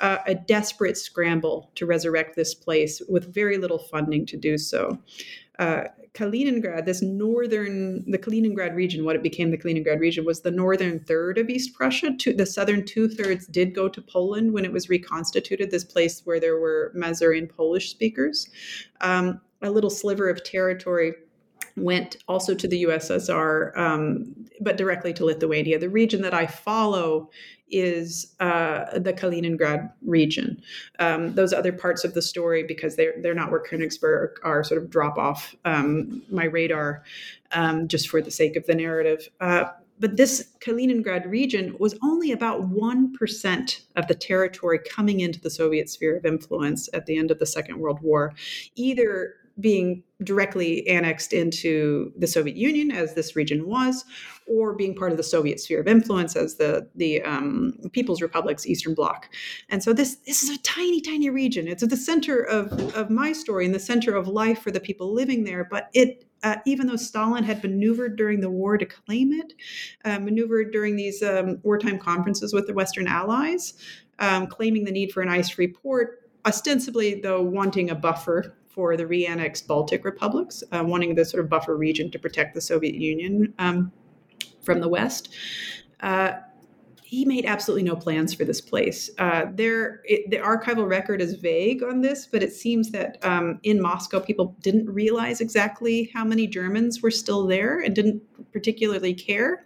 uh, 0.00 0.18
a 0.26 0.34
desperate 0.34 0.96
scramble 0.96 1.70
to 1.76 1.86
resurrect 1.86 2.36
this 2.36 2.54
place 2.54 3.02
with 3.08 3.32
very 3.32 3.58
little 3.58 3.78
funding 3.78 4.26
to 4.26 4.36
do 4.36 4.58
so. 4.58 4.98
Uh, 5.58 5.84
Kaliningrad, 6.18 6.84
this 6.84 7.00
northern, 7.00 8.02
the 8.10 8.18
Kaliningrad 8.18 8.74
region, 8.74 9.04
what 9.04 9.14
it 9.14 9.22
became 9.22 9.52
the 9.52 9.56
Kaliningrad 9.56 10.00
region, 10.00 10.24
was 10.24 10.40
the 10.40 10.50
northern 10.50 10.98
third 10.98 11.38
of 11.38 11.48
East 11.48 11.74
Prussia. 11.74 12.10
The 12.36 12.44
southern 12.44 12.84
two 12.84 13.08
thirds 13.08 13.46
did 13.46 13.72
go 13.72 13.88
to 13.88 14.02
Poland 14.02 14.52
when 14.52 14.64
it 14.64 14.72
was 14.72 14.88
reconstituted, 14.88 15.70
this 15.70 15.84
place 15.84 16.22
where 16.24 16.40
there 16.40 16.58
were 16.58 16.92
Masurian 16.96 17.48
Polish 17.48 17.90
speakers. 17.90 18.48
Um, 19.00 19.40
a 19.62 19.70
little 19.70 19.90
sliver 19.90 20.28
of 20.28 20.42
territory 20.42 21.14
went 21.78 22.16
also 22.28 22.54
to 22.54 22.68
the 22.68 22.84
USSR, 22.84 23.76
um, 23.76 24.34
but 24.60 24.76
directly 24.76 25.12
to 25.14 25.24
Lithuania. 25.24 25.78
The 25.78 25.88
region 25.88 26.22
that 26.22 26.34
I 26.34 26.46
follow 26.46 27.30
is 27.70 28.34
uh, 28.40 28.98
the 28.98 29.12
Kaliningrad 29.12 29.92
region. 30.02 30.62
Um, 30.98 31.34
those 31.34 31.52
other 31.52 31.72
parts 31.72 32.04
of 32.04 32.14
the 32.14 32.22
story, 32.22 32.62
because 32.62 32.96
they're 32.96 33.14
they're 33.22 33.34
not 33.34 33.50
where 33.50 33.62
Königsberg 33.62 34.36
are, 34.42 34.64
sort 34.64 34.82
of 34.82 34.90
drop 34.90 35.18
off 35.18 35.54
um, 35.64 36.22
my 36.30 36.44
radar, 36.44 37.04
um, 37.52 37.88
just 37.88 38.08
for 38.08 38.22
the 38.22 38.30
sake 38.30 38.56
of 38.56 38.66
the 38.66 38.74
narrative. 38.74 39.28
Uh, 39.40 39.64
but 40.00 40.16
this 40.16 40.48
Kaliningrad 40.60 41.28
region 41.28 41.74
was 41.78 41.98
only 42.02 42.30
about 42.30 42.70
1% 42.70 43.80
of 43.96 44.06
the 44.06 44.14
territory 44.14 44.78
coming 44.78 45.20
into 45.20 45.40
the 45.40 45.50
Soviet 45.50 45.90
sphere 45.90 46.16
of 46.16 46.24
influence 46.24 46.88
at 46.92 47.06
the 47.06 47.18
end 47.18 47.30
of 47.30 47.38
the 47.38 47.46
Second 47.46 47.78
World 47.78 48.00
War, 48.00 48.32
either 48.76 49.34
being 49.60 50.02
directly 50.22 50.86
annexed 50.88 51.32
into 51.32 52.12
the 52.16 52.26
Soviet 52.26 52.56
Union, 52.56 52.90
as 52.90 53.14
this 53.14 53.36
region 53.36 53.66
was, 53.66 54.04
or 54.46 54.74
being 54.74 54.94
part 54.94 55.12
of 55.12 55.16
the 55.16 55.22
Soviet 55.22 55.60
sphere 55.60 55.80
of 55.80 55.86
influence 55.86 56.36
as 56.36 56.56
the 56.56 56.88
the 56.94 57.22
um, 57.22 57.74
People's 57.92 58.22
Republic's 58.22 58.66
Eastern 58.66 58.94
Bloc. 58.94 59.28
And 59.68 59.82
so 59.82 59.92
this 59.92 60.16
this 60.26 60.42
is 60.42 60.50
a 60.50 60.62
tiny, 60.62 61.00
tiny 61.00 61.30
region. 61.30 61.68
It's 61.68 61.82
at 61.82 61.90
the 61.90 61.96
center 61.96 62.42
of 62.42 62.72
of 62.94 63.10
my 63.10 63.32
story 63.32 63.64
and 63.64 63.74
the 63.74 63.80
center 63.80 64.14
of 64.14 64.28
life 64.28 64.60
for 64.60 64.70
the 64.70 64.80
people 64.80 65.12
living 65.12 65.44
there. 65.44 65.64
But 65.70 65.88
it 65.92 66.24
uh, 66.42 66.56
even 66.66 66.86
though 66.86 66.96
Stalin 66.96 67.44
had 67.44 67.62
maneuvered 67.62 68.16
during 68.16 68.40
the 68.40 68.50
war 68.50 68.78
to 68.78 68.86
claim 68.86 69.32
it, 69.32 69.52
uh, 70.04 70.18
maneuvered 70.20 70.72
during 70.72 70.96
these 70.96 71.22
um, 71.22 71.58
wartime 71.62 71.98
conferences 71.98 72.52
with 72.52 72.66
the 72.66 72.74
Western 72.74 73.06
Allies, 73.08 73.74
um, 74.18 74.46
claiming 74.46 74.84
the 74.84 74.92
need 74.92 75.12
for 75.12 75.20
an 75.20 75.28
ice 75.28 75.48
free 75.48 75.68
port, 75.68 76.30
ostensibly, 76.46 77.20
though, 77.20 77.42
wanting 77.42 77.90
a 77.90 77.94
buffer 77.94 78.56
for 78.78 78.96
the 78.96 79.04
re-annexed 79.04 79.66
Baltic 79.66 80.04
republics, 80.04 80.62
uh, 80.70 80.84
wanting 80.86 81.16
the 81.16 81.24
sort 81.24 81.42
of 81.42 81.50
buffer 81.50 81.76
region 81.76 82.12
to 82.12 82.16
protect 82.16 82.54
the 82.54 82.60
Soviet 82.60 82.94
Union 82.94 83.52
um, 83.58 83.90
from 84.62 84.80
the 84.80 84.88
West. 84.88 85.34
Uh, 85.98 86.34
he 87.02 87.24
made 87.24 87.44
absolutely 87.44 87.82
no 87.82 87.96
plans 87.96 88.32
for 88.32 88.44
this 88.44 88.60
place. 88.60 89.10
Uh, 89.18 89.46
there, 89.52 90.00
it, 90.04 90.30
the 90.30 90.36
archival 90.36 90.88
record 90.88 91.20
is 91.20 91.34
vague 91.34 91.82
on 91.82 92.02
this, 92.02 92.28
but 92.30 92.40
it 92.40 92.52
seems 92.52 92.92
that 92.92 93.18
um, 93.24 93.58
in 93.64 93.82
Moscow, 93.82 94.20
people 94.20 94.54
didn't 94.60 94.88
realize 94.88 95.40
exactly 95.40 96.08
how 96.14 96.22
many 96.22 96.46
Germans 96.46 97.02
were 97.02 97.10
still 97.10 97.48
there 97.48 97.80
and 97.80 97.96
didn't 97.96 98.22
particularly 98.52 99.14
care. 99.14 99.64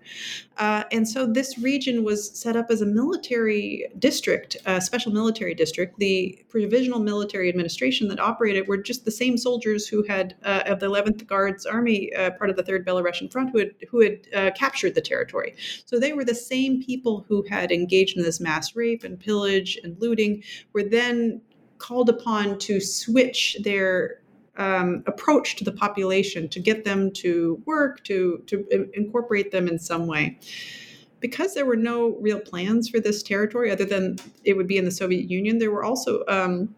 Uh, 0.59 0.85
and 0.93 1.09
so 1.09 1.27
this 1.27 1.59
region 1.59 2.05
was 2.05 2.31
set 2.39 2.57
up 2.57 2.71
as 2.71 2.83
a 2.83 2.87
military 2.87 3.89
district, 3.99 4.57
a 4.67 4.81
special 4.81 5.13
military 5.13 5.55
district. 5.55 5.99
The 5.99 6.45
provisional 6.49 7.01
military 7.01 7.49
administration 7.49 8.09
that 8.09 8.21
operated 8.21 8.69
were 8.69 8.77
just 8.77 9.05
the 9.05 9.11
same 9.11 9.37
soldiers 9.39 9.87
who 9.87 10.03
had 10.03 10.35
uh, 10.45 10.63
of 10.67 10.81
the 10.81 10.89
11th 10.89 11.27
Guards 11.27 11.67
Army, 11.67 12.13
uh, 12.15 12.31
part 12.33 12.51
of 12.51 12.57
the 12.57 12.63
Third 12.63 12.87
Belarusian 12.87 13.31
Front, 13.31 13.51
who 13.51 13.59
had 13.59 13.75
who 13.89 14.01
had 14.01 14.19
uh, 14.35 14.51
captured 14.57 14.95
the 14.95 15.01
territory. 15.01 15.55
So 15.87 15.99
they 15.99 16.13
were 16.13 16.25
the 16.25 16.35
same 16.35 16.83
people 16.83 17.25
who 17.29 17.43
had 17.49 17.73
engaged 17.73 18.17
in 18.17 18.23
this 18.23 18.41
mass 18.41 18.77
rape 18.77 19.05
and 19.05 19.19
pillage 19.19 19.79
and 19.83 20.01
looting. 20.01 20.43
Were 20.73 20.85
then 20.85 21.41
called 21.79 22.09
upon 22.09 22.59
to 22.61 22.81
switch 22.81 23.57
their 23.65 24.22
um, 24.57 25.03
approach 25.07 25.57
to 25.57 25.65
the 25.65 25.73
population 25.73 26.49
to 26.51 26.61
get 26.61 26.85
them 26.85 27.11
to 27.13 27.63
work, 27.65 28.05
to, 28.05 28.43
to 28.47 28.67
incorporate 28.95 29.51
them 29.51 29.69
in 29.69 29.79
some 29.79 30.07
way. 30.07 30.39
Because 31.21 31.55
there 31.55 31.67
were 31.67 31.77
no 31.77 32.17
real 32.21 32.41
plans 32.41 32.89
for 32.89 32.99
this 32.99 33.23
territory 33.23 33.71
other 33.71 33.85
than 33.85 34.17
it 34.45 34.57
would 34.57 34.67
be 34.67 34.77
in 34.77 34.85
the 34.85 34.91
Soviet 34.91 35.31
Union, 35.31 35.59
there 35.59 35.71
were 35.71 35.85
also 35.85 36.25
um, 36.27 36.75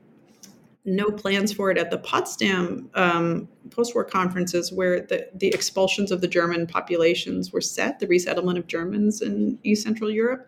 no 0.84 1.10
plans 1.10 1.52
for 1.52 1.70
it 1.70 1.78
at 1.78 1.90
the 1.90 1.96
Potsdam 1.96 2.90
um, 2.94 3.48
post-war 3.70 4.04
conferences, 4.04 4.70
where 4.70 5.00
the, 5.00 5.28
the 5.34 5.48
expulsions 5.48 6.12
of 6.12 6.20
the 6.20 6.28
German 6.28 6.66
populations 6.66 7.52
were 7.52 7.60
set, 7.62 7.98
the 8.00 8.06
resettlement 8.06 8.58
of 8.58 8.66
Germans 8.66 9.22
in 9.22 9.58
East 9.62 9.82
Central 9.82 10.10
Europe, 10.10 10.46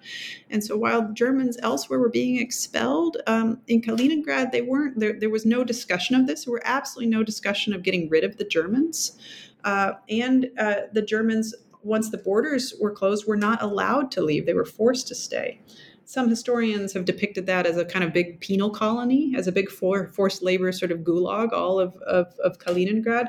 and 0.50 0.62
so 0.62 0.76
while 0.76 1.10
Germans 1.12 1.56
elsewhere 1.62 1.98
were 1.98 2.10
being 2.10 2.38
expelled 2.38 3.16
um, 3.26 3.60
in 3.66 3.80
Kaliningrad, 3.80 4.52
they 4.52 4.62
weren't. 4.62 5.00
There, 5.00 5.18
there 5.18 5.30
was 5.30 5.46
no 5.46 5.64
discussion 5.64 6.14
of 6.14 6.26
this. 6.26 6.44
There 6.44 6.52
were 6.52 6.62
absolutely 6.64 7.10
no 7.10 7.22
discussion 7.22 7.72
of 7.72 7.82
getting 7.82 8.08
rid 8.10 8.22
of 8.22 8.36
the 8.36 8.44
Germans, 8.44 9.18
uh, 9.64 9.92
and 10.10 10.50
uh, 10.58 10.82
the 10.92 11.02
Germans. 11.02 11.54
Once 11.82 12.10
the 12.10 12.18
borders 12.18 12.74
were 12.80 12.90
closed, 12.90 13.28
were 13.28 13.36
not 13.36 13.62
allowed 13.62 14.10
to 14.10 14.20
leave. 14.20 14.44
They 14.44 14.54
were 14.54 14.64
forced 14.64 15.06
to 15.06 15.14
stay 15.14 15.60
some 16.06 16.28
historians 16.28 16.92
have 16.92 17.04
depicted 17.04 17.46
that 17.46 17.66
as 17.66 17.76
a 17.76 17.84
kind 17.84 18.04
of 18.04 18.12
big 18.12 18.40
penal 18.40 18.70
colony, 18.70 19.34
as 19.36 19.48
a 19.48 19.52
big 19.52 19.68
for, 19.68 20.06
forced 20.12 20.40
labor 20.40 20.70
sort 20.70 20.92
of 20.92 21.00
gulag, 21.00 21.52
all 21.52 21.80
of, 21.80 21.96
of, 22.06 22.32
of 22.44 22.58
Kaliningrad. 22.58 23.26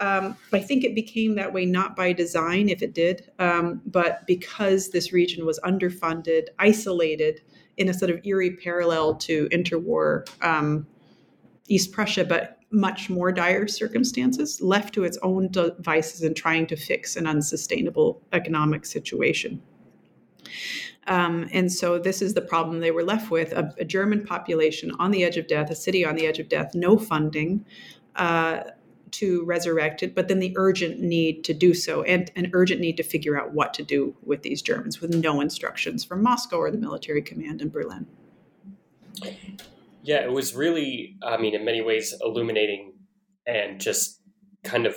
Um, 0.00 0.36
I 0.52 0.58
think 0.58 0.82
it 0.82 0.96
became 0.96 1.36
that 1.36 1.52
way 1.52 1.64
not 1.64 1.94
by 1.94 2.12
design, 2.12 2.68
if 2.68 2.82
it 2.82 2.94
did, 2.94 3.30
um, 3.38 3.80
but 3.86 4.26
because 4.26 4.90
this 4.90 5.12
region 5.12 5.46
was 5.46 5.60
underfunded, 5.60 6.48
isolated 6.58 7.42
in 7.76 7.88
a 7.88 7.94
sort 7.94 8.10
of 8.10 8.20
eerie 8.26 8.56
parallel 8.56 9.14
to 9.14 9.48
interwar 9.50 10.28
um, 10.42 10.84
East 11.68 11.92
Prussia, 11.92 12.24
but 12.24 12.58
much 12.72 13.08
more 13.08 13.30
dire 13.30 13.68
circumstances, 13.68 14.60
left 14.60 14.92
to 14.94 15.04
its 15.04 15.16
own 15.22 15.48
devices 15.52 16.22
in 16.22 16.34
trying 16.34 16.66
to 16.66 16.76
fix 16.76 17.14
an 17.14 17.28
unsustainable 17.28 18.20
economic 18.32 18.84
situation. 18.84 19.62
Um, 21.06 21.48
and 21.52 21.70
so 21.70 21.98
this 21.98 22.20
is 22.20 22.34
the 22.34 22.40
problem 22.40 22.80
they 22.80 22.90
were 22.90 23.04
left 23.04 23.30
with 23.30 23.52
a, 23.52 23.72
a, 23.78 23.84
German 23.84 24.24
population 24.24 24.90
on 24.98 25.12
the 25.12 25.22
edge 25.22 25.36
of 25.36 25.46
death, 25.46 25.70
a 25.70 25.74
city 25.74 26.04
on 26.04 26.16
the 26.16 26.26
edge 26.26 26.40
of 26.40 26.48
death, 26.48 26.74
no 26.74 26.98
funding 26.98 27.64
uh, 28.16 28.62
to 29.12 29.44
resurrect 29.44 30.02
it, 30.02 30.14
but 30.14 30.26
then 30.28 30.40
the 30.40 30.52
urgent 30.56 31.00
need 31.00 31.44
to 31.44 31.54
do 31.54 31.74
so 31.74 32.02
and 32.02 32.30
an 32.34 32.50
urgent 32.52 32.80
need 32.80 32.96
to 32.96 33.02
figure 33.02 33.40
out 33.40 33.52
what 33.52 33.72
to 33.74 33.82
do 33.82 34.16
with 34.22 34.42
these 34.42 34.60
Germans 34.60 35.00
with 35.00 35.14
no 35.14 35.40
instructions 35.40 36.04
from 36.04 36.22
Moscow 36.22 36.56
or 36.56 36.70
the 36.70 36.78
military 36.78 37.22
command 37.22 37.62
in 37.62 37.70
Berlin. 37.70 38.06
Yeah, 40.02 40.22
it 40.22 40.32
was 40.32 40.54
really, 40.54 41.16
I 41.22 41.36
mean, 41.36 41.54
in 41.54 41.64
many 41.64 41.82
ways 41.82 42.14
illuminating 42.20 42.94
and 43.46 43.80
just 43.80 44.20
kind 44.64 44.86
of 44.86 44.96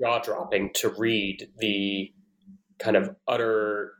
jaw 0.00 0.18
dropping 0.18 0.72
to 0.74 0.88
read 0.96 1.48
the 1.58 2.12
kind 2.78 2.96
of 2.96 3.14
utter 3.28 3.92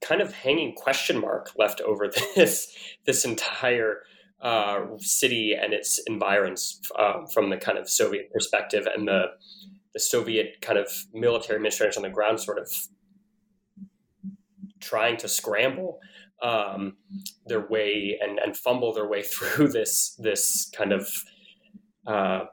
kind 0.00 0.20
of 0.20 0.32
hanging 0.32 0.74
question 0.74 1.20
mark 1.20 1.52
left 1.56 1.80
over 1.80 2.10
this 2.36 2.74
this 3.04 3.24
entire 3.24 4.02
uh, 4.40 4.80
city 4.98 5.54
and 5.60 5.72
its 5.72 5.98
environs 6.06 6.80
uh, 6.98 7.24
from 7.32 7.50
the 7.50 7.56
kind 7.56 7.78
of 7.78 7.88
Soviet 7.88 8.30
perspective 8.32 8.86
and 8.86 9.08
the 9.08 9.26
the 9.94 10.00
Soviet 10.00 10.60
kind 10.60 10.78
of 10.78 10.88
military 11.12 11.56
administrators 11.56 11.96
on 11.96 12.02
the 12.02 12.10
ground 12.10 12.40
sort 12.40 12.58
of 12.58 12.70
trying 14.80 15.16
to 15.16 15.28
scramble 15.28 15.98
um, 16.42 16.96
their 17.46 17.66
way 17.66 18.18
and, 18.20 18.38
and 18.38 18.56
fumble 18.56 18.92
their 18.92 19.08
way 19.08 19.22
through 19.24 19.68
this 19.68 20.14
this 20.18 20.70
kind 20.76 20.92
of 20.92 21.08
uh, 22.06 22.44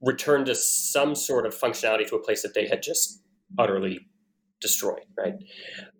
return 0.00 0.44
to 0.44 0.54
some 0.54 1.14
sort 1.14 1.46
of 1.46 1.54
functionality 1.56 2.06
to 2.06 2.16
a 2.16 2.22
place 2.22 2.42
that 2.42 2.54
they 2.54 2.66
had 2.66 2.82
just 2.82 3.22
utterly 3.58 4.07
destroyed, 4.60 5.04
right? 5.16 5.34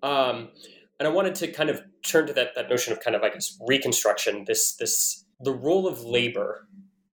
Um, 0.02 0.50
and 0.98 1.06
I 1.06 1.11
wanted 1.11 1.34
to 1.36 1.48
kind 1.48 1.70
of 1.70 1.80
turn 2.04 2.26
to 2.26 2.32
that 2.34 2.54
that 2.56 2.68
notion 2.68 2.92
of 2.92 3.00
kind 3.00 3.14
of 3.16 3.22
I 3.22 3.30
guess 3.30 3.59
reconstruction. 3.66 4.44
This 4.46 4.74
this 4.74 5.24
the 5.40 5.52
role 5.52 5.86
of 5.86 6.02
labor 6.02 6.66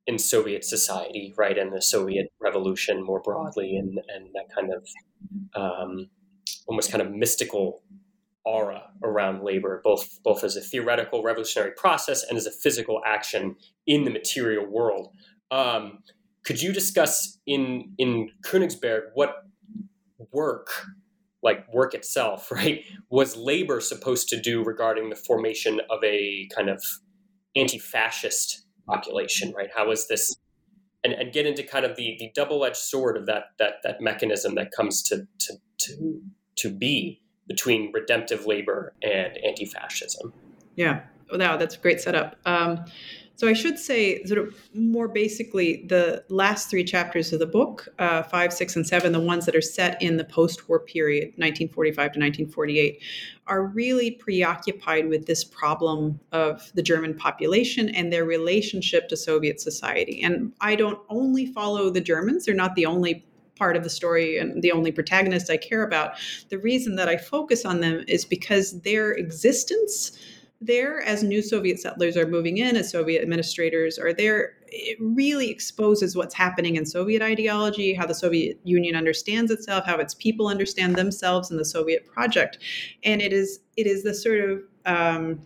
in 0.07 0.19
Soviet 0.19 0.63
society, 0.63 1.33
right, 1.37 1.57
and 1.57 1.73
the 1.73 1.81
Soviet 1.81 2.27
Revolution 2.39 3.03
more 3.03 3.21
broadly, 3.21 3.75
and 3.75 3.99
and 4.07 4.29
that 4.33 4.53
kind 4.53 4.71
of 4.73 4.87
um, 5.55 6.09
almost 6.67 6.91
kind 6.91 7.01
of 7.01 7.11
mystical 7.11 7.83
aura 8.43 8.83
around 9.03 9.43
labor, 9.43 9.81
both 9.83 10.21
both 10.23 10.43
as 10.43 10.55
a 10.55 10.61
theoretical 10.61 11.23
revolutionary 11.23 11.71
process 11.75 12.23
and 12.23 12.37
as 12.37 12.45
a 12.45 12.51
physical 12.51 13.01
action 13.05 13.55
in 13.87 14.03
the 14.03 14.11
material 14.11 14.65
world. 14.65 15.09
Um, 15.51 15.99
could 16.43 16.61
you 16.61 16.71
discuss 16.71 17.39
in 17.45 17.93
in 17.97 18.29
Königsberg 18.43 19.09
what 19.13 19.43
work, 20.31 20.69
like 21.45 21.71
work 21.73 21.93
itself, 21.93 22.51
right, 22.51 22.83
was 23.09 23.37
labor 23.37 23.79
supposed 23.79 24.27
to 24.29 24.41
do 24.41 24.61
regarding 24.63 25.09
the 25.09 25.15
formation 25.15 25.79
of 25.89 26.03
a 26.03 26.49
kind 26.53 26.69
of 26.69 26.83
anti-fascist 27.55 28.65
population, 28.85 29.53
right? 29.55 29.69
How 29.73 29.91
is 29.91 30.07
this 30.07 30.35
and, 31.05 31.13
and 31.13 31.31
get 31.31 31.45
into 31.45 31.61
kind 31.61 31.85
of 31.85 31.95
the, 31.95 32.17
the 32.19 32.31
double-edged 32.33 32.75
sword 32.75 33.15
of 33.15 33.27
that 33.27 33.43
that 33.59 33.75
that 33.83 34.01
mechanism 34.01 34.55
that 34.55 34.71
comes 34.71 35.01
to 35.03 35.27
to 35.39 35.53
to, 35.77 36.21
to 36.57 36.69
be 36.69 37.21
between 37.47 37.91
redemptive 37.93 38.47
labor 38.47 38.93
and 39.03 39.37
anti-fascism. 39.45 40.33
Yeah, 40.75 41.01
wow, 41.31 41.57
that's 41.57 41.75
a 41.75 41.79
great 41.79 42.01
setup. 42.01 42.37
Um, 42.45 42.85
so 43.37 43.49
I 43.49 43.53
should 43.53 43.77
say, 43.77 44.23
sort 44.23 44.39
of 44.39 44.55
more 44.73 45.09
basically, 45.09 45.85
the 45.87 46.23
last 46.29 46.69
three 46.69 46.85
chapters 46.85 47.33
of 47.33 47.39
the 47.39 47.45
book, 47.45 47.89
uh, 47.99 48.23
five, 48.23 48.53
six, 48.53 48.75
and 48.77 48.87
seven, 48.87 49.11
the 49.11 49.19
ones 49.19 49.45
that 49.45 49.55
are 49.55 49.61
set 49.61 50.01
in 50.01 50.15
the 50.15 50.23
post-war 50.23 50.79
period, 50.79 51.33
1945 51.35 51.95
to 51.95 52.01
1948, 52.01 53.01
are 53.47 53.65
really 53.65 54.11
preoccupied 54.11 55.09
with 55.09 55.25
this 55.25 55.43
problem 55.43 56.19
of 56.31 56.71
the 56.75 56.81
German 56.81 57.13
population 57.13 57.89
and 57.89 58.11
their 58.11 58.23
relationship 58.23 59.09
to 59.09 59.17
Soviet 59.17 59.59
society. 59.59 60.23
And 60.23 60.53
I 60.61 60.75
don't 60.75 60.99
only 61.09 61.45
follow 61.47 61.89
the 61.89 62.01
Germans; 62.01 62.45
they're 62.45 62.55
not 62.55 62.75
the 62.75 62.85
only 62.85 63.25
part 63.57 63.75
of 63.75 63.83
the 63.83 63.89
story 63.89 64.37
and 64.37 64.61
the 64.61 64.71
only 64.71 64.91
protagonist 64.91 65.49
I 65.49 65.57
care 65.57 65.83
about. 65.83 66.13
The 66.49 66.57
reason 66.57 66.95
that 66.97 67.07
I 67.07 67.17
focus 67.17 67.65
on 67.65 67.79
them 67.81 68.03
is 68.07 68.25
because 68.25 68.81
their 68.81 69.11
existence 69.11 70.17
there 70.65 71.01
as 71.01 71.23
new 71.23 71.41
Soviet 71.41 71.79
settlers 71.79 72.17
are 72.17 72.27
moving 72.27 72.57
in, 72.57 72.75
as 72.75 72.91
Soviet 72.91 73.21
administrators 73.21 73.97
are 73.97 74.13
there, 74.13 74.53
it 74.67 74.97
really 74.99 75.49
exposes 75.49 76.15
what's 76.15 76.33
happening 76.33 76.75
in 76.75 76.85
Soviet 76.85 77.21
ideology, 77.21 77.93
how 77.93 78.05
the 78.05 78.15
Soviet 78.15 78.59
Union 78.63 78.95
understands 78.95 79.51
itself, 79.51 79.85
how 79.85 79.97
its 79.97 80.13
people 80.13 80.47
understand 80.47 80.95
themselves 80.95 81.49
and 81.51 81.59
the 81.59 81.65
Soviet 81.65 82.05
project. 82.05 82.59
And 83.03 83.21
it 83.21 83.33
is 83.33 83.59
it 83.77 83.87
is 83.87 84.03
the 84.03 84.13
sort 84.13 84.49
of 84.49 84.61
um, 84.85 85.39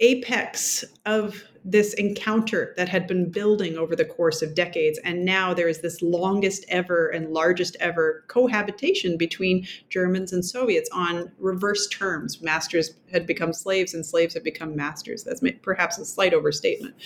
apex 0.00 0.84
of 1.06 1.44
this 1.66 1.94
encounter 1.94 2.74
that 2.76 2.90
had 2.90 3.06
been 3.06 3.30
building 3.30 3.78
over 3.78 3.96
the 3.96 4.04
course 4.04 4.42
of 4.42 4.54
decades. 4.54 4.98
And 5.02 5.24
now 5.24 5.54
there 5.54 5.68
is 5.68 5.80
this 5.80 6.02
longest 6.02 6.66
ever 6.68 7.08
and 7.08 7.32
largest 7.32 7.74
ever 7.80 8.24
cohabitation 8.28 9.16
between 9.16 9.66
Germans 9.88 10.32
and 10.32 10.44
Soviets 10.44 10.90
on 10.92 11.32
reverse 11.38 11.88
terms. 11.88 12.42
Masters 12.42 12.90
had 13.10 13.26
become 13.26 13.54
slaves 13.54 13.94
and 13.94 14.04
slaves 14.04 14.34
had 14.34 14.44
become 14.44 14.76
masters. 14.76 15.24
That's 15.24 15.42
perhaps 15.62 15.96
a 15.96 16.04
slight 16.04 16.34
overstatement, 16.34 16.96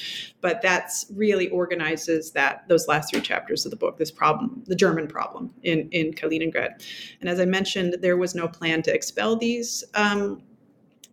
but 0.41 0.61
that's 0.61 1.07
really 1.14 1.49
organizes 1.51 2.32
that 2.32 2.66
those 2.68 2.89
last 2.89 3.11
three 3.11 3.20
chapters 3.20 3.64
of 3.64 3.70
the 3.70 3.76
book, 3.76 3.99
this 3.99 4.11
problem, 4.11 4.64
the 4.66 4.74
German 4.74 5.07
problem 5.07 5.55
in, 5.62 5.89
in 5.91 6.14
Kaliningrad. 6.14 6.82
And 7.20 7.30
as 7.30 7.39
I 7.39 7.45
mentioned, 7.45 7.97
there 8.01 8.16
was 8.16 8.34
no 8.34 8.49
plan 8.49 8.82
to 8.82 8.93
expel 8.93 9.36
these 9.36 9.84
um, 9.95 10.43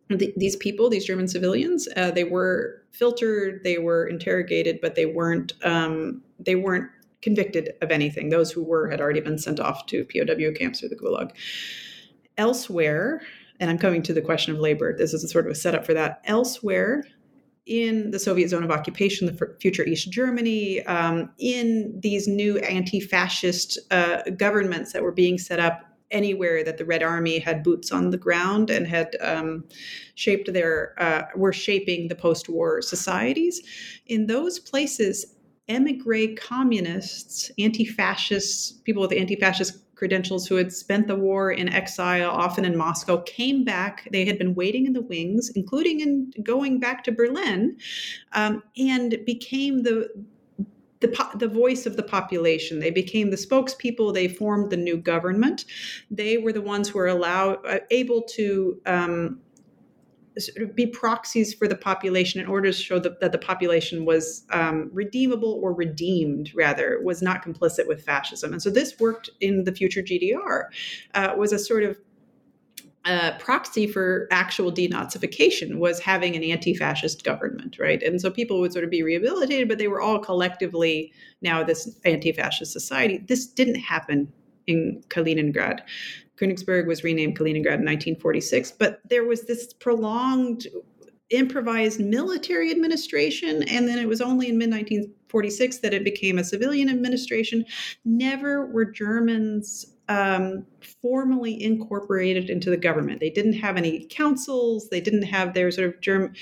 these 0.10 0.56
people, 0.56 0.90
these 0.90 1.06
German 1.06 1.28
civilians, 1.28 1.88
uh, 1.96 2.12
they 2.12 2.24
were 2.24 2.84
filtered, 2.92 3.64
they 3.64 3.78
were 3.78 4.06
interrogated, 4.06 4.80
but 4.82 4.96
they 4.96 5.06
weren't 5.06 5.54
um, 5.64 6.22
they 6.40 6.56
weren't 6.56 6.90
convicted 7.22 7.74
of 7.82 7.92
anything. 7.92 8.30
Those 8.30 8.52
who 8.52 8.64
were 8.64 8.90
had 8.90 9.02
already 9.02 9.22
been 9.22 9.38
sent 9.38 9.60
off 9.60 9.86
to 9.88 10.06
POW 10.06 10.52
camps 10.58 10.84
or 10.84 10.90
the 10.90 10.96
Gulag. 10.96 11.32
Elsewhere, 12.38 13.22
and 13.60 13.70
I'm 13.70 13.78
coming 13.78 14.04
to 14.04 14.14
the 14.14 14.22
question 14.22 14.54
of 14.54 14.60
labor. 14.60 14.96
This 14.96 15.14
is 15.14 15.24
a 15.24 15.28
sort 15.28 15.46
of 15.46 15.52
a 15.52 15.56
setup 15.56 15.86
for 15.86 15.94
that. 15.94 16.22
Elsewhere, 16.26 17.04
in 17.66 18.12
the 18.12 18.20
Soviet 18.20 18.50
zone 18.50 18.64
of 18.64 18.70
occupation, 18.70 19.26
the 19.26 19.56
future 19.60 19.84
East 19.84 20.12
Germany, 20.12 20.84
um, 20.84 21.32
in 21.40 22.00
these 22.00 22.28
new 22.28 22.60
anti 22.60 23.00
fascist 23.00 23.80
uh, 23.90 24.22
governments 24.38 24.94
that 24.94 25.02
were 25.02 25.12
being 25.12 25.38
set 25.38 25.60
up 25.60 25.95
anywhere 26.12 26.64
that 26.64 26.78
the 26.78 26.86
Red 26.86 27.04
Army 27.04 27.40
had 27.40 27.64
boots 27.64 27.92
on 27.92 28.10
the 28.10 28.18
ground 28.18 28.70
and 28.70 28.88
had 28.88 29.16
um, 29.22 29.64
shaped 30.16 30.52
their 30.54 30.96
uh, 30.98 31.24
were 31.36 31.54
shaping 31.54 32.08
the 32.08 32.16
post-war 32.16 32.82
societies. 32.82 33.62
In 34.08 34.28
those 34.28 34.60
places, 34.60 35.36
emigre 35.68 36.36
communists, 36.36 37.52
anti-fascists, 37.58 38.72
people 38.84 39.02
with 39.02 39.14
anti-fascist 39.14 39.80
credentials 39.96 40.46
who 40.46 40.56
had 40.56 40.72
spent 40.74 41.08
the 41.08 41.16
war 41.16 41.52
in 41.52 41.70
exile, 41.70 42.30
often 42.30 42.66
in 42.66 42.78
Moscow, 42.78 43.22
came 43.22 43.64
back. 43.64 44.08
They 44.12 44.26
had 44.26 44.38
been 44.38 44.54
waiting 44.54 44.86
in 44.86 44.94
the 44.94 45.02
wings, 45.02 45.50
including 45.56 46.02
in 46.02 46.32
going 46.44 46.80
back 46.80 47.04
to 47.06 47.12
Berlin, 47.12 47.78
um, 48.34 48.62
and 48.78 49.18
became 49.26 49.84
the 49.84 50.10
the, 51.00 51.30
the 51.36 51.48
voice 51.48 51.86
of 51.86 51.98
the 51.98 52.04
population. 52.04 52.80
They 52.80 52.92
became 52.92 53.30
the 53.30 53.38
spokespeople. 53.38 54.14
They 54.14 54.28
formed 54.28 54.72
the 54.72 54.78
new 54.78 54.98
government. 54.98 55.66
They 56.10 56.38
were 56.38 56.54
the 56.54 56.62
ones 56.62 56.90
who 56.90 57.00
were 57.00 57.08
allowed, 57.08 57.66
uh, 57.66 57.80
able 57.92 58.22
to 58.36 58.82
um, 58.86 59.40
sort 60.38 60.70
of 60.70 60.76
be 60.76 60.88
proxies 60.88 61.54
for 61.54 61.68
the 61.68 61.76
population 61.76 62.42
in 62.42 62.48
order 62.48 62.72
to 62.72 62.78
show 62.78 63.00
that, 63.00 63.20
that 63.22 63.32
the 63.32 63.38
population 63.38 64.06
was 64.06 64.46
um, 64.52 64.90
redeemable 64.94 65.60
or 65.62 65.74
redeemed, 65.74 66.52
rather, 66.56 67.00
was 67.04 67.22
not 67.22 67.44
complicit 67.44 67.88
with 67.88 68.04
fascism. 68.04 68.52
And 68.52 68.62
so 68.62 68.70
this 68.70 69.00
worked 69.00 69.30
in 69.40 69.64
the 69.64 69.72
future 69.72 70.02
GDR, 70.02 70.66
uh, 71.14 71.34
was 71.38 71.52
a 71.52 71.60
sort 71.60 71.84
of 71.84 71.98
uh, 73.06 73.38
proxy 73.38 73.86
for 73.86 74.28
actual 74.32 74.72
denazification 74.72 75.78
was 75.78 76.00
having 76.00 76.36
an 76.36 76.44
anti-fascist 76.44 77.24
government, 77.24 77.78
right? 77.80 78.02
And 78.02 78.20
so 78.20 78.32
people 78.32 78.60
would 78.60 78.74
sort 78.74 78.84
of 78.84 78.90
be 78.90 79.04
rehabilitated, 79.04 79.68
but 79.68 79.78
they 79.78 79.88
were 79.88 80.02
all 80.02 80.20
collectively 80.20 81.14
now 81.42 81.64
this 81.64 82.00
anti-fascist 82.04 82.72
society. 82.72 83.20
This 83.28 83.46
didn't 83.46 83.76
happen 83.76 84.32
in 84.66 85.04
Kaliningrad. 85.10 85.82
Königsberg 86.38 86.88
was 86.88 87.04
renamed 87.04 87.38
Kaliningrad 87.38 87.80
in 87.80 87.86
1946, 87.86 88.72
but 88.74 89.00
there 89.08 89.24
was 89.24 89.44
this 89.44 89.72
prolonged 89.74 90.68
improvised 91.30 92.00
military 92.00 92.72
administration, 92.72 93.64
and 93.64 93.88
then 93.88 93.98
it 93.98 94.08
was 94.08 94.22
only 94.22 94.50
in 94.50 94.58
mid 94.58 94.70
1946 94.72 95.78
that 95.80 95.94
it 95.94 96.04
became 96.04 96.38
a 96.38 96.44
civilian 96.44 96.90
administration. 96.90 97.66
Never 98.04 98.66
were 98.66 98.86
Germans 98.86 99.86
um, 100.08 100.66
formally 101.02 101.62
incorporated 101.62 102.50
into 102.50 102.70
the 102.70 102.78
government. 102.78 103.20
They 103.20 103.30
didn't 103.30 103.54
have 103.54 103.78
any 103.78 104.06
councils. 104.06 104.90
They 104.90 105.02
didn't 105.02 105.24
have 105.24 105.54
their 105.54 105.72
sort 105.72 105.88
of 105.88 106.02
germ. 106.02 106.34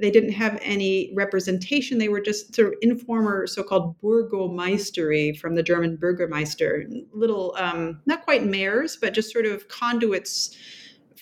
They 0.00 0.10
didn't 0.10 0.32
have 0.32 0.58
any 0.62 1.12
representation. 1.14 1.98
They 1.98 2.08
were 2.08 2.20
just 2.20 2.54
sort 2.54 2.68
of 2.68 2.74
informer, 2.82 3.46
so-called 3.46 3.98
Bürgermeistery 4.00 5.38
from 5.38 5.54
the 5.54 5.62
German 5.62 5.96
Bürgermeister, 5.96 6.84
little, 7.12 7.54
um, 7.58 8.00
not 8.06 8.24
quite 8.24 8.44
mayors, 8.44 8.96
but 8.96 9.14
just 9.14 9.32
sort 9.32 9.46
of 9.46 9.68
conduits 9.68 10.56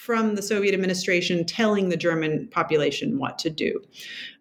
from 0.05 0.35
the 0.35 0.43
Soviet 0.43 0.75
administration 0.75 1.47
telling 1.47 1.89
the 1.89 1.97
German 1.97 2.47
population 2.49 3.19
what 3.19 3.39
to 3.39 3.49
do. 3.49 3.81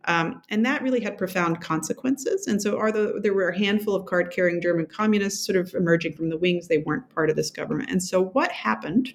Um, 0.04 0.42
and 0.50 0.66
that 0.66 0.82
really 0.82 1.00
had 1.00 1.18
profound 1.18 1.62
consequences. 1.62 2.48
And 2.48 2.62
so, 2.62 2.72
the, 2.92 3.22
there 3.24 3.34
were 3.34 3.48
a 3.48 3.58
handful 3.58 3.96
of 3.96 4.06
card 4.06 4.34
carrying 4.36 4.62
German 4.62 4.88
communists 4.88 5.46
sort 5.46 5.56
of 5.56 5.74
emerging 5.74 6.18
from 6.18 6.28
the 6.28 6.36
wings. 6.36 6.68
They 6.68 6.80
weren't 6.80 7.10
part 7.16 7.30
of 7.30 7.38
this 7.38 7.50
government. 7.50 7.90
And 7.90 8.04
so, 8.04 8.22
what 8.22 8.52
happened, 8.52 9.14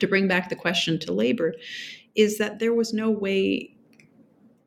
to 0.00 0.08
bring 0.08 0.26
back 0.26 0.48
the 0.48 0.56
question 0.56 0.98
to 0.98 1.12
labor, 1.12 1.54
is 2.16 2.38
that 2.38 2.58
there 2.58 2.74
was 2.74 2.92
no 2.92 3.08
way 3.08 3.76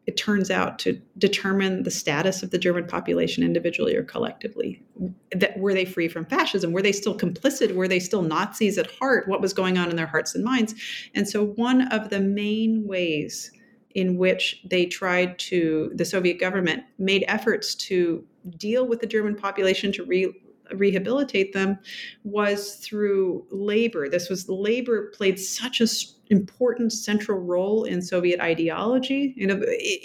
it 0.05 0.17
turns 0.17 0.51
out 0.51 0.79
to 0.79 0.99
determine 1.17 1.83
the 1.83 1.91
status 1.91 2.43
of 2.43 2.51
the 2.51 2.57
German 2.57 2.85
population 2.87 3.43
individually 3.43 3.95
or 3.95 4.03
collectively. 4.03 4.83
That 5.31 5.57
were 5.57 5.73
they 5.73 5.85
free 5.85 6.09
from 6.09 6.25
fascism? 6.25 6.73
Were 6.73 6.81
they 6.81 6.91
still 6.91 7.17
complicit? 7.17 7.73
Were 7.73 7.87
they 7.87 7.99
still 7.99 8.21
Nazis 8.21 8.77
at 8.77 8.91
heart? 8.91 9.27
What 9.27 9.41
was 9.41 9.53
going 9.53 9.77
on 9.77 9.89
in 9.89 9.95
their 9.95 10.07
hearts 10.07 10.35
and 10.35 10.43
minds? 10.43 10.75
And 11.15 11.27
so, 11.27 11.45
one 11.45 11.87
of 11.93 12.09
the 12.09 12.19
main 12.19 12.85
ways 12.85 13.51
in 13.95 14.17
which 14.17 14.61
they 14.65 14.85
tried 14.85 15.37
to, 15.37 15.91
the 15.95 16.05
Soviet 16.05 16.39
government 16.39 16.83
made 16.97 17.23
efforts 17.27 17.75
to 17.75 18.25
deal 18.57 18.87
with 18.87 18.99
the 18.99 19.07
German 19.07 19.35
population 19.35 19.91
to 19.93 20.03
re, 20.03 20.33
rehabilitate 20.73 21.53
them 21.53 21.77
was 22.23 22.75
through 22.75 23.45
labor. 23.51 24.09
This 24.09 24.29
was 24.29 24.49
labor 24.49 25.11
played 25.11 25.39
such 25.39 25.79
a 25.79 25.87
important 26.33 26.91
central 26.91 27.39
role 27.39 27.85
in 27.85 28.01
Soviet 28.01 28.39
ideology, 28.41 29.33
in, 29.37 29.49
a, 29.51 29.57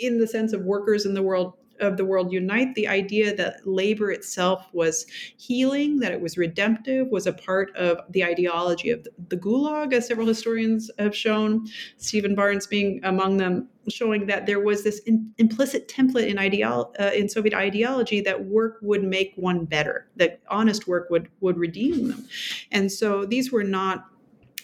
in 0.06 0.18
the 0.18 0.26
sense 0.26 0.52
of 0.52 0.60
workers 0.62 1.06
in 1.06 1.14
the 1.14 1.22
world 1.22 1.54
of 1.80 1.96
the 1.96 2.04
world 2.04 2.32
unite 2.32 2.74
the 2.74 2.88
idea 2.88 3.34
that 3.34 3.66
labor 3.66 4.10
itself 4.10 4.66
was 4.72 5.06
healing 5.36 5.98
that 5.98 6.12
it 6.12 6.20
was 6.20 6.36
redemptive 6.36 7.08
was 7.08 7.26
a 7.26 7.32
part 7.32 7.74
of 7.76 8.00
the 8.10 8.24
ideology 8.24 8.90
of 8.90 9.06
the 9.28 9.36
gulag 9.36 9.92
as 9.92 10.06
several 10.06 10.26
historians 10.26 10.90
have 10.98 11.14
shown. 11.14 11.66
Steven 11.96 12.34
barnes 12.34 12.66
being 12.66 13.00
among 13.04 13.36
them 13.36 13.68
showing 13.88 14.26
that 14.26 14.44
there 14.46 14.60
was 14.60 14.84
this 14.84 14.98
in, 15.00 15.32
implicit 15.38 15.88
template 15.88 16.26
in 16.26 16.38
ideal 16.38 16.92
uh, 17.00 17.10
in 17.14 17.28
soviet 17.28 17.54
ideology 17.54 18.20
that 18.20 18.44
work 18.44 18.78
would 18.82 19.02
make 19.02 19.32
one 19.36 19.64
better 19.64 20.08
that 20.16 20.40
honest 20.48 20.86
work 20.86 21.08
would 21.10 21.28
would 21.40 21.56
redeem 21.56 22.08
them. 22.08 22.26
And 22.70 22.90
so 22.90 23.24
these 23.24 23.50
were 23.50 23.64
not 23.64 24.06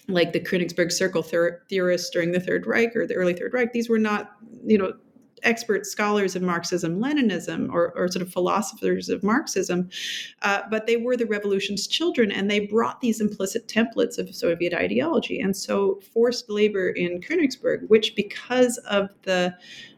like 0.09 0.33
the 0.33 0.41
Königsberg 0.41 0.93
Circle 0.93 1.23
theorists 1.23 2.11
during 2.11 2.33
the 2.33 2.41
Third 2.41 2.67
Reich 2.67 2.95
or 2.95 3.07
the 3.07 3.15
early 3.15 3.33
Third 3.33 3.53
Reich, 3.53 3.73
these 3.73 3.89
were 3.89 3.99
not, 3.99 4.33
you 4.65 4.77
know, 4.77 4.93
expert 5.45 5.87
scholars 5.87 6.35
of 6.35 6.43
Marxism 6.43 6.99
Leninism 6.99 7.71
or, 7.71 7.93
or 7.97 8.09
sort 8.09 8.23
of 8.23 8.33
philosophers 8.33 9.09
of 9.09 9.23
Marxism, 9.23 9.89
uh, 10.43 10.63
but 10.71 10.87
they 10.87 10.97
were 10.97 11.17
the 11.17 11.27
revolution's 11.27 11.87
children 11.87 12.33
and 12.33 12.51
they 12.51 12.61
brought 12.61 13.01
these 13.01 13.21
implicit 13.21 13.69
templates 13.69 14.19
of 14.19 14.35
Soviet 14.35 14.75
ideology. 14.75 15.41
And 15.41 15.57
so 15.57 16.01
forced 16.13 16.51
labor 16.51 16.89
in 16.89 17.21
Königsberg, 17.21 17.89
which 17.89 18.15
because 18.17 18.79
of 18.79 19.11
the 19.23 19.55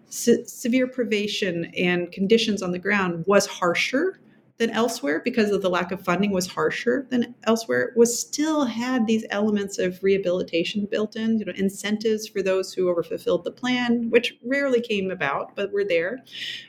se- 0.09 0.45
severe 0.47 0.87
privation 0.87 1.67
and 1.77 2.11
conditions 2.13 2.63
on 2.63 2.73
the 2.73 2.79
ground 2.79 3.25
was 3.27 3.47
harsher 3.47 4.21
than 4.59 4.71
elsewhere 4.71 5.21
because 5.23 5.51
of 5.51 5.61
the 5.61 5.69
lack 5.69 5.93
of 5.93 6.03
funding 6.03 6.33
was 6.33 6.47
harsher 6.47 7.07
than 7.11 7.35
elsewhere 7.45 7.93
was 7.95 8.19
still 8.19 8.65
had 8.65 9.07
these 9.07 9.25
elements 9.31 9.79
of 9.79 10.03
rehabilitation 10.03 10.87
built 10.87 11.15
in 11.17 11.39
you 11.39 11.45
know 11.45 11.53
incentives 11.57 12.27
for 12.27 12.43
those 12.43 12.73
who 12.73 12.89
overfulfilled 12.89 13.45
the 13.45 13.51
plan 13.51 14.09
which 14.11 14.39
rarely 14.45 14.81
came 14.81 15.11
about 15.11 15.55
but 15.55 15.73
were 15.73 15.85
there. 15.85 16.25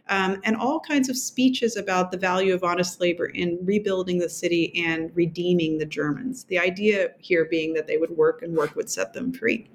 Um, 0.10 0.42
and 0.44 0.56
all 0.56 0.80
kinds 0.80 1.10
of 1.10 1.18
speeches 1.18 1.78
about 1.78 2.12
the 2.12 2.18
value 2.18 2.54
of 2.54 2.64
honest 2.64 3.00
labor 3.00 3.28
in 3.28 3.58
rebuilding 3.64 4.20
the 4.20 4.30
city 4.30 4.74
and 4.86 5.12
redeeming 5.16 5.78
the 5.78 5.86
germans 5.86 6.44
the 6.46 6.60
idea 6.60 7.10
here 7.20 7.46
being 7.46 7.74
that 7.74 7.88
they 7.88 7.98
would 7.98 8.12
work 8.12 8.42
and 8.42 8.56
work 8.56 8.76
would 8.76 8.90
set 8.90 9.14
them 9.14 9.32
free. 9.32 9.70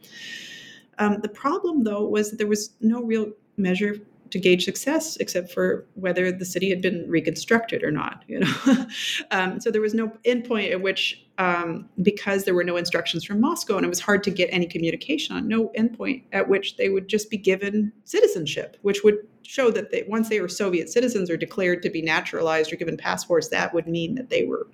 Um, 0.98 1.20
the 1.22 1.28
problem 1.28 1.84
though 1.84 2.04
was 2.04 2.30
that 2.30 2.36
there 2.36 2.46
was 2.46 2.74
no 2.80 3.02
real 3.02 3.32
measure 3.56 3.96
to 4.33 4.41
gauge 4.41 4.64
success 4.64 5.16
except 5.18 5.53
for 5.53 5.87
whether 5.95 6.33
the 6.33 6.45
city 6.45 6.68
had 6.68 6.83
been 6.83 7.09
reconstructed 7.09 7.85
or 7.85 7.91
not 7.91 8.24
you 8.26 8.41
know? 8.41 8.55
Um, 9.30 9.61
so 9.61 9.70
there 9.70 9.80
was 9.80 9.95
no 9.95 10.09
endpoint 10.26 10.72
at 10.72 10.83
which 10.83 11.24
um, 11.39 11.89
because 12.03 12.45
there 12.45 12.55
were 12.55 12.64
no 12.64 12.76
instructions 12.76 13.24
from 13.24 13.41
moscow 13.41 13.76
and 13.76 13.85
it 13.85 13.89
was 13.89 14.01
hard 14.01 14.22
to 14.24 14.30
get 14.30 14.49
any 14.53 14.66
communication 14.66 15.37
on 15.37 15.49
no 15.49 15.70
endpoint 15.78 16.24
at 16.33 16.49
which 16.49 16.76
they 16.76 16.89
would 16.89 17.09
just 17.09 17.30
be 17.30 17.37
given 17.37 17.93
citizenship 18.05 18.76
which 18.83 19.03
would 19.05 19.16
show 19.43 19.70
that 19.70 19.91
they, 19.91 20.05
once 20.09 20.28
they 20.28 20.41
were 20.41 20.49
soviet 20.49 20.89
citizens 20.89 21.30
or 21.30 21.37
declared 21.37 21.83
to 21.83 21.91
be 21.91 22.03
naturalized 22.03 22.72
or 22.72 22.76
given 22.76 22.97
passports 22.97 23.49
that 23.49 23.72
would 23.72 23.87
mean 23.87 24.14
that 24.14 24.30
they 24.30 24.45
were 24.45 24.66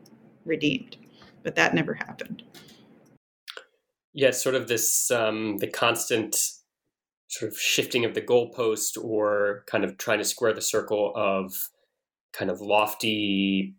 redeemed. 0.49 0.97
But 1.45 1.55
that 1.55 1.75
never 1.75 1.95
happened. 1.95 2.43
Yeah 4.13 4.33
sort 4.33 4.57
of 4.57 4.67
this 4.67 5.11
um, 5.11 5.59
the 5.59 5.69
constant 5.69 6.37
sort 7.29 7.53
of 7.53 7.59
shifting 7.59 8.05
of 8.05 8.15
the 8.15 8.23
goalpost 8.23 9.03
or 9.03 9.65
kind 9.71 9.85
of 9.85 9.99
trying 9.99 10.19
to 10.19 10.25
square 10.25 10.53
the 10.53 10.63
circle 10.63 11.13
of 11.15 11.53
kind 12.33 12.51
of 12.51 12.61
lofty 12.61 13.75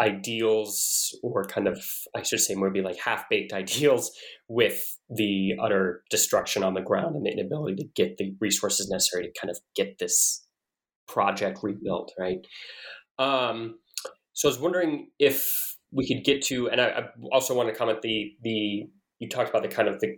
ideals 0.00 1.14
or 1.22 1.44
kind 1.44 1.68
of 1.68 1.78
i 2.16 2.22
should 2.22 2.40
say 2.40 2.54
maybe 2.54 2.80
like 2.80 2.96
half-baked 2.96 3.52
ideals 3.62 4.10
with 4.48 4.96
the 5.10 5.52
utter 5.60 6.02
destruction 6.10 6.62
on 6.62 6.74
the 6.74 6.80
ground 6.80 7.14
and 7.14 7.26
the 7.26 7.30
inability 7.30 7.76
to 7.76 7.88
get 7.94 8.16
the 8.16 8.34
resources 8.40 8.88
necessary 8.88 9.24
to 9.24 9.40
kind 9.40 9.50
of 9.50 9.58
get 9.76 9.98
this 9.98 10.46
project 11.06 11.58
rebuilt 11.62 12.12
right? 12.18 12.46
Um, 13.18 13.78
so 14.32 14.48
i 14.48 14.50
was 14.50 14.58
wondering 14.58 15.08
if 15.18 15.76
we 15.92 16.06
could 16.06 16.24
get 16.24 16.40
to 16.42 16.70
and 16.70 16.80
I, 16.80 16.86
I 16.86 17.02
also 17.32 17.54
want 17.54 17.68
to 17.68 17.74
comment 17.74 18.00
the 18.00 18.32
the 18.42 18.84
you 19.18 19.28
talked 19.28 19.50
about 19.50 19.62
the 19.62 19.68
kind 19.68 19.88
of 19.88 20.00
the 20.00 20.16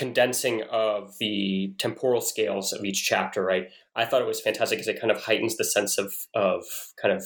condensing 0.00 0.62
of 0.72 1.12
the 1.20 1.74
temporal 1.76 2.22
scales 2.22 2.72
of 2.72 2.82
each 2.86 3.04
chapter, 3.04 3.44
right? 3.44 3.66
I 3.94 4.06
thought 4.06 4.22
it 4.22 4.26
was 4.26 4.40
fantastic 4.40 4.78
because 4.78 4.88
it 4.88 4.98
kind 4.98 5.10
of 5.10 5.22
heightens 5.22 5.58
the 5.58 5.64
sense 5.64 5.98
of 5.98 6.14
of 6.34 6.64
kind 7.00 7.14
of 7.14 7.22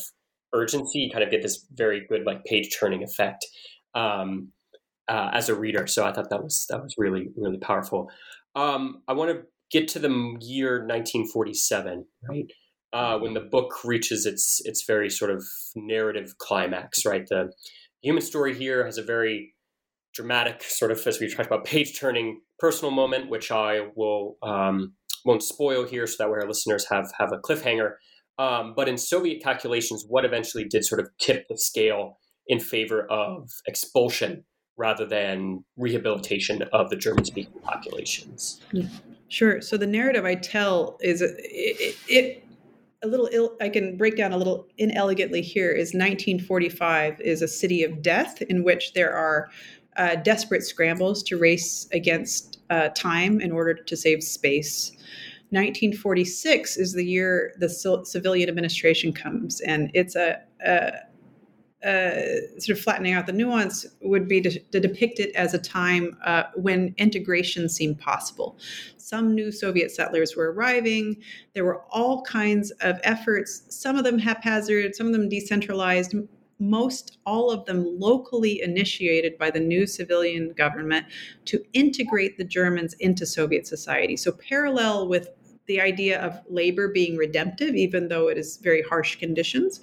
urgency. 0.52 0.98
You 0.98 1.10
kind 1.12 1.22
of 1.22 1.30
get 1.30 1.40
this 1.40 1.64
very 1.72 2.04
good 2.08 2.24
like 2.26 2.44
page 2.44 2.76
turning 2.76 3.04
effect 3.04 3.46
um, 3.94 4.48
uh, 5.06 5.30
as 5.32 5.48
a 5.48 5.54
reader. 5.54 5.86
So 5.86 6.04
I 6.04 6.12
thought 6.12 6.30
that 6.30 6.42
was 6.42 6.66
that 6.68 6.82
was 6.82 6.96
really 6.98 7.28
really 7.36 7.58
powerful. 7.58 8.10
Um, 8.56 9.02
I 9.06 9.12
want 9.12 9.30
to 9.30 9.42
get 9.70 9.86
to 9.88 10.00
the 10.00 10.10
year 10.40 10.80
1947, 10.80 12.06
right? 12.28 12.52
Uh, 12.92 13.18
when 13.18 13.34
the 13.34 13.40
book 13.40 13.84
reaches 13.84 14.26
its 14.26 14.60
its 14.64 14.84
very 14.84 15.10
sort 15.10 15.30
of 15.30 15.44
narrative 15.76 16.38
climax, 16.38 17.06
right? 17.06 17.24
The 17.28 17.52
human 18.02 18.22
story 18.22 18.52
here 18.52 18.84
has 18.84 18.98
a 18.98 19.04
very 19.04 19.53
dramatic 20.14 20.62
sort 20.62 20.90
of 20.90 21.04
as 21.06 21.20
we 21.20 21.28
talked 21.28 21.46
about 21.46 21.64
page 21.64 21.98
turning 21.98 22.40
personal 22.58 22.90
moment 22.90 23.28
which 23.28 23.50
i 23.50 23.88
will 23.96 24.36
um, 24.42 24.94
won't 25.24 25.42
spoil 25.42 25.84
here 25.84 26.06
so 26.06 26.16
that 26.18 26.30
way 26.30 26.38
our 26.40 26.48
listeners 26.48 26.86
have 26.90 27.10
have 27.18 27.32
a 27.32 27.38
cliffhanger. 27.38 27.94
Um, 28.38 28.74
but 28.76 28.88
in 28.88 28.98
soviet 28.98 29.42
calculations 29.42 30.04
what 30.08 30.24
eventually 30.24 30.64
did 30.64 30.84
sort 30.84 31.00
of 31.00 31.08
tip 31.18 31.46
the 31.48 31.58
scale 31.58 32.18
in 32.46 32.60
favor 32.60 33.06
of 33.10 33.48
expulsion 33.66 34.44
rather 34.76 35.06
than 35.06 35.64
rehabilitation 35.76 36.62
of 36.72 36.90
the 36.90 36.96
german 36.96 37.24
speaking 37.24 37.60
populations? 37.62 38.60
Sure. 39.28 39.60
So 39.60 39.76
the 39.76 39.86
narrative 39.86 40.24
i 40.24 40.34
tell 40.34 40.98
is 41.00 41.22
it, 41.22 41.34
it, 41.38 41.96
it 42.08 42.44
a 43.02 43.06
little 43.06 43.28
Ill, 43.32 43.54
I 43.60 43.68
can 43.68 43.96
break 43.96 44.16
down 44.16 44.32
a 44.32 44.36
little 44.36 44.66
inelegantly 44.78 45.42
here 45.42 45.70
is 45.70 45.88
1945 45.88 47.20
is 47.20 47.42
a 47.42 47.48
city 47.48 47.84
of 47.84 48.02
death 48.02 48.40
in 48.42 48.64
which 48.64 48.94
there 48.94 49.14
are 49.14 49.50
uh, 49.96 50.16
desperate 50.16 50.62
scrambles 50.62 51.22
to 51.24 51.38
race 51.38 51.88
against 51.92 52.58
uh, 52.70 52.88
time 52.90 53.40
in 53.40 53.52
order 53.52 53.74
to 53.74 53.96
save 53.96 54.22
space. 54.22 54.90
1946 55.50 56.76
is 56.76 56.94
the 56.94 57.04
year 57.04 57.54
the 57.58 57.68
civilian 58.04 58.48
administration 58.48 59.12
comes, 59.12 59.60
and 59.60 59.90
it's 59.94 60.16
a, 60.16 60.40
a, 60.66 60.92
a, 61.84 62.40
sort 62.58 62.76
of 62.76 62.82
flattening 62.82 63.12
out 63.12 63.26
the 63.26 63.32
nuance 63.32 63.86
would 64.00 64.26
be 64.26 64.40
to, 64.40 64.58
to 64.58 64.80
depict 64.80 65.20
it 65.20 65.34
as 65.36 65.54
a 65.54 65.58
time 65.58 66.16
uh, 66.24 66.44
when 66.56 66.92
integration 66.98 67.68
seemed 67.68 68.00
possible. 68.00 68.58
Some 68.96 69.34
new 69.34 69.52
Soviet 69.52 69.92
settlers 69.92 70.34
were 70.34 70.50
arriving. 70.50 71.22
There 71.52 71.64
were 71.64 71.82
all 71.90 72.22
kinds 72.22 72.72
of 72.80 72.98
efforts, 73.04 73.62
some 73.68 73.96
of 73.96 74.02
them 74.02 74.18
haphazard, 74.18 74.96
some 74.96 75.06
of 75.06 75.12
them 75.12 75.28
decentralized, 75.28 76.14
most 76.58 77.18
all 77.26 77.50
of 77.50 77.64
them 77.66 77.98
locally 77.98 78.60
initiated 78.62 79.36
by 79.38 79.50
the 79.50 79.60
new 79.60 79.86
civilian 79.86 80.52
government 80.56 81.06
to 81.46 81.62
integrate 81.72 82.38
the 82.38 82.44
Germans 82.44 82.94
into 82.94 83.26
Soviet 83.26 83.66
society. 83.66 84.16
So, 84.16 84.32
parallel 84.32 85.08
with 85.08 85.28
the 85.66 85.80
idea 85.80 86.20
of 86.20 86.40
labor 86.48 86.88
being 86.88 87.16
redemptive, 87.16 87.74
even 87.74 88.08
though 88.08 88.28
it 88.28 88.36
is 88.36 88.58
very 88.58 88.82
harsh 88.82 89.16
conditions, 89.16 89.80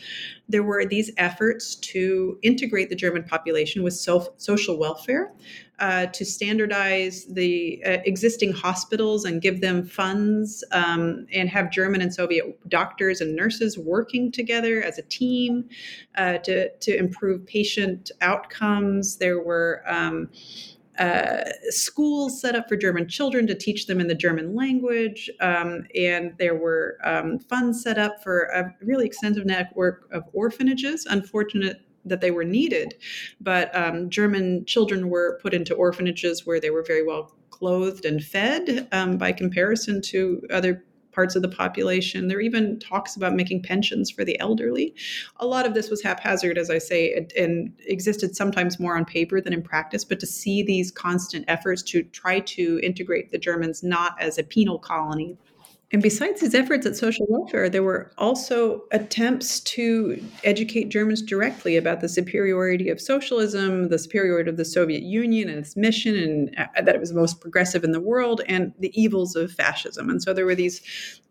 there 0.48 0.64
were 0.64 0.86
these 0.86 1.12
efforts 1.18 1.76
to 1.76 2.38
integrate 2.44 2.90
the 2.90 2.96
German 2.96 3.24
population 3.24 3.82
with 3.82 3.94
self, 3.94 4.30
social 4.38 4.78
welfare, 4.78 5.34
uh, 5.82 6.06
to 6.06 6.24
standardize 6.24 7.26
the 7.26 7.82
uh, 7.86 7.98
existing 8.06 8.54
hospitals 8.54 9.26
and 9.26 9.42
give 9.42 9.62
them 9.62 9.84
funds 9.84 10.64
um, 10.72 11.26
and 11.34 11.50
have 11.50 11.72
German 11.72 12.02
and 12.02 12.14
Soviet 12.14 12.46
doctors 12.70 13.20
and 13.20 13.36
nurses 13.36 13.80
working 13.80 14.32
together 14.32 14.84
as 14.84 15.00
a 15.00 15.02
team 15.02 15.68
uh, 16.16 16.38
to, 16.38 16.70
to 16.70 16.96
improve 16.96 17.46
patient 17.48 18.12
outcomes. 18.22 19.18
There 19.18 19.42
were 19.42 19.84
um, 19.88 20.30
uh, 21.00 21.46
schools 21.70 22.40
set 22.40 22.56
up 22.56 22.70
for 22.70 22.78
German 22.78 23.08
children 23.08 23.48
to 23.48 23.56
teach 23.56 23.88
them 23.88 24.00
in 24.00 24.08
the 24.08 24.14
German 24.14 24.56
language. 24.56 25.32
Um, 25.40 25.88
and 25.96 26.34
there 26.38 26.56
were 26.56 27.00
um, 27.04 27.40
funds 27.40 27.82
set 27.82 27.98
up 27.98 28.22
for 28.22 28.44
a 28.44 28.72
really 28.86 29.08
extensive 29.08 29.48
network 29.48 30.08
of 30.12 30.24
orphanages. 30.32 31.08
Unfortunate 31.10 31.82
that 32.06 32.22
they 32.22 32.32
were 32.32 32.43
needed. 32.43 32.95
But 33.39 33.76
um, 33.76 34.10
German 34.10 34.66
children 34.66 35.10
were 35.10 35.39
put 35.41 35.54
into 35.54 35.76
orphanages 35.76 36.45
where 36.45 36.60
they 36.60 36.70
were 36.70 36.84
very 36.84 37.06
well 37.06 37.34
clothed 37.49 38.06
and 38.06 38.24
fed 38.24 38.88
um, 38.91 39.18
by 39.18 39.32
comparison 39.32 40.02
to 40.02 40.41
other 40.52 40.84
parts 41.12 41.36
of 41.36 41.41
the 41.41 41.49
population. 41.49 42.28
There 42.28 42.39
even 42.39 42.80
talks 42.80 43.16
about 43.16 43.36
making 43.36 43.64
pensions 43.64 44.10
for 44.10 44.24
the 44.24 44.39
elderly. 44.39 44.95
A 45.38 45.45
lot 45.45 45.66
of 45.66 45.74
this 45.74 45.89
was 45.89 46.02
haphazard, 46.02 46.58
as 46.58 46.70
I 46.70 46.78
say, 46.78 47.28
and 47.38 47.74
existed 47.86 48.36
sometimes 48.36 48.80
more 48.80 48.95
on 48.95 49.06
paper 49.06 49.41
than 49.41 49.54
in 49.54 49.62
practice. 49.62 50.06
But 50.06 50.20
to 50.22 50.26
see 50.26 50.64
these 50.64 50.91
constant 50.91 51.45
efforts 51.47 51.84
to 51.84 52.04
try 52.04 52.39
to 52.39 52.80
integrate 52.82 53.32
the 53.32 53.38
Germans 53.38 53.84
not 53.84 54.20
as 54.22 54.38
a 54.38 54.43
penal 54.43 54.80
colony, 54.80 55.38
and 55.94 56.02
besides 56.02 56.39
his 56.39 56.56
efforts 56.56 56.86
at 56.86 56.96
social 56.96 57.26
welfare, 57.28 57.70
there 57.70 57.84
were 57.84 58.14
also 58.18 58.84
attempts 58.92 59.60
to 59.60 60.24
educate 60.46 60.88
Germans 60.88 61.22
directly 61.22 61.76
about 61.76 62.00
the 62.00 62.08
superiority 62.08 62.89
of 62.89 63.02
socialism, 63.02 63.89
the 63.89 64.00
superiority 64.00 64.50
of 64.50 64.56
the 64.56 64.64
Soviet 64.64 65.04
Union 65.04 65.50
and 65.50 65.60
its 65.60 65.76
mission, 65.76 66.16
and 66.16 66.56
uh, 66.58 66.82
that 66.82 66.96
it 66.96 67.00
was 67.02 67.10
the 67.10 67.20
most 67.20 67.42
progressive 67.42 67.84
in 67.84 67.92
the 67.92 68.00
world, 68.00 68.42
and 68.48 68.72
the 68.80 68.92
evils 69.00 69.36
of 69.36 69.52
fascism. 69.52 70.10
And 70.10 70.24
so 70.24 70.34
there 70.34 70.46
were 70.46 70.56
these 70.56 70.82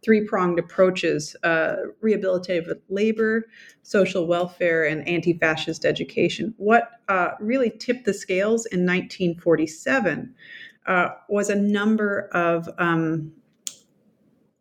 three 0.02 0.26
pronged 0.26 0.58
approaches 0.58 1.34
uh, 1.42 1.76
rehabilitative 2.02 2.70
labor, 2.90 3.46
social 3.82 4.26
welfare, 4.26 4.84
and 4.84 5.08
anti 5.08 5.32
fascist 5.38 5.86
education. 5.86 6.52
What 6.58 6.90
uh, 7.08 7.30
really 7.40 7.70
tipped 7.70 8.04
the 8.04 8.12
scales 8.12 8.66
in 8.66 8.80
1947 8.80 10.34
uh, 10.86 11.08
was 11.30 11.48
a 11.48 11.54
number 11.54 12.28
of 12.32 12.68
um, 12.76 13.32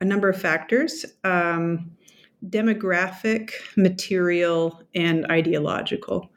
a 0.01 0.05
number 0.05 0.29
of 0.29 0.39
factors 0.39 1.05
um, 1.23 1.91
demographic, 2.47 3.51
material, 3.75 4.81
and 4.95 5.25
ideological. 5.29 6.31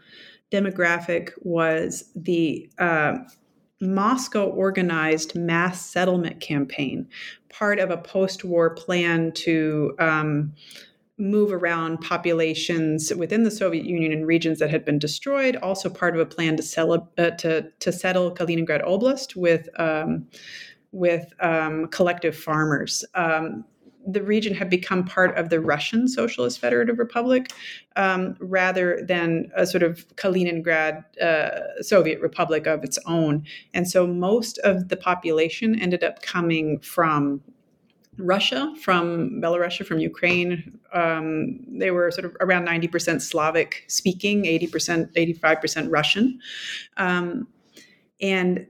Demographic 0.50 1.30
was 1.42 2.10
the 2.16 2.68
uh, 2.78 3.18
Moscow 3.80 4.46
organized 4.46 5.34
mass 5.34 5.84
settlement 5.84 6.40
campaign, 6.40 7.08
part 7.48 7.78
of 7.78 7.90
a 7.90 7.96
post 7.96 8.44
war 8.44 8.74
plan 8.74 9.32
to 9.32 9.94
um, 9.98 10.52
move 11.18 11.52
around 11.52 12.00
populations 12.00 13.12
within 13.14 13.44
the 13.44 13.50
Soviet 13.50 13.84
Union 13.84 14.12
in 14.12 14.24
regions 14.24 14.58
that 14.58 14.70
had 14.70 14.84
been 14.84 14.98
destroyed, 14.98 15.56
also 15.56 15.88
part 15.88 16.14
of 16.14 16.20
a 16.20 16.26
plan 16.26 16.56
to, 16.56 17.02
uh, 17.18 17.30
to, 17.30 17.70
to 17.78 17.92
settle 17.92 18.34
Kaliningrad 18.34 18.84
Oblast 18.84 19.36
with. 19.36 19.68
Um, 19.78 20.28
with 20.92 21.32
um, 21.40 21.88
collective 21.88 22.36
farmers. 22.36 23.04
Um, 23.14 23.64
the 24.06 24.22
region 24.22 24.54
had 24.54 24.68
become 24.68 25.04
part 25.04 25.36
of 25.38 25.48
the 25.48 25.60
Russian 25.60 26.08
Socialist 26.08 26.58
Federative 26.58 26.98
Republic 26.98 27.52
um, 27.96 28.36
rather 28.40 29.00
than 29.06 29.50
a 29.56 29.66
sort 29.66 29.82
of 29.82 30.06
Kaliningrad 30.16 31.04
uh, 31.20 31.82
Soviet 31.82 32.20
Republic 32.20 32.66
of 32.66 32.82
its 32.82 32.98
own. 33.06 33.44
And 33.74 33.88
so 33.88 34.06
most 34.06 34.58
of 34.58 34.88
the 34.88 34.96
population 34.96 35.78
ended 35.78 36.02
up 36.02 36.20
coming 36.22 36.80
from 36.80 37.42
Russia, 38.18 38.74
from 38.82 39.40
Belarus, 39.40 39.84
from 39.86 39.98
Ukraine. 39.98 40.78
Um, 40.92 41.60
they 41.78 41.90
were 41.90 42.10
sort 42.10 42.26
of 42.26 42.36
around 42.40 42.66
90% 42.66 43.22
Slavic 43.22 43.84
speaking, 43.88 44.44
80%, 44.44 45.12
85% 45.40 45.90
Russian. 45.90 46.40
Um, 46.96 47.48
and 48.20 48.66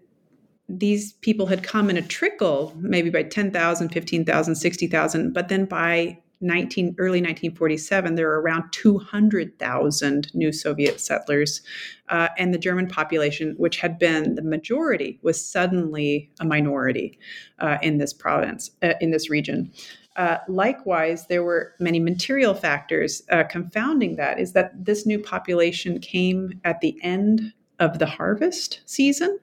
these 0.68 1.12
people 1.14 1.46
had 1.46 1.62
come 1.62 1.90
in 1.90 1.96
a 1.96 2.02
trickle, 2.02 2.72
maybe 2.76 3.10
by 3.10 3.22
10,000, 3.22 3.88
15,000, 3.88 4.54
60,000, 4.54 5.32
but 5.32 5.48
then 5.48 5.64
by 5.64 6.18
19, 6.42 6.96
early 6.98 7.20
1947, 7.20 8.16
there 8.16 8.26
were 8.26 8.40
around 8.40 8.64
200,000 8.72 10.34
new 10.34 10.52
Soviet 10.52 11.00
settlers, 11.00 11.62
uh, 12.08 12.28
and 12.36 12.52
the 12.52 12.58
German 12.58 12.88
population, 12.88 13.54
which 13.58 13.78
had 13.78 13.98
been 13.98 14.34
the 14.34 14.42
majority, 14.42 15.18
was 15.22 15.44
suddenly 15.44 16.30
a 16.40 16.44
minority 16.44 17.18
uh, 17.60 17.78
in 17.80 17.98
this 17.98 18.12
province, 18.12 18.72
uh, 18.82 18.94
in 19.00 19.10
this 19.12 19.30
region. 19.30 19.72
Uh, 20.16 20.38
likewise, 20.48 21.26
there 21.28 21.44
were 21.44 21.74
many 21.78 21.98
material 21.98 22.54
factors 22.54 23.22
uh, 23.30 23.44
confounding 23.44 24.16
that. 24.16 24.38
Is 24.38 24.52
that 24.52 24.72
this 24.84 25.06
new 25.06 25.18
population 25.18 26.00
came 26.00 26.60
at 26.64 26.80
the 26.80 26.98
end 27.02 27.52
of 27.78 27.98
the 27.98 28.06
harvest 28.06 28.80
season, 28.84 29.38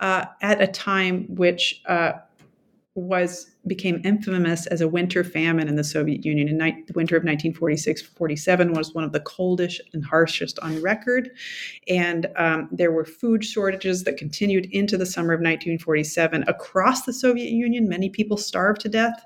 uh, 0.00 0.26
at 0.42 0.60
a 0.60 0.66
time 0.66 1.24
which 1.28 1.82
uh, 1.86 2.12
was 2.96 3.50
became 3.66 4.00
infamous 4.04 4.66
as 4.68 4.80
a 4.80 4.88
winter 4.88 5.22
famine 5.22 5.68
in 5.68 5.76
the 5.76 5.84
Soviet 5.84 6.24
Union. 6.24 6.48
In 6.48 6.56
the 6.58 6.92
winter 6.94 7.16
of 7.16 7.24
1946-47 7.24 8.76
was 8.76 8.94
one 8.94 9.04
of 9.04 9.12
the 9.12 9.20
coldest 9.20 9.82
and 9.92 10.04
harshest 10.04 10.58
on 10.60 10.80
record, 10.80 11.30
and 11.88 12.28
um, 12.36 12.68
there 12.72 12.92
were 12.92 13.04
food 13.04 13.44
shortages 13.44 14.04
that 14.04 14.16
continued 14.16 14.66
into 14.72 14.96
the 14.96 15.04
summer 15.04 15.34
of 15.34 15.38
1947 15.38 16.44
across 16.48 17.02
the 17.02 17.12
Soviet 17.12 17.50
Union. 17.50 17.88
Many 17.88 18.08
people 18.08 18.36
starved 18.36 18.80
to 18.82 18.88
death. 18.88 19.24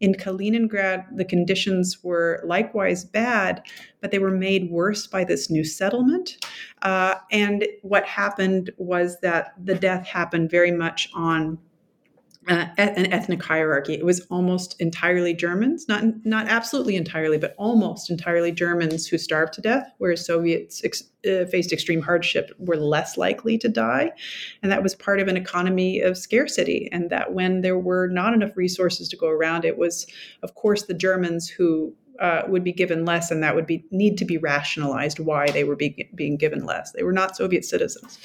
In 0.00 0.14
Kaliningrad, 0.14 1.04
the 1.16 1.24
conditions 1.24 2.02
were 2.02 2.42
likewise 2.44 3.04
bad, 3.04 3.62
but 4.00 4.10
they 4.10 4.18
were 4.18 4.32
made 4.32 4.70
worse 4.70 5.06
by 5.06 5.22
this 5.22 5.48
new 5.48 5.64
settlement. 5.64 6.44
Uh, 6.82 7.14
and 7.30 7.66
what 7.82 8.04
happened 8.04 8.70
was 8.78 9.20
that 9.20 9.52
the 9.62 9.76
death 9.76 10.06
happened 10.06 10.50
very 10.50 10.72
much 10.72 11.08
on 11.14 11.58
uh, 12.48 12.66
an 12.76 13.12
ethnic 13.12 13.42
hierarchy. 13.42 13.94
It 13.94 14.04
was 14.04 14.20
almost 14.30 14.80
entirely 14.80 15.32
Germans, 15.32 15.86
not 15.88 16.02
not 16.24 16.48
absolutely 16.48 16.96
entirely, 16.96 17.38
but 17.38 17.54
almost 17.56 18.10
entirely 18.10 18.50
Germans 18.50 19.06
who 19.06 19.16
starved 19.16 19.52
to 19.54 19.60
death, 19.60 19.92
whereas 19.98 20.26
Soviets 20.26 20.82
ex- 20.84 21.04
uh, 21.24 21.44
faced 21.46 21.72
extreme 21.72 22.02
hardship 22.02 22.50
were 22.58 22.76
less 22.76 23.16
likely 23.16 23.58
to 23.58 23.68
die, 23.68 24.10
and 24.62 24.72
that 24.72 24.82
was 24.82 24.94
part 24.94 25.20
of 25.20 25.28
an 25.28 25.36
economy 25.36 26.00
of 26.00 26.18
scarcity. 26.18 26.88
And 26.90 27.10
that 27.10 27.32
when 27.32 27.60
there 27.60 27.78
were 27.78 28.08
not 28.08 28.34
enough 28.34 28.56
resources 28.56 29.08
to 29.10 29.16
go 29.16 29.28
around, 29.28 29.64
it 29.64 29.78
was, 29.78 30.06
of 30.42 30.56
course, 30.56 30.84
the 30.84 30.94
Germans 30.94 31.48
who 31.48 31.94
uh, 32.18 32.42
would 32.48 32.64
be 32.64 32.72
given 32.72 33.04
less, 33.04 33.30
and 33.30 33.40
that 33.44 33.54
would 33.54 33.66
be 33.66 33.84
need 33.92 34.18
to 34.18 34.24
be 34.24 34.36
rationalized 34.38 35.20
why 35.20 35.48
they 35.52 35.62
were 35.62 35.76
be, 35.76 36.10
being 36.14 36.36
given 36.36 36.64
less. 36.66 36.90
They 36.90 37.04
were 37.04 37.12
not 37.12 37.36
Soviet 37.36 37.64
citizens 37.64 38.18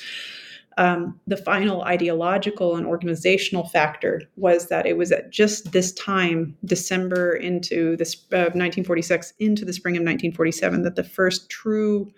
um, 0.78 1.20
the 1.26 1.38
final 1.38 1.82
ideological 1.82 2.76
and 2.76 2.86
organizational 2.86 3.68
factor 3.68 4.22
was 4.36 4.68
that 4.68 4.86
it 4.86 4.96
was 4.96 5.12
at 5.12 5.32
just 5.32 5.72
this 5.72 5.92
time, 5.94 6.56
December 6.66 7.34
into 7.34 7.98
this 7.98 8.16
uh, 8.32 8.54
1946 8.54 9.34
into 9.40 9.66
the 9.66 9.74
spring 9.74 9.96
of 9.96 10.02
1947, 10.02 10.84
that 10.84 10.96
the 10.96 11.04
first 11.04 11.50
true 11.50 12.12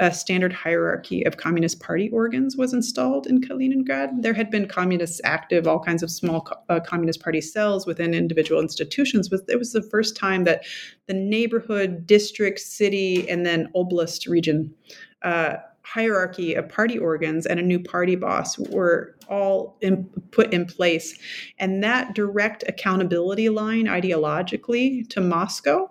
uh, 0.00 0.10
standard 0.10 0.52
hierarchy 0.52 1.22
of 1.24 1.36
Communist 1.36 1.78
Party 1.80 2.08
organs 2.10 2.56
was 2.56 2.72
installed 2.72 3.26
in 3.26 3.42
Kaliningrad. 3.42 4.22
There 4.22 4.32
had 4.32 4.50
been 4.50 4.66
communists 4.66 5.20
active, 5.24 5.68
all 5.68 5.78
kinds 5.78 6.02
of 6.02 6.10
small 6.10 6.48
uh, 6.70 6.80
Communist 6.80 7.22
Party 7.22 7.42
cells 7.42 7.86
within 7.86 8.14
individual 8.14 8.62
institutions, 8.62 9.28
but 9.28 9.40
it 9.48 9.58
was 9.58 9.72
the 9.72 9.82
first 9.82 10.16
time 10.16 10.44
that 10.44 10.64
the 11.06 11.12
neighborhood, 11.12 12.06
district, 12.06 12.60
city, 12.60 13.28
and 13.28 13.44
then 13.44 13.68
oblast 13.76 14.26
region 14.26 14.74
uh, 15.22 15.56
hierarchy 15.92 16.54
of 16.54 16.68
party 16.68 16.98
organs 16.98 17.46
and 17.46 17.58
a 17.58 17.62
new 17.62 17.80
party 17.80 18.14
boss 18.14 18.56
were 18.58 19.16
all 19.28 19.76
in, 19.80 20.04
put 20.30 20.52
in 20.52 20.64
place. 20.64 21.18
And 21.58 21.82
that 21.82 22.14
direct 22.14 22.62
accountability 22.68 23.48
line 23.48 23.86
ideologically 23.86 25.08
to 25.10 25.20
Moscow 25.20 25.90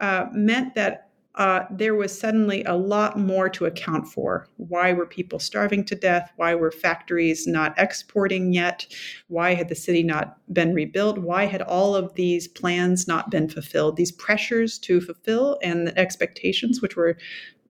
uh, 0.00 0.26
meant 0.32 0.74
that 0.74 1.08
uh, 1.36 1.64
there 1.70 1.94
was 1.94 2.18
suddenly 2.18 2.64
a 2.64 2.74
lot 2.74 3.16
more 3.16 3.48
to 3.48 3.66
account 3.66 4.08
for. 4.08 4.48
Why 4.56 4.92
were 4.92 5.06
people 5.06 5.38
starving 5.38 5.84
to 5.84 5.94
death? 5.94 6.32
Why 6.34 6.56
were 6.56 6.72
factories 6.72 7.46
not 7.46 7.78
exporting 7.78 8.52
yet? 8.52 8.86
Why 9.28 9.54
had 9.54 9.68
the 9.68 9.76
city 9.76 10.02
not 10.02 10.38
been 10.52 10.74
rebuilt? 10.74 11.18
Why 11.18 11.44
had 11.44 11.62
all 11.62 11.94
of 11.94 12.12
these 12.14 12.48
plans 12.48 13.06
not 13.06 13.30
been 13.30 13.48
fulfilled? 13.48 13.96
These 13.96 14.10
pressures 14.10 14.80
to 14.80 15.00
fulfill 15.00 15.60
and 15.62 15.86
the 15.86 15.96
expectations, 15.96 16.82
which 16.82 16.96
were 16.96 17.16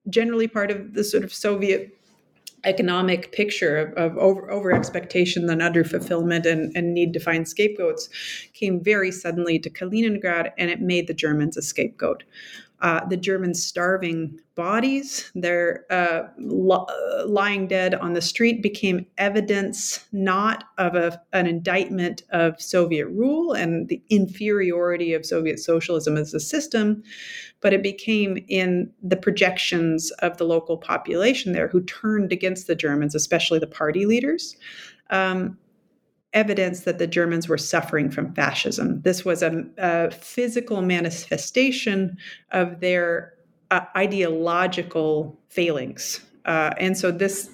generally 0.08 0.48
part 0.48 0.70
of 0.70 0.94
the 0.94 1.04
sort 1.04 1.24
of 1.24 1.32
Soviet 1.32 1.94
economic 2.64 3.30
picture 3.32 3.76
of, 3.76 3.92
of 3.94 4.18
over, 4.18 4.50
over 4.50 4.72
expectation 4.72 5.46
than 5.46 5.62
under 5.62 5.84
fulfillment 5.84 6.44
and, 6.44 6.76
and 6.76 6.92
need 6.92 7.12
to 7.12 7.20
find 7.20 7.48
scapegoats 7.48 8.08
came 8.52 8.82
very 8.82 9.12
suddenly 9.12 9.58
to 9.60 9.70
Kaliningrad 9.70 10.50
and 10.58 10.70
it 10.70 10.80
made 10.80 11.06
the 11.06 11.14
Germans 11.14 11.56
a 11.56 11.62
scapegoat 11.62 12.24
uh, 12.80 13.04
the 13.06 13.16
Germans 13.16 13.62
starving 13.62 14.38
bodies, 14.54 15.30
their 15.34 15.84
uh, 15.90 16.28
lo- 16.38 16.86
uh, 16.88 17.26
lying 17.26 17.66
dead 17.66 17.94
on 17.94 18.12
the 18.12 18.20
street 18.20 18.62
became 18.62 19.06
evidence 19.18 20.04
not 20.12 20.64
of 20.78 20.94
a, 20.94 21.20
an 21.32 21.46
indictment 21.46 22.22
of 22.30 22.60
Soviet 22.60 23.06
rule 23.08 23.52
and 23.52 23.88
the 23.88 24.00
inferiority 24.10 25.12
of 25.12 25.26
Soviet 25.26 25.58
socialism 25.58 26.16
as 26.16 26.34
a 26.34 26.40
system, 26.40 27.02
but 27.60 27.72
it 27.72 27.82
became 27.82 28.44
in 28.48 28.90
the 29.02 29.16
projections 29.16 30.10
of 30.22 30.36
the 30.36 30.44
local 30.44 30.76
population 30.76 31.52
there 31.52 31.68
who 31.68 31.82
turned 31.82 32.32
against 32.32 32.68
the 32.68 32.76
Germans, 32.76 33.14
especially 33.14 33.58
the 33.58 33.66
party 33.66 34.06
leaders. 34.06 34.56
Um, 35.10 35.58
evidence 36.38 36.80
that 36.80 36.98
the 36.98 37.06
Germans 37.06 37.48
were 37.48 37.58
suffering 37.58 38.10
from 38.10 38.32
fascism. 38.34 39.02
This 39.02 39.24
was 39.24 39.42
a, 39.42 39.64
a 39.78 40.10
physical 40.10 40.82
manifestation 40.82 42.16
of 42.52 42.80
their 42.80 43.34
uh, 43.70 43.80
ideological 43.96 45.38
failings. 45.48 46.20
Uh, 46.44 46.70
and 46.78 46.96
so 46.96 47.10
this 47.10 47.50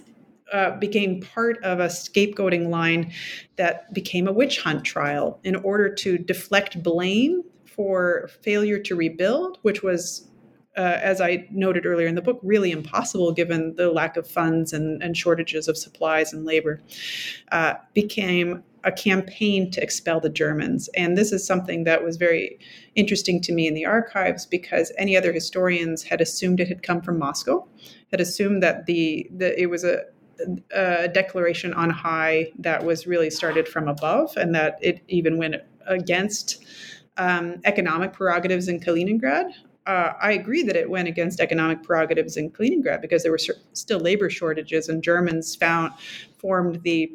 uh, 0.53 0.71
became 0.79 1.21
part 1.21 1.57
of 1.65 1.81
a 1.81 1.87
scapegoating 1.87 2.69
line 2.69 3.13
that 3.57 3.93
became 3.93 4.29
a 4.29 4.33
witch 4.33 4.61
hunt 4.61 4.85
trial 4.85 5.41
in 5.43 5.57
order 5.57 5.89
to 5.93 6.19
deflect 6.19 6.83
blame 6.83 7.43
for 7.65 8.29
failure 8.43 8.79
to 8.79 8.95
rebuild, 8.95 9.59
which 9.63 9.83
was 9.83 10.29
uh, 10.77 10.99
as 11.03 11.21
I 11.21 11.47
noted 11.51 11.87
earlier 11.87 12.07
in 12.07 12.15
the 12.15 12.23
book, 12.23 12.41
really 12.43 12.73
impossible 12.73 13.33
given 13.33 13.75
the 13.77 13.91
lack 13.91 14.17
of 14.17 14.27
funds 14.27 14.73
and, 14.73 15.03
and 15.03 15.17
shortages 15.17 15.69
of 15.69 15.77
supplies 15.77 16.33
and 16.33 16.45
labor, 16.45 16.83
uh, 17.53 17.75
became 17.93 18.63
a 18.85 18.93
campaign 18.93 19.71
to 19.71 19.83
expel 19.83 20.21
the 20.21 20.29
Germans. 20.29 20.89
And 20.95 21.17
this 21.17 21.33
is 21.33 21.47
something 21.47 21.85
that 21.85 22.05
was 22.05 22.17
very 22.17 22.59
interesting 22.95 23.41
to 23.43 23.53
me 23.53 23.67
in 23.67 23.75
the 23.75 23.87
archives 23.87 24.47
because 24.47 24.93
any 24.99 25.17
other 25.17 25.33
historians 25.33 26.03
had 26.03 26.21
assumed 26.21 26.61
it 26.61 26.69
had 26.69 26.83
come 26.83 27.01
from 27.01 27.19
Moscow, 27.19 27.67
had 28.11 28.21
assumed 28.21 28.63
that 28.63 28.87
the, 28.87 29.29
the 29.35 29.59
it 29.61 29.71
was 29.71 29.85
a, 29.85 30.03
a 30.73 31.09
declaration 31.09 31.73
on 31.75 31.91
high 31.91 32.51
that 32.59 32.85
was 32.85 33.07
really 33.07 33.31
started 33.31 33.69
from 33.69 33.89
above 33.89 34.37
and 34.37 34.55
that 34.55 34.79
it 34.83 35.01
even 35.09 35.39
went 35.39 35.57
against 35.87 36.65
um, 37.17 37.61
economic 37.65 38.13
prerogatives 38.13 38.69
in 38.69 38.81
Kaliningrad 38.81 39.53
uh, 39.87 40.13
I 40.21 40.33
agree 40.33 40.63
that 40.63 40.77
it 40.77 40.89
went 40.89 41.09
against 41.09 41.41
economic 41.41 41.83
prerogatives 41.83 42.37
in 42.37 42.51
Kaliningrad 42.51 43.03
because 43.03 43.23
there 43.23 43.33
were 43.33 43.41
still 43.73 44.01
labor 44.01 44.31
shortages, 44.31 44.89
and 44.89 45.03
Germans 45.03 45.55
found 45.55 45.93
formed 46.39 46.83
the 46.83 47.13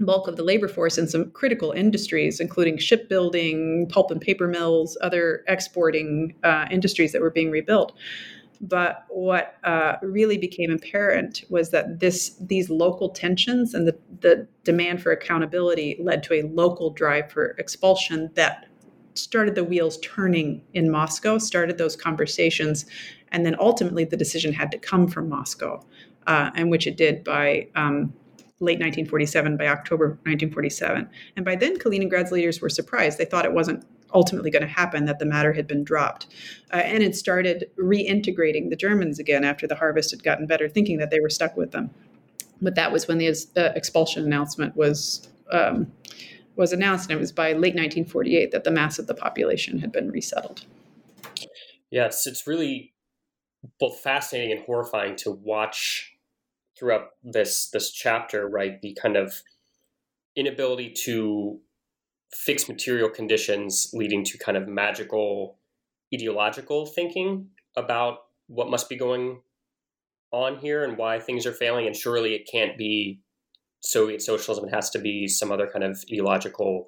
bulk 0.00 0.26
of 0.26 0.36
the 0.36 0.42
labor 0.42 0.68
force 0.68 0.98
in 0.98 1.06
some 1.06 1.30
critical 1.30 1.70
industries, 1.72 2.40
including 2.40 2.76
shipbuilding, 2.76 3.88
pulp 3.88 4.10
and 4.10 4.20
paper 4.20 4.48
mills, 4.48 4.98
other 5.00 5.44
exporting 5.46 6.34
uh, 6.42 6.66
industries 6.70 7.12
that 7.12 7.20
were 7.20 7.30
being 7.30 7.50
rebuilt. 7.50 7.92
But 8.60 9.06
what 9.08 9.56
uh, 9.64 9.96
really 10.02 10.38
became 10.38 10.70
apparent 10.70 11.44
was 11.50 11.70
that 11.70 11.98
this 11.98 12.36
these 12.40 12.70
local 12.70 13.08
tensions 13.10 13.74
and 13.74 13.88
the, 13.88 13.98
the 14.20 14.46
demand 14.62 15.02
for 15.02 15.10
accountability 15.10 15.98
led 16.00 16.22
to 16.24 16.34
a 16.34 16.42
local 16.42 16.90
drive 16.90 17.30
for 17.30 17.56
expulsion 17.58 18.30
that 18.34 18.66
started 19.14 19.54
the 19.54 19.64
wheels 19.64 19.98
turning 20.02 20.62
in 20.74 20.90
Moscow, 20.90 21.38
started 21.38 21.78
those 21.78 21.96
conversations, 21.96 22.86
and 23.30 23.44
then 23.44 23.56
ultimately 23.58 24.04
the 24.04 24.16
decision 24.16 24.52
had 24.52 24.70
to 24.72 24.78
come 24.78 25.08
from 25.08 25.28
Moscow, 25.28 25.84
uh, 26.26 26.50
and 26.54 26.70
which 26.70 26.86
it 26.86 26.96
did 26.96 27.24
by 27.24 27.68
um, 27.74 28.12
late 28.60 28.78
1947, 28.78 29.56
by 29.56 29.66
October 29.66 30.08
1947. 30.24 31.08
And 31.36 31.44
by 31.44 31.56
then, 31.56 31.78
Kaliningrad's 31.78 32.30
leaders 32.30 32.60
were 32.60 32.68
surprised. 32.68 33.18
They 33.18 33.24
thought 33.24 33.44
it 33.44 33.52
wasn't 33.52 33.84
ultimately 34.14 34.50
going 34.50 34.62
to 34.62 34.68
happen, 34.68 35.06
that 35.06 35.18
the 35.18 35.24
matter 35.24 35.52
had 35.52 35.66
been 35.66 35.84
dropped. 35.84 36.26
Uh, 36.72 36.76
and 36.76 37.02
it 37.02 37.16
started 37.16 37.70
reintegrating 37.78 38.70
the 38.70 38.76
Germans 38.76 39.18
again 39.18 39.42
after 39.42 39.66
the 39.66 39.74
harvest 39.74 40.10
had 40.10 40.22
gotten 40.22 40.46
better, 40.46 40.68
thinking 40.68 40.98
that 40.98 41.10
they 41.10 41.20
were 41.20 41.30
stuck 41.30 41.56
with 41.56 41.72
them. 41.72 41.90
But 42.60 42.74
that 42.76 42.92
was 42.92 43.08
when 43.08 43.18
the 43.18 43.28
uh, 43.56 43.72
expulsion 43.74 44.24
announcement 44.24 44.76
was 44.76 45.28
um, 45.50 45.90
was 46.56 46.72
announced, 46.72 47.10
and 47.10 47.16
it 47.16 47.20
was 47.20 47.32
by 47.32 47.48
late 47.48 47.74
1948 47.74 48.50
that 48.52 48.64
the 48.64 48.70
mass 48.70 48.98
of 48.98 49.06
the 49.06 49.14
population 49.14 49.78
had 49.78 49.92
been 49.92 50.10
resettled. 50.10 50.64
Yes, 51.90 52.26
it's 52.26 52.46
really 52.46 52.92
both 53.78 54.00
fascinating 54.00 54.52
and 54.52 54.64
horrifying 54.64 55.16
to 55.16 55.30
watch 55.30 56.12
throughout 56.78 57.10
this 57.22 57.68
this 57.70 57.90
chapter. 57.90 58.48
Right, 58.48 58.80
the 58.80 58.96
kind 59.00 59.16
of 59.16 59.42
inability 60.36 60.90
to 61.04 61.60
fix 62.32 62.68
material 62.68 63.10
conditions, 63.10 63.90
leading 63.92 64.24
to 64.24 64.38
kind 64.38 64.56
of 64.56 64.66
magical 64.66 65.58
ideological 66.14 66.86
thinking 66.86 67.48
about 67.76 68.18
what 68.46 68.70
must 68.70 68.88
be 68.88 68.96
going 68.96 69.40
on 70.30 70.58
here 70.58 70.84
and 70.84 70.96
why 70.96 71.18
things 71.18 71.46
are 71.46 71.52
failing. 71.52 71.86
And 71.86 71.96
surely 71.96 72.34
it 72.34 72.48
can't 72.50 72.76
be 72.76 73.20
Soviet 73.82 74.22
socialism. 74.22 74.66
It 74.66 74.74
has 74.74 74.90
to 74.90 74.98
be 74.98 75.28
some 75.28 75.52
other 75.52 75.68
kind 75.68 75.84
of 75.84 76.02
ideological, 76.10 76.86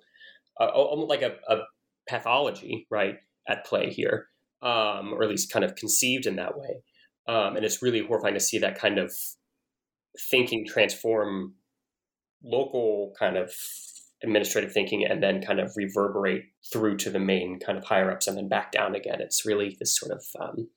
uh, 0.60 0.66
almost 0.66 1.10
like 1.10 1.22
a, 1.22 1.34
a, 1.48 1.62
pathology, 2.08 2.86
right, 2.90 3.16
at 3.48 3.64
play 3.64 3.88
here, 3.88 4.26
um, 4.62 5.14
or 5.14 5.22
at 5.22 5.30
least 5.30 5.50
kind 5.50 5.64
of 5.64 5.74
conceived 5.74 6.26
in 6.26 6.36
that 6.36 6.56
way. 6.56 6.82
Um, 7.26 7.56
and 7.56 7.64
it's 7.64 7.82
really 7.82 8.06
horrifying 8.06 8.34
to 8.34 8.40
see 8.40 8.58
that 8.58 8.78
kind 8.78 8.98
of 8.98 9.12
thinking 10.30 10.66
transform 10.66 11.54
local 12.42 13.14
kind 13.18 13.38
of 13.38 13.52
administrative 14.22 14.72
thinking 14.72 15.04
and 15.04 15.22
then 15.22 15.42
kind 15.42 15.60
of 15.60 15.72
reverberate 15.76 16.44
through 16.72 16.96
to 16.98 17.10
the 17.10 17.18
main 17.18 17.58
kind 17.58 17.78
of 17.78 17.84
higher 17.84 18.10
ups 18.10 18.26
and 18.26 18.36
then 18.36 18.48
back 18.48 18.70
down 18.70 18.94
again. 18.94 19.20
It's 19.20 19.46
really 19.46 19.76
this 19.78 19.96
sort 19.96 20.12
of 20.12 20.24
um, 20.40 20.68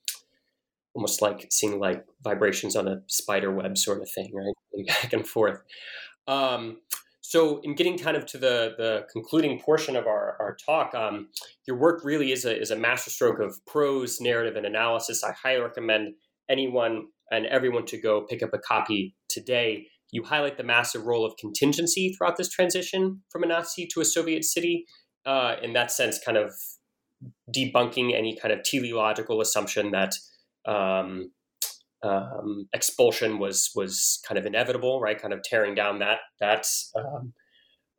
almost 0.98 1.22
like 1.22 1.48
seeing 1.52 1.80
like 1.80 2.06
vibrations 2.24 2.76
on 2.76 2.88
a 2.88 3.02
spider 3.08 3.54
web 3.54 3.78
sort 3.78 4.02
of 4.02 4.10
thing, 4.10 4.32
right? 4.34 4.54
Back 4.88 5.14
and 5.14 5.28
forth. 5.28 5.62
Um, 6.28 6.78
so, 7.22 7.60
in 7.64 7.76
getting 7.76 7.98
kind 7.98 8.16
of 8.16 8.26
to 8.28 8.38
the, 8.38 8.74
the 8.78 9.06
concluding 9.12 9.60
portion 9.60 9.98
of 9.98 10.08
our, 10.08 10.38
our 10.40 10.56
talk, 10.66 10.96
um, 10.96 11.28
your 11.68 11.78
work 11.78 12.06
really 12.06 12.32
is 12.32 12.46
a, 12.46 12.58
is 12.58 12.72
a 12.72 12.76
masterstroke 12.76 13.40
of 13.40 13.60
prose, 13.66 14.22
narrative, 14.22 14.56
and 14.56 14.66
analysis. 14.66 15.24
I 15.24 15.34
highly 15.34 15.62
recommend 15.62 16.14
anyone 16.50 17.08
and 17.30 17.46
everyone 17.48 17.86
to 17.88 18.00
go 18.00 18.22
pick 18.22 18.42
up 18.42 18.54
a 18.54 18.60
copy 18.60 19.16
today. 19.30 19.88
You 20.12 20.24
highlight 20.24 20.58
the 20.58 20.64
massive 20.64 21.06
role 21.06 21.26
of 21.26 21.36
contingency 21.38 22.14
throughout 22.14 22.38
this 22.38 22.50
transition 22.50 23.24
from 23.30 23.44
a 23.44 23.48
Nazi 23.48 23.88
to 23.94 24.00
a 24.00 24.06
Soviet 24.06 24.46
city. 24.46 24.86
Uh, 25.26 25.58
in 25.62 25.74
that 25.74 25.92
sense, 25.92 26.18
kind 26.24 26.38
of 26.38 26.54
debunking 27.54 28.16
any 28.16 28.38
kind 28.38 28.54
of 28.54 28.64
teleological 28.64 29.42
assumption 29.42 29.92
that 29.92 30.14
um, 30.66 31.32
um, 32.04 32.68
expulsion 32.74 33.40
was 33.40 33.72
was 33.76 34.20
kind 34.28 34.38
of 34.38 34.46
inevitable, 34.46 35.02
right? 35.02 35.20
Kind 35.20 35.34
of 35.34 35.44
tearing 35.44 35.76
down 35.76 36.00
that 36.00 36.20
that 36.40 36.66
um, 36.96 37.34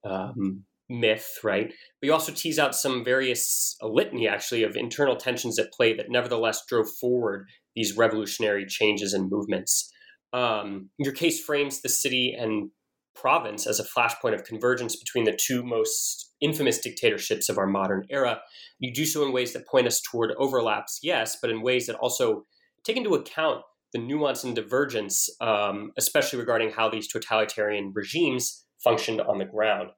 um, 0.04 0.64
myth, 0.88 1.38
right? 1.42 1.72
We 2.02 2.10
also 2.10 2.32
tease 2.32 2.58
out 2.58 2.74
some 2.74 3.04
various 3.04 3.76
litany 3.82 4.28
actually 4.28 4.62
of 4.62 4.76
internal 4.76 5.16
tensions 5.16 5.58
at 5.58 5.72
play 5.72 5.94
that 5.94 6.10
nevertheless 6.10 6.62
drove 6.68 6.86
forward 7.00 7.46
these 7.74 7.96
revolutionary 7.96 8.66
changes 8.66 9.12
and 9.12 9.30
movements. 9.30 9.92
Um, 10.32 10.90
your 10.98 11.12
case 11.12 11.42
frames 11.42 11.80
the 11.80 11.88
city 11.88 12.36
and 12.38 12.70
province 13.14 13.66
as 13.66 13.80
a 13.80 13.84
flashpoint 13.84 14.34
of 14.34 14.44
convergence 14.44 14.94
between 14.96 15.24
the 15.24 15.36
two 15.36 15.62
most 15.64 16.32
infamous 16.40 16.78
dictatorships 16.78 17.48
of 17.48 17.58
our 17.58 17.66
modern 17.66 18.04
era. 18.10 18.40
You 18.78 18.92
do 18.92 19.04
so 19.04 19.26
in 19.26 19.32
ways 19.32 19.52
that 19.52 19.66
point 19.66 19.88
us 19.88 20.00
toward 20.00 20.32
overlaps, 20.38 21.00
yes, 21.02 21.36
but 21.40 21.50
in 21.50 21.62
ways 21.62 21.86
that 21.86 21.96
also 21.96 22.44
take 22.84 22.96
into 22.96 23.14
account 23.14 23.62
the 23.92 23.98
nuance 23.98 24.44
and 24.44 24.54
divergence, 24.54 25.28
um, 25.40 25.92
especially 25.96 26.38
regarding 26.38 26.70
how 26.70 26.88
these 26.88 27.08
totalitarian 27.08 27.92
regimes 27.94 28.64
functioned 28.82 29.20
on 29.20 29.38
the 29.38 29.44
ground. 29.44 29.90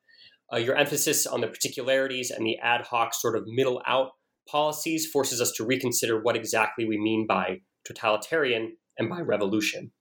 Uh, 0.52 0.56
your 0.56 0.76
emphasis 0.76 1.26
on 1.26 1.40
the 1.40 1.46
particularities 1.46 2.30
and 2.30 2.44
the 2.46 2.58
ad 2.58 2.82
hoc 2.82 3.14
sort 3.14 3.36
of 3.36 3.44
middle 3.46 3.80
out 3.86 4.10
policies 4.48 5.06
forces 5.06 5.40
us 5.40 5.52
to 5.52 5.64
reconsider 5.64 6.20
what 6.20 6.36
exactly 6.36 6.84
we 6.84 6.98
mean 6.98 7.26
by 7.26 7.60
totalitarian 7.84 8.76
and 8.98 9.08
by 9.08 9.20
revolution. 9.20 9.92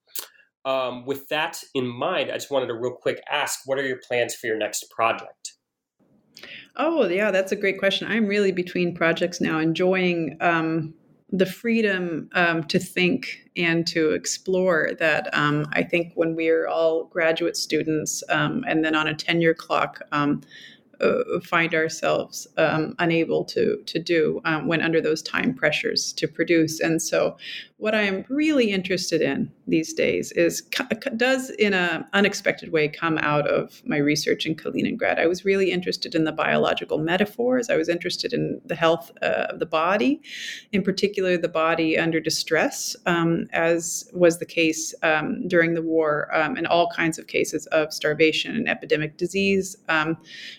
Um, 0.65 1.05
with 1.05 1.27
that 1.29 1.61
in 1.73 1.87
mind, 1.87 2.31
I 2.31 2.35
just 2.35 2.51
wanted 2.51 2.67
to 2.67 2.73
real 2.73 2.95
quick 2.99 3.21
ask 3.29 3.59
what 3.65 3.77
are 3.77 3.85
your 3.85 3.99
plans 4.05 4.35
for 4.35 4.47
your 4.47 4.57
next 4.57 4.85
project? 4.89 5.53
Oh, 6.75 7.07
yeah, 7.07 7.31
that's 7.31 7.51
a 7.51 7.55
great 7.55 7.79
question. 7.79 8.07
I'm 8.09 8.25
really 8.25 8.51
between 8.51 8.95
projects 8.95 9.41
now, 9.41 9.59
enjoying 9.59 10.37
um, 10.41 10.93
the 11.31 11.45
freedom 11.45 12.29
um, 12.33 12.63
to 12.63 12.79
think 12.79 13.49
and 13.55 13.85
to 13.85 14.11
explore 14.11 14.91
that 14.99 15.29
um, 15.33 15.65
I 15.73 15.83
think 15.83 16.13
when 16.15 16.35
we're 16.35 16.67
all 16.67 17.05
graduate 17.05 17.55
students 17.55 18.23
um, 18.29 18.63
and 18.67 18.83
then 18.83 18.95
on 18.95 19.07
a 19.07 19.13
tenure 19.13 19.53
clock, 19.53 20.01
um, 20.11 20.41
find 21.43 21.73
ourselves 21.73 22.47
um, 22.57 22.95
unable 22.99 23.43
to 23.45 23.81
to 23.85 23.99
do 23.99 24.41
um, 24.45 24.67
when 24.67 24.81
under 24.81 25.01
those 25.01 25.21
time 25.21 25.53
pressures 25.53 26.13
to 26.13 26.27
produce. 26.27 26.79
And 26.79 27.01
so, 27.01 27.37
what 27.77 27.95
I 27.95 28.01
am 28.01 28.25
really 28.27 28.71
interested 28.71 29.21
in 29.21 29.51
these 29.67 29.93
days 29.93 30.31
is 30.33 30.61
does 31.15 31.49
in 31.51 31.73
an 31.73 32.05
unexpected 32.13 32.71
way 32.71 32.89
come 32.89 33.17
out 33.19 33.47
of 33.47 33.81
my 33.85 33.97
research 33.97 34.45
in 34.45 34.55
Kaliningrad. 34.55 35.17
I 35.17 35.27
was 35.27 35.45
really 35.45 35.71
interested 35.71 36.13
in 36.13 36.25
the 36.25 36.31
biological 36.31 36.97
metaphors. 36.97 37.69
I 37.69 37.77
was 37.77 37.87
interested 37.87 38.33
in 38.33 38.59
the 38.65 38.75
health 38.75 39.11
uh, 39.21 39.47
of 39.49 39.59
the 39.59 39.65
body, 39.65 40.21
in 40.73 40.83
particular 40.83 41.37
the 41.37 41.47
body 41.47 41.97
under 41.97 42.19
distress, 42.19 42.95
um, 43.05 43.47
as 43.53 44.09
was 44.13 44.39
the 44.39 44.45
case 44.45 44.93
um, 45.03 45.47
during 45.47 45.73
the 45.73 45.81
war, 45.81 46.33
um, 46.35 46.57
and 46.57 46.67
all 46.67 46.89
kinds 46.89 47.17
of 47.17 47.27
cases 47.27 47.65
of 47.67 47.93
starvation 47.93 48.55
and 48.55 48.67
epidemic 48.67 49.17
disease. 49.17 49.77
Um, 49.87 50.17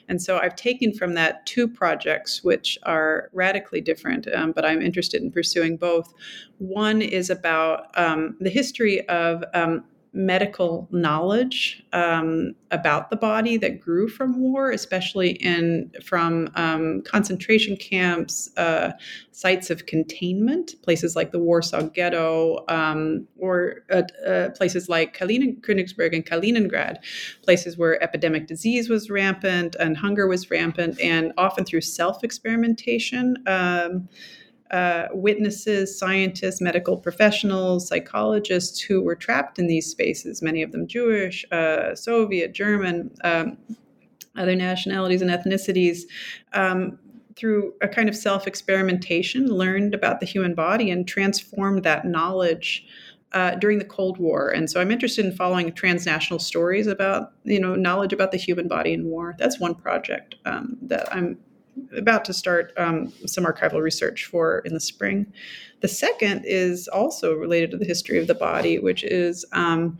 and 0.08 0.22
so 0.22 0.29
I've 0.38 0.56
taken 0.56 0.92
from 0.92 1.14
that 1.14 1.44
two 1.46 1.66
projects 1.68 2.42
which 2.44 2.78
are 2.84 3.30
radically 3.32 3.80
different, 3.80 4.26
um, 4.34 4.52
but 4.52 4.64
I'm 4.64 4.82
interested 4.82 5.22
in 5.22 5.30
pursuing 5.30 5.76
both. 5.76 6.12
One 6.58 7.02
is 7.02 7.30
about 7.30 7.86
um, 7.98 8.36
the 8.40 8.50
history 8.50 9.06
of 9.08 9.44
um, 9.54 9.84
medical 10.12 10.88
knowledge 10.90 11.84
um, 11.92 12.52
about 12.72 13.10
the 13.10 13.16
body 13.16 13.56
that 13.56 13.80
grew 13.80 14.08
from 14.08 14.40
war, 14.40 14.70
especially 14.70 15.30
in 15.32 15.90
from 16.02 16.48
um, 16.56 17.02
concentration 17.02 17.76
camps, 17.76 18.50
uh, 18.56 18.90
sites 19.30 19.70
of 19.70 19.86
containment, 19.86 20.74
places 20.82 21.14
like 21.14 21.30
the 21.30 21.38
Warsaw 21.38 21.82
Ghetto, 21.82 22.64
um, 22.68 23.26
or 23.38 23.84
uh, 23.90 24.02
uh, 24.26 24.50
places 24.50 24.88
like 24.88 25.16
Kalinin- 25.16 25.60
Königsberg 25.60 26.14
and 26.14 26.26
Kaliningrad, 26.26 26.96
places 27.42 27.78
where 27.78 28.02
epidemic 28.02 28.48
disease 28.48 28.88
was 28.88 29.10
rampant 29.10 29.76
and 29.78 29.96
hunger 29.96 30.26
was 30.26 30.50
rampant, 30.50 31.00
and 31.00 31.32
often 31.38 31.64
through 31.64 31.82
self 31.82 32.24
experimentation. 32.24 33.36
Uh, 34.70 35.08
witnesses, 35.12 35.98
scientists, 35.98 36.60
medical 36.60 36.96
professionals, 36.96 37.88
psychologists 37.88 38.80
who 38.80 39.02
were 39.02 39.16
trapped 39.16 39.58
in 39.58 39.66
these 39.66 39.86
spaces, 39.86 40.42
many 40.42 40.62
of 40.62 40.70
them 40.70 40.86
Jewish, 40.86 41.44
uh, 41.50 41.94
Soviet, 41.94 42.52
German, 42.52 43.10
um, 43.24 43.58
other 44.36 44.54
nationalities 44.54 45.22
and 45.22 45.30
ethnicities. 45.30 46.02
Um, 46.52 46.98
through 47.36 47.72
a 47.80 47.88
kind 47.88 48.08
of 48.08 48.14
self 48.14 48.46
experimentation, 48.46 49.46
learned 49.46 49.94
about 49.94 50.20
the 50.20 50.26
human 50.26 50.54
body 50.54 50.90
and 50.90 51.08
transformed 51.08 51.84
that 51.84 52.04
knowledge 52.04 52.84
uh, 53.32 53.54
during 53.54 53.78
the 53.78 53.84
Cold 53.84 54.18
War. 54.18 54.50
And 54.50 54.68
so 54.68 54.80
I'm 54.80 54.90
interested 54.90 55.24
in 55.24 55.32
following 55.32 55.72
transnational 55.72 56.38
stories 56.38 56.86
about, 56.86 57.32
you 57.44 57.60
know, 57.60 57.74
knowledge 57.74 58.12
about 58.12 58.32
the 58.32 58.36
human 58.36 58.68
body 58.68 58.92
in 58.92 59.06
war. 59.06 59.36
That's 59.38 59.60
one 59.60 59.74
project 59.74 60.34
um, 60.44 60.76
that 60.82 61.12
I'm 61.14 61.38
about 61.96 62.24
to 62.26 62.32
start 62.32 62.72
um, 62.76 63.12
some 63.26 63.44
archival 63.44 63.80
research 63.80 64.26
for 64.26 64.60
in 64.60 64.74
the 64.74 64.80
spring. 64.80 65.32
The 65.80 65.88
second 65.88 66.44
is 66.44 66.88
also 66.88 67.34
related 67.34 67.70
to 67.72 67.76
the 67.76 67.84
history 67.84 68.18
of 68.18 68.26
the 68.26 68.34
body, 68.34 68.78
which 68.78 69.04
is 69.04 69.44
um, 69.52 69.98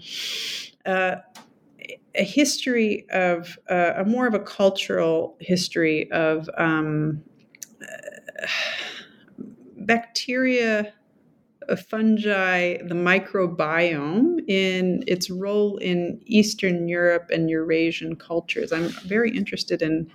uh, 0.87 1.17
a 2.15 2.25
history 2.25 3.07
of 3.11 3.59
uh, 3.71 3.95
a 3.97 4.05
more 4.05 4.27
of 4.27 4.35
a 4.35 4.41
cultural 4.41 5.37
history 5.41 6.11
of 6.11 6.49
um, 6.59 7.23
uh, 7.83 8.47
bacteria 9.79 10.93
fungi, 11.77 12.77
the 12.79 12.95
microbiome, 12.95 14.41
in 14.49 15.05
its 15.07 15.31
role 15.31 15.77
in 15.79 16.21
Eastern 16.27 16.89
Europe 16.89 17.31
and 17.33 17.49
Eurasian 17.49 18.17
cultures. 18.17 18.73
I'm 18.73 18.89
very 19.07 19.31
interested 19.31 19.83
in 19.83 20.11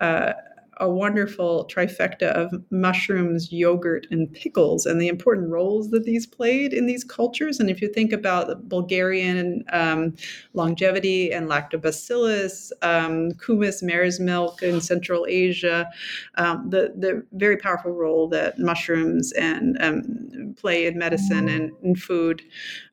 uh, 0.00 0.32
a 0.78 0.88
wonderful 0.88 1.68
trifecta 1.72 2.28
of 2.32 2.52
mushrooms, 2.70 3.52
yogurt, 3.52 4.06
and 4.10 4.32
pickles, 4.32 4.86
and 4.86 5.00
the 5.00 5.08
important 5.08 5.50
roles 5.50 5.90
that 5.90 6.04
these 6.04 6.26
played 6.26 6.72
in 6.72 6.86
these 6.86 7.04
cultures. 7.04 7.60
And 7.60 7.70
if 7.70 7.80
you 7.80 7.88
think 7.88 8.12
about 8.12 8.68
Bulgarian 8.68 9.64
um, 9.72 10.14
longevity 10.52 11.32
and 11.32 11.48
lactobacillus, 11.48 12.72
um, 12.82 13.32
kumis, 13.32 13.82
mare's 13.82 14.20
milk 14.20 14.62
in 14.62 14.80
Central 14.80 15.26
Asia, 15.28 15.90
um, 16.36 16.68
the 16.70 16.92
the 16.96 17.24
very 17.32 17.56
powerful 17.56 17.92
role 17.92 18.28
that 18.28 18.58
mushrooms 18.58 19.32
and 19.32 19.76
um, 19.80 20.54
play 20.56 20.86
in 20.86 20.98
medicine 20.98 21.48
and, 21.48 21.72
and 21.82 22.00
food 22.00 22.42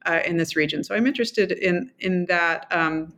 uh, 0.06 0.20
in 0.26 0.38
this 0.38 0.56
region. 0.56 0.84
So 0.84 0.96
I'm 0.96 1.08
interested 1.08 1.52
in 1.52 1.92
in 2.00 2.26
that 2.26 2.68
um, 2.72 3.14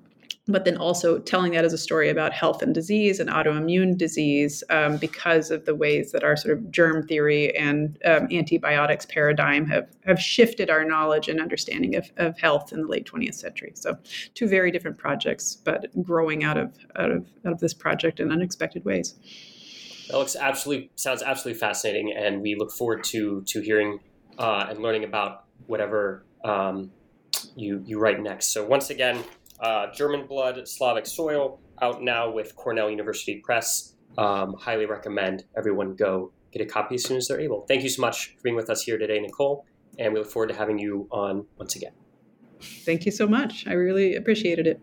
but 0.47 0.65
then 0.65 0.75
also 0.75 1.19
telling 1.19 1.53
that 1.53 1.63
as 1.63 1.71
a 1.71 1.77
story 1.77 2.09
about 2.09 2.33
health 2.33 2.61
and 2.61 2.73
disease 2.73 3.19
and 3.19 3.29
autoimmune 3.29 3.97
disease 3.97 4.61
um, 4.69 4.97
because 4.97 5.51
of 5.51 5.65
the 5.65 5.73
ways 5.73 6.11
that 6.11 6.23
our 6.23 6.35
sort 6.35 6.57
of 6.57 6.69
germ 6.69 7.07
theory 7.07 7.55
and 7.55 7.97
um, 8.03 8.27
antibiotics 8.29 9.05
paradigm 9.05 9.65
have, 9.65 9.87
have 10.05 10.19
shifted 10.19 10.69
our 10.69 10.83
knowledge 10.83 11.29
and 11.29 11.39
understanding 11.39 11.95
of, 11.95 12.11
of 12.17 12.37
health 12.37 12.73
in 12.73 12.81
the 12.81 12.87
late 12.87 13.09
20th 13.09 13.35
century. 13.35 13.71
So 13.75 13.97
two 14.33 14.47
very 14.47 14.69
different 14.69 14.97
projects, 14.97 15.55
but 15.55 15.85
growing 16.03 16.43
out 16.43 16.57
of, 16.57 16.77
out 16.97 17.11
of, 17.11 17.25
out 17.45 17.53
of 17.53 17.59
this 17.59 17.73
project 17.73 18.19
in 18.19 18.29
unexpected 18.29 18.83
ways. 18.83 19.15
That 20.09 20.17
looks 20.17 20.35
absolutely 20.35 20.91
sounds 20.95 21.23
absolutely 21.23 21.59
fascinating, 21.59 22.11
and 22.11 22.41
we 22.41 22.55
look 22.55 22.71
forward 22.71 23.05
to 23.05 23.41
to 23.43 23.61
hearing 23.61 24.01
uh, 24.37 24.67
and 24.69 24.79
learning 24.79 25.05
about 25.05 25.45
whatever 25.65 26.25
um, 26.43 26.91
you 27.55 27.81
you 27.85 27.99
write 27.99 28.21
next. 28.21 28.47
So 28.47 28.65
once 28.65 28.89
again, 28.89 29.23
uh, 29.63 29.87
German 29.91 30.27
Blood, 30.27 30.67
Slavic 30.67 31.07
Soil, 31.07 31.59
out 31.81 32.03
now 32.03 32.29
with 32.29 32.55
Cornell 32.55 32.89
University 32.89 33.41
Press. 33.43 33.95
Um, 34.17 34.53
highly 34.59 34.85
recommend 34.85 35.45
everyone 35.57 35.95
go 35.95 36.31
get 36.51 36.61
a 36.61 36.65
copy 36.65 36.95
as 36.95 37.03
soon 37.03 37.17
as 37.17 37.27
they're 37.27 37.39
able. 37.39 37.65
Thank 37.67 37.81
you 37.81 37.89
so 37.89 38.01
much 38.01 38.35
for 38.35 38.43
being 38.43 38.55
with 38.55 38.69
us 38.69 38.83
here 38.83 38.97
today, 38.97 39.19
Nicole, 39.19 39.65
and 39.97 40.13
we 40.13 40.19
look 40.19 40.29
forward 40.29 40.49
to 40.49 40.55
having 40.55 40.77
you 40.77 41.07
on 41.11 41.45
once 41.57 41.75
again. 41.75 41.93
Thank 42.61 43.05
you 43.05 43.11
so 43.11 43.25
much. 43.25 43.65
I 43.65 43.73
really 43.73 44.15
appreciated 44.15 44.67
it. 44.67 44.79